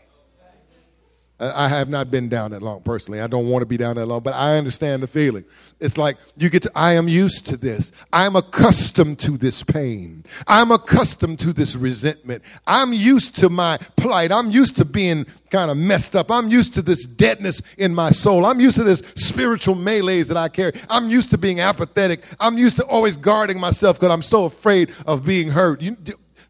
I 1.39 1.69
have 1.69 1.91
not 1.91 2.11
been 2.11 2.31
down 2.31 2.53
that 2.53 2.63
long 2.63 2.81
personally. 2.81 3.21
I 3.21 3.27
don't 3.27 3.49
want 3.49 3.61
to 3.61 3.67
be 3.67 3.77
down 3.77 3.97
that 3.97 4.07
long, 4.07 4.21
but 4.21 4.33
I 4.33 4.57
understand 4.57 5.03
the 5.03 5.07
feeling. 5.07 5.45
It's 5.81 5.99
like 5.99 6.17
you 6.39 6.49
get 6.49 6.63
to, 6.63 6.73
I 6.75 6.95
am 6.95 7.09
used 7.09 7.47
to 7.49 7.59
this. 7.59 7.93
I'm 8.11 8.37
accustomed 8.37 9.19
to 9.21 9.33
this 9.33 9.63
pain. 9.63 10.25
I'm 10.47 10.71
accustomed 10.71 11.39
to 11.41 11.53
this 11.53 11.77
resentment. 11.77 12.43
I'm 12.67 12.95
used 12.95 13.37
to 13.37 13.51
my 13.51 13.77
plight. 13.97 14.33
I'm 14.33 14.51
used 14.51 14.77
to 14.79 14.87
being 14.87 15.27
kind 15.51 15.71
of 15.71 15.77
messed 15.77 16.17
up. 16.17 16.31
I'm 16.31 16.49
used 16.49 16.73
to 16.75 16.83
this 16.83 17.05
deadness 17.05 17.61
in 17.77 17.95
my 17.95 18.13
soul. 18.13 18.47
I'm 18.47 18.59
used 18.59 18.79
to 18.79 18.85
this 18.85 19.03
spiritual 19.15 19.75
melees 19.75 20.29
that 20.29 20.39
I 20.39 20.49
carry. 20.49 20.73
I'm 20.89 21.11
used 21.11 21.31
to 21.33 21.39
being 21.39 21.61
apathetic. 21.61 22.23
I'm 22.41 22.57
used 22.57 22.77
to 22.77 22.85
always 22.87 23.19
guarding 23.19 23.61
myself 23.61 23.99
because 23.99 24.11
I'm 24.11 24.23
so 24.23 24.47
afraid 24.47 24.91
of 25.07 25.27
being 25.27 25.51
hurt. 25.51 25.83
You, 25.83 25.99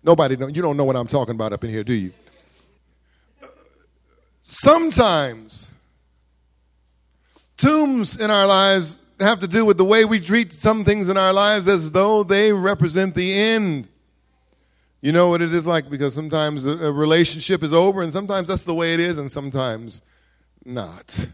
nobody 0.04 0.36
know, 0.36 0.46
you 0.46 0.62
don't 0.62 0.76
know 0.76 0.84
what 0.84 0.94
I'm 0.94 1.08
talking 1.08 1.34
about 1.34 1.52
up 1.52 1.64
in 1.64 1.70
here, 1.70 1.82
do 1.82 1.92
you? 1.92 2.12
Sometimes 4.48 5.72
tombs 7.56 8.16
in 8.16 8.30
our 8.30 8.46
lives 8.46 9.00
have 9.18 9.40
to 9.40 9.48
do 9.48 9.64
with 9.64 9.76
the 9.76 9.84
way 9.84 10.04
we 10.04 10.20
treat 10.20 10.52
some 10.52 10.84
things 10.84 11.08
in 11.08 11.16
our 11.16 11.32
lives 11.32 11.66
as 11.66 11.90
though 11.90 12.22
they 12.22 12.52
represent 12.52 13.16
the 13.16 13.34
end. 13.34 13.88
You 15.00 15.10
know 15.10 15.30
what 15.30 15.42
it 15.42 15.52
is 15.52 15.66
like 15.66 15.90
because 15.90 16.14
sometimes 16.14 16.64
a 16.64 16.92
relationship 16.92 17.64
is 17.64 17.72
over 17.72 18.04
and 18.04 18.12
sometimes 18.12 18.46
that's 18.46 18.62
the 18.62 18.72
way 18.72 18.94
it 18.94 19.00
is 19.00 19.18
and 19.18 19.32
sometimes 19.32 20.02
not. 20.64 21.26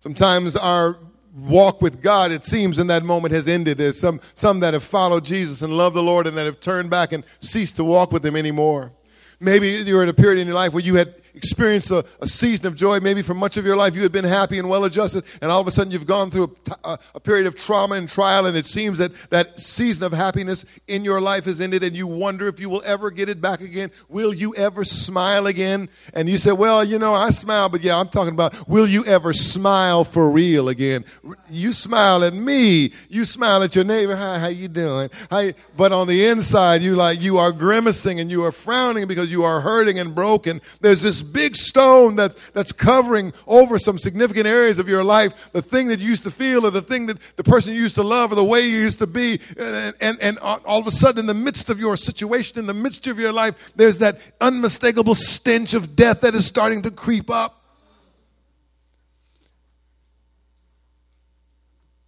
Sometimes 0.00 0.56
our 0.56 0.98
walk 1.36 1.80
with 1.80 2.02
God, 2.02 2.32
it 2.32 2.44
seems, 2.44 2.80
in 2.80 2.88
that 2.88 3.04
moment 3.04 3.32
has 3.32 3.46
ended. 3.46 3.78
There's 3.78 4.00
some, 4.00 4.20
some 4.34 4.58
that 4.58 4.74
have 4.74 4.82
followed 4.82 5.24
Jesus 5.24 5.62
and 5.62 5.72
loved 5.72 5.94
the 5.94 6.02
Lord 6.02 6.26
and 6.26 6.36
that 6.36 6.46
have 6.46 6.58
turned 6.58 6.90
back 6.90 7.12
and 7.12 7.22
ceased 7.38 7.76
to 7.76 7.84
walk 7.84 8.10
with 8.10 8.26
Him 8.26 8.34
anymore. 8.34 8.90
Maybe 9.38 9.68
you're 9.68 10.02
in 10.02 10.08
a 10.08 10.14
period 10.14 10.40
in 10.40 10.48
your 10.48 10.56
life 10.56 10.72
where 10.72 10.82
you 10.82 10.96
had 10.96 11.14
experienced 11.34 11.90
a, 11.90 12.04
a, 12.20 12.26
season 12.26 12.66
of 12.66 12.74
joy. 12.74 13.00
Maybe 13.00 13.22
for 13.22 13.34
much 13.34 13.56
of 13.56 13.64
your 13.64 13.76
life 13.76 13.94
you 13.94 14.02
had 14.02 14.12
been 14.12 14.24
happy 14.24 14.58
and 14.58 14.68
well 14.68 14.84
adjusted, 14.84 15.24
and 15.40 15.50
all 15.50 15.60
of 15.60 15.66
a 15.66 15.70
sudden 15.70 15.92
you've 15.92 16.06
gone 16.06 16.30
through 16.30 16.56
a, 16.84 17.20
period 17.20 17.46
of 17.46 17.56
trauma 17.56 17.96
and 17.96 18.08
trial, 18.08 18.46
and 18.46 18.56
it 18.56 18.66
seems 18.66 18.98
that 18.98 19.12
that 19.30 19.60
season 19.60 20.04
of 20.04 20.12
happiness 20.12 20.64
in 20.86 21.04
your 21.04 21.20
life 21.20 21.44
has 21.44 21.60
ended, 21.60 21.82
and 21.82 21.96
you 21.96 22.06
wonder 22.06 22.48
if 22.48 22.60
you 22.60 22.68
will 22.68 22.82
ever 22.84 23.10
get 23.10 23.28
it 23.28 23.40
back 23.40 23.60
again. 23.60 23.90
Will 24.08 24.32
you 24.32 24.54
ever 24.54 24.84
smile 24.84 25.46
again? 25.46 25.88
And 26.14 26.28
you 26.28 26.38
say, 26.38 26.52
Well, 26.52 26.84
you 26.84 26.98
know, 26.98 27.14
I 27.14 27.30
smile, 27.30 27.68
but 27.68 27.82
yeah, 27.82 27.98
I'm 27.98 28.08
talking 28.08 28.34
about 28.34 28.68
will 28.68 28.88
you 28.88 29.04
ever 29.04 29.32
smile 29.32 30.04
for 30.04 30.30
real 30.30 30.68
again? 30.68 31.04
You 31.50 31.72
smile 31.72 32.24
at 32.24 32.34
me, 32.34 32.92
you 33.08 33.24
smile 33.24 33.62
at 33.62 33.74
your 33.74 33.84
neighbor, 33.84 34.16
hi, 34.16 34.38
how 34.38 34.48
you 34.48 34.68
doing? 34.68 35.10
Hi, 35.30 35.54
but 35.76 35.92
on 35.92 36.06
the 36.06 36.26
inside, 36.26 36.82
you 36.82 36.96
like 36.96 37.20
you 37.20 37.38
are 37.38 37.52
grimacing 37.52 38.20
and 38.20 38.30
you 38.30 38.44
are 38.44 38.52
frowning 38.52 39.06
because 39.06 39.30
you 39.30 39.42
are 39.42 39.60
hurting 39.60 39.98
and 39.98 40.14
broken. 40.14 40.60
There's 40.80 41.02
this 41.02 41.22
big 41.32 41.54
stone 41.54 42.16
that, 42.16 42.36
that's 42.52 42.72
covering 42.72 43.32
over 43.46 43.78
some 43.78 43.98
significant 43.98 44.46
areas 44.46 44.78
of 44.78 44.88
your 44.88 45.04
life, 45.04 45.52
the 45.52 45.62
thing 45.62 45.88
that 45.88 46.00
you 46.00 46.08
used 46.08 46.24
to 46.24 46.30
feel 46.30 46.66
or 46.66 46.70
the 46.70 46.82
thing 46.82 47.06
that 47.06 47.18
the 47.36 47.44
person 47.44 47.72
you 47.72 47.80
used 47.80 47.94
to 47.96 48.02
love 48.02 48.32
or 48.32 48.34
the 48.34 48.44
way 48.44 48.62
you 48.62 48.78
used 48.78 48.98
to 48.98 49.06
be. 49.06 49.40
And, 49.58 49.94
and, 50.00 50.18
and 50.20 50.38
all 50.38 50.80
of 50.80 50.86
a 50.86 50.90
sudden, 50.90 51.20
in 51.20 51.26
the 51.26 51.34
midst 51.34 51.70
of 51.70 51.78
your 51.78 51.96
situation, 51.96 52.58
in 52.58 52.66
the 52.66 52.74
midst 52.74 53.06
of 53.06 53.18
your 53.18 53.32
life, 53.32 53.72
there's 53.76 53.98
that 53.98 54.18
unmistakable 54.40 55.14
stench 55.14 55.74
of 55.74 55.94
death 55.94 56.22
that 56.22 56.34
is 56.34 56.46
starting 56.46 56.82
to 56.82 56.90
creep 56.90 57.30
up. 57.30 57.54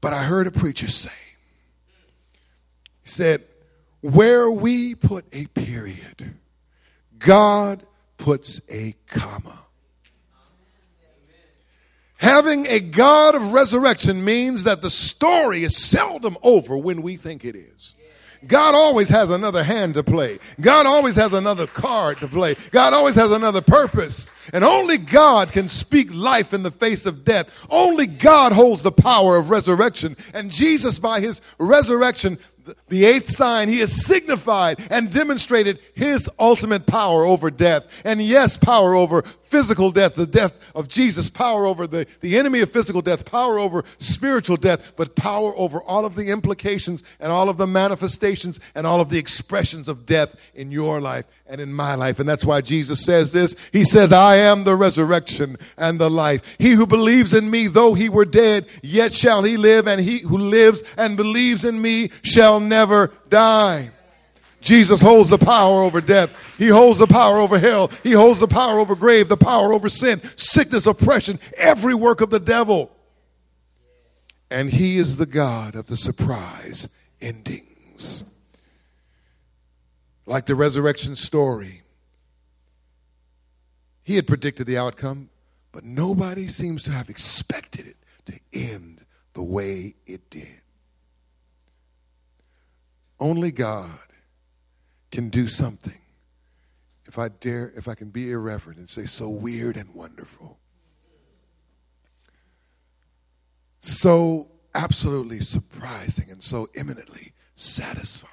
But 0.01 0.15
I 0.15 0.23
heard 0.23 0.47
a 0.47 0.51
preacher 0.51 0.89
say, 0.89 1.11
he 3.03 3.09
said, 3.09 3.45
where 4.01 4.51
we 4.51 4.95
put 4.95 5.27
a 5.33 5.47
period, 5.47 6.35
God 7.19 7.85
puts 8.21 8.61
a 8.71 8.95
comma. 9.09 9.59
Having 12.19 12.67
a 12.67 12.81
God 12.81 13.35
of 13.35 13.53
resurrection 13.53 14.23
means 14.23 14.65
that 14.65 14.83
the 14.83 14.91
story 14.91 15.65
is 15.65 15.75
seldom 15.77 16.37
over 16.43 16.77
when 16.77 17.01
we 17.01 17.17
think 17.17 17.47
it 17.47 17.57
is. 17.57 17.95
God 18.47 18.75
always 18.75 19.09
has 19.09 19.31
another 19.31 19.65
hand 19.65 19.95
to 19.95 20.03
play. 20.03 20.39
God 20.61 20.87
always 20.87 21.17
has 21.17 21.33
another 21.33 21.67
card 21.67 22.19
to 22.19 22.29
play. 22.29 22.57
God 22.71 22.93
always 22.93 23.15
has 23.15 23.31
another 23.33 23.63
purpose. 23.63 24.31
And 24.53 24.65
only 24.65 24.99
God 24.99 25.53
can 25.53 25.69
speak 25.69 26.13
life 26.13 26.53
in 26.53 26.63
the 26.63 26.71
face 26.71 27.07
of 27.07 27.25
death. 27.25 27.67
Only 27.71 28.07
God 28.07 28.53
holds 28.53 28.83
the 28.83 28.93
power 28.93 29.37
of 29.37 29.51
resurrection. 29.51 30.17
And 30.35 30.51
Jesus, 30.51 30.99
by 30.99 31.21
his 31.21 31.41
resurrection, 31.59 32.39
the 32.89 33.05
eighth 33.05 33.31
sign, 33.31 33.69
he 33.69 33.81
has 33.81 34.05
signified 34.05 34.81
and 34.91 35.11
demonstrated 35.11 35.79
his 35.95 36.29
ultimate 36.39 36.87
power 36.87 37.25
over 37.25 37.51
death. 37.51 38.03
And 38.05 38.21
yes, 38.21 38.57
power 38.57 38.95
over 38.95 39.23
physical 39.43 39.91
death, 39.91 40.15
the 40.15 40.27
death 40.27 40.59
of 40.75 40.87
Jesus, 40.87 41.29
power 41.29 41.67
over 41.67 41.87
the, 41.87 42.07
the 42.21 42.39
enemy 42.39 42.61
of 42.61 42.71
physical 42.71 43.03
death, 43.03 43.25
power 43.25 43.59
over 43.59 43.85
spiritual 43.99 44.57
death, 44.57 44.93
but 44.97 45.17
power 45.17 45.53
over 45.57 45.83
all 45.83 46.05
of 46.05 46.15
the 46.15 46.27
implications 46.27 47.03
and 47.19 47.33
all 47.33 47.49
of 47.49 47.57
the 47.57 47.67
manifestations 47.67 48.61
and 48.75 48.87
all 48.87 49.01
of 49.01 49.11
the 49.11 49.19
expressions 49.19 49.89
of 49.89 50.07
death 50.07 50.37
in 50.55 50.71
your 50.71 51.01
life 51.01 51.25
and 51.47 51.61
in 51.61 51.73
my 51.73 51.97
life. 51.97 52.21
And 52.21 52.29
that's 52.29 52.45
why 52.45 52.61
Jesus 52.61 53.05
says 53.05 53.33
this. 53.33 53.57
He 53.73 53.85
says, 53.85 54.13
I 54.13 54.37
am 54.41 54.65
the 54.65 54.77
resurrection 54.77 55.57
and 55.77 55.99
the 56.01 56.11
life. 56.11 56.57
He 56.59 56.73
who 56.73 56.87
believes 56.87 57.33
in 57.33 57.51
me, 57.51 57.67
though 57.69 57.95
he 57.95 58.09
were 58.09 58.25
dead, 58.25 58.67
yet 58.83 59.15
shall 59.15 59.43
he 59.43 59.57
live, 59.57 59.87
and 59.87 60.01
he 60.01 60.19
who 60.19 60.39
lives 60.39 60.83
and 60.97 61.17
believes 61.17 61.65
in 61.65 61.81
me 61.81 62.11
shall 62.23 62.61
never 62.61 63.13
die. 63.29 63.91
Jesus 64.61 65.01
holds 65.01 65.31
the 65.31 65.39
power 65.39 65.83
over 65.83 66.01
death. 66.01 66.31
He 66.59 66.69
holds 66.69 66.99
the 66.99 67.07
power 67.07 67.39
over 67.39 67.59
hell. 67.59 67.91
He 68.03 68.13
holds 68.13 68.41
the 68.41 68.49
power 68.49 68.79
over 68.79 68.95
grave, 68.95 69.29
the 69.29 69.37
power 69.37 69.73
over 69.73 69.89
sin, 69.89 70.21
sickness, 70.37 70.87
oppression, 70.87 71.41
every 71.57 71.95
work 71.95 72.21
of 72.21 72.31
the 72.31 72.41
devil. 72.41 72.91
And 74.51 74.71
he 74.71 74.99
is 74.99 75.17
the 75.17 75.27
God 75.27 75.77
of 75.77 75.87
the 75.87 75.97
surprise 75.97 76.89
endings. 77.21 78.25
Like 80.27 80.47
the 80.47 80.55
resurrection 80.55 81.17
story, 81.17 81.83
he 84.11 84.17
had 84.17 84.27
predicted 84.27 84.67
the 84.67 84.77
outcome, 84.77 85.31
but 85.71 85.85
nobody 85.85 86.49
seems 86.49 86.83
to 86.83 86.91
have 86.91 87.09
expected 87.09 87.87
it 87.87 87.97
to 88.27 88.41
end 88.53 89.05
the 89.35 89.43
way 89.43 89.95
it 90.05 90.29
did. 90.31 90.63
Only 93.21 93.53
God 93.53 94.01
can 95.13 95.29
do 95.29 95.47
something, 95.47 96.01
if 97.07 97.21
I 97.21 97.29
dare, 97.29 97.73
if 97.77 97.87
I 97.87 97.95
can 97.95 98.11
be 98.11 98.33
irreverent 98.33 98.81
and 98.81 98.89
say 98.89 99.07
so 99.07 99.29
weird 99.29 99.77
and 99.77 99.95
wonderful, 99.95 100.59
so 103.79 104.51
absolutely 104.75 105.39
surprising 105.39 106.33
and 106.33 106.43
so 106.43 106.69
eminently 106.75 107.33
satisfying. 107.55 108.33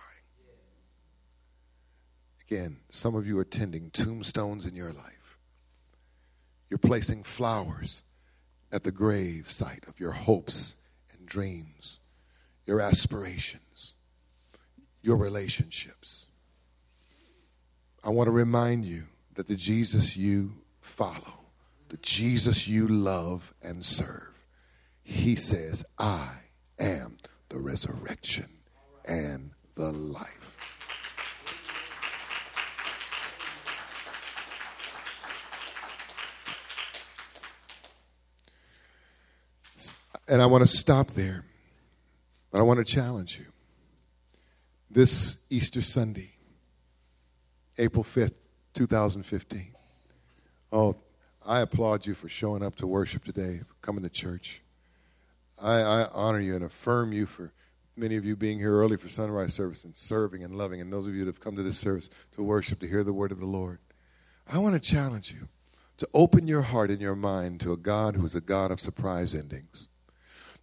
Again, 2.42 2.78
some 2.90 3.14
of 3.14 3.28
you 3.28 3.38
are 3.38 3.46
tending 3.46 3.92
tombstones 3.92 4.66
in 4.66 4.74
your 4.74 4.92
life. 4.92 5.17
You're 6.70 6.78
placing 6.78 7.24
flowers 7.24 8.04
at 8.72 8.84
the 8.84 8.92
grave 8.92 9.50
site 9.50 9.86
of 9.88 10.00
your 10.00 10.12
hopes 10.12 10.76
and 11.12 11.26
dreams, 11.26 12.00
your 12.66 12.82
aspirations, 12.82 13.94
your 15.02 15.18
relationships. 15.18 16.26
I 18.04 18.10
want 18.10 18.28
to 18.28 18.32
remind 18.32 18.86
you 18.86 19.04
that 19.36 19.48
the 19.48 19.56
Jesus 19.56 20.18
you 20.18 20.54
follow, 20.82 21.46
the 21.90 21.98
Jesus 21.98 22.68
you 22.68 22.88
love 22.88 23.54
and 23.62 23.86
serve, 23.86 24.46
he 25.04 25.36
says, 25.36 25.86
I 25.98 26.30
am 26.80 27.18
the 27.50 27.60
resurrection 27.60 28.50
and 29.06 29.52
the 29.76 29.92
life. 29.92 30.57
And 40.28 40.42
I 40.42 40.46
want 40.46 40.62
to 40.62 40.68
stop 40.68 41.12
there, 41.12 41.46
but 42.52 42.60
I 42.60 42.64
want 42.64 42.80
to 42.80 42.86
challenge 42.86 43.40
you. 43.40 43.46
This 44.90 45.38
Easter 45.50 45.82
Sunday, 45.82 46.32
April 47.78 48.04
5th, 48.04 48.36
2015. 48.74 49.74
Oh, 50.72 50.96
I 51.46 51.62
applaud 51.62 52.06
you 52.06 52.14
for 52.14 52.28
showing 52.28 52.62
up 52.62 52.76
to 52.78 52.88
worship 52.88 53.24
today, 53.24 53.60
for 53.60 53.74
coming 53.82 54.04
to 54.04 54.10
church. 54.10 54.62
I, 55.60 55.80
I, 55.80 56.08
honor 56.14 56.42
you 56.42 56.56
and 56.56 56.64
affirm 56.64 57.14
you 57.14 57.26
for 57.26 57.54
many 57.96 58.16
of 58.18 58.26
you 58.26 58.36
being 58.36 58.60
here 58.60 58.74
early 58.74 58.98
for 58.98 59.10
sunrise 59.10 59.54
service 59.54 59.84
and 59.84 59.96
serving 59.96 60.44
and 60.44 60.56
loving, 60.56 60.82
and 60.82 60.92
those 60.92 61.08
of 61.08 61.16
you 61.16 61.22
that 61.22 61.28
have 61.28 61.40
come 61.40 61.56
to 61.56 61.64
this 61.64 61.80
service 61.80 62.10
to 62.34 62.44
worship, 62.44 62.80
to 62.82 62.88
hear 62.88 63.04
the 63.04 63.14
word 63.14 63.32
of 63.32 63.40
the 63.40 63.46
Lord. 63.46 63.80
I 64.52 64.60
want 64.60 64.76
to 64.76 64.80
challenge 64.80 65.32
you 65.32 65.48
to 65.98 66.08
open 66.14 66.48
your 66.48 66.62
heart 66.62 66.92
and 66.92 67.02
your 67.02 67.16
mind 67.16 67.60
to 67.62 67.74
a 67.74 67.78
God 67.78 68.16
who 68.16 68.26
is 68.26 68.36
a 68.36 68.42
God 68.42 68.72
of 68.72 68.80
surprise 68.80 69.34
endings. 69.34 69.88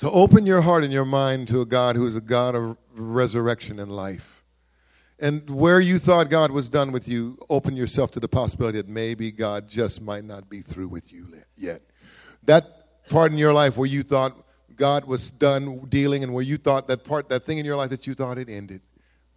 To 0.01 0.11
open 0.11 0.45
your 0.45 0.61
heart 0.61 0.84
and 0.84 0.92
your 0.92 1.05
mind 1.05 1.49
to 1.49 1.61
a 1.61 1.66
God 1.66 1.97
who 1.97 2.07
is 2.07 2.16
a 2.16 2.20
God 2.20 2.55
of 2.55 2.76
resurrection 2.95 3.78
and 3.78 3.90
life 3.90 4.45
And 5.18 5.49
where 5.49 5.80
you 5.80 5.99
thought 5.99 6.28
God 6.28 6.51
was 6.51 6.68
done 6.68 6.90
with 6.90 7.07
you, 7.07 7.38
open 7.49 7.76
yourself 7.76 8.11
to 8.12 8.20
the 8.20 8.28
possibility 8.28 8.78
that 8.78 8.88
maybe 8.88 9.30
God 9.30 9.68
just 9.68 10.03
might 10.03 10.24
not 10.24 10.51
be 10.51 10.61
through 10.61 10.88
with 10.88 11.12
you 11.12 11.28
yet. 11.57 11.82
That 12.42 13.09
part 13.09 13.30
in 13.30 13.38
your 13.38 13.53
life 13.53 13.76
where 13.76 13.88
you 13.88 14.03
thought 14.03 14.36
God 14.74 15.05
was 15.05 15.30
done 15.30 15.86
dealing 15.88 16.24
and 16.24 16.34
where 16.34 16.42
you 16.42 16.59
thought 16.59 16.88
that 16.88 17.05
part, 17.05 17.28
that 17.28 17.47
thing 17.47 17.59
in 17.59 17.64
your 17.64 17.76
life 17.76 17.90
that 17.90 18.07
you 18.07 18.14
thought 18.14 18.38
it 18.38 18.49
ended, 18.49 18.82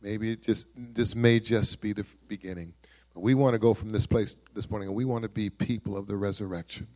maybe 0.01 0.31
it 0.31 0.41
just, 0.41 0.65
this 0.75 1.15
may 1.15 1.39
just 1.39 1.79
be 1.79 1.93
the 1.93 2.05
beginning. 2.27 2.73
But 3.13 3.21
we 3.21 3.35
want 3.35 3.53
to 3.53 3.59
go 3.59 3.73
from 3.73 3.91
this 3.91 4.07
place 4.07 4.35
this 4.55 4.69
morning 4.69 4.87
and 4.87 4.97
we 4.97 5.05
want 5.05 5.23
to 5.23 5.29
be 5.29 5.49
people 5.49 5.95
of 5.95 6.07
the 6.07 6.17
resurrection. 6.17 6.87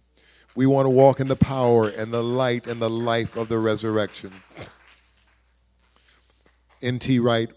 We 0.54 0.66
want 0.66 0.86
to 0.86 0.90
walk 0.90 1.20
in 1.20 1.28
the 1.28 1.36
power 1.36 1.88
and 1.88 2.14
the 2.14 2.24
light 2.24 2.68
and 2.68 2.82
the 2.82 2.90
life 2.90 3.38
of 3.38 3.48
the 3.48 3.58
resurrection. 3.58 4.34
N.T. 6.82 7.20
Wright 7.20 7.50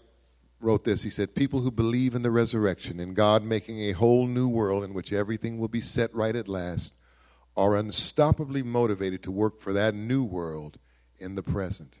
wrote 0.61 0.85
this. 0.85 1.03
He 1.03 1.09
said, 1.09 1.35
People 1.35 1.61
who 1.61 1.71
believe 1.71 2.15
in 2.15 2.21
the 2.21 2.31
resurrection, 2.31 2.99
in 2.99 3.13
God 3.13 3.43
making 3.43 3.81
a 3.81 3.91
whole 3.91 4.27
new 4.27 4.47
world 4.47 4.83
in 4.83 4.93
which 4.93 5.11
everything 5.11 5.59
will 5.59 5.67
be 5.67 5.81
set 5.81 6.13
right 6.13 6.35
at 6.35 6.47
last, 6.47 6.93
are 7.57 7.71
unstoppably 7.71 8.63
motivated 8.63 9.23
to 9.23 9.31
work 9.31 9.59
for 9.59 9.73
that 9.73 9.93
new 9.93 10.23
world 10.23 10.77
in 11.19 11.35
the 11.35 11.43
present. 11.43 11.97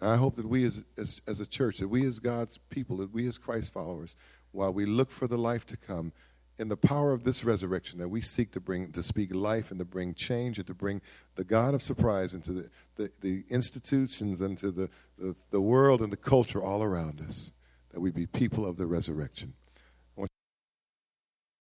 And 0.00 0.10
I 0.10 0.16
hope 0.16 0.36
that 0.36 0.48
we 0.48 0.64
as, 0.64 0.82
as, 0.98 1.20
as 1.26 1.40
a 1.40 1.46
church, 1.46 1.78
that 1.78 1.88
we 1.88 2.06
as 2.06 2.18
God's 2.18 2.58
people, 2.58 2.98
that 2.98 3.12
we 3.12 3.26
as 3.28 3.38
Christ 3.38 3.72
followers, 3.72 4.16
while 4.52 4.72
we 4.72 4.86
look 4.86 5.10
for 5.10 5.26
the 5.26 5.38
life 5.38 5.66
to 5.66 5.76
come, 5.76 6.12
in 6.58 6.68
the 6.68 6.76
power 6.76 7.12
of 7.12 7.24
this 7.24 7.44
resurrection 7.44 7.98
that 7.98 8.08
we 8.08 8.22
seek 8.22 8.50
to 8.52 8.60
bring 8.60 8.92
to 8.92 9.02
speak 9.02 9.34
life 9.34 9.70
and 9.70 9.78
to 9.78 9.84
bring 9.84 10.14
change 10.14 10.58
and 10.58 10.66
to 10.66 10.74
bring 10.74 11.00
the 11.34 11.44
god 11.44 11.74
of 11.74 11.82
surprise 11.82 12.32
into 12.32 12.52
the, 12.52 12.70
the, 12.96 13.10
the 13.20 13.44
institutions 13.50 14.40
and 14.40 14.56
to 14.58 14.70
the, 14.70 14.88
the, 15.18 15.34
the 15.50 15.60
world 15.60 16.00
and 16.00 16.12
the 16.12 16.16
culture 16.16 16.62
all 16.62 16.82
around 16.82 17.20
us 17.20 17.50
that 17.92 18.00
we 18.00 18.10
be 18.10 18.26
people 18.26 18.66
of 18.66 18.76
the 18.76 18.86
resurrection 18.86 19.54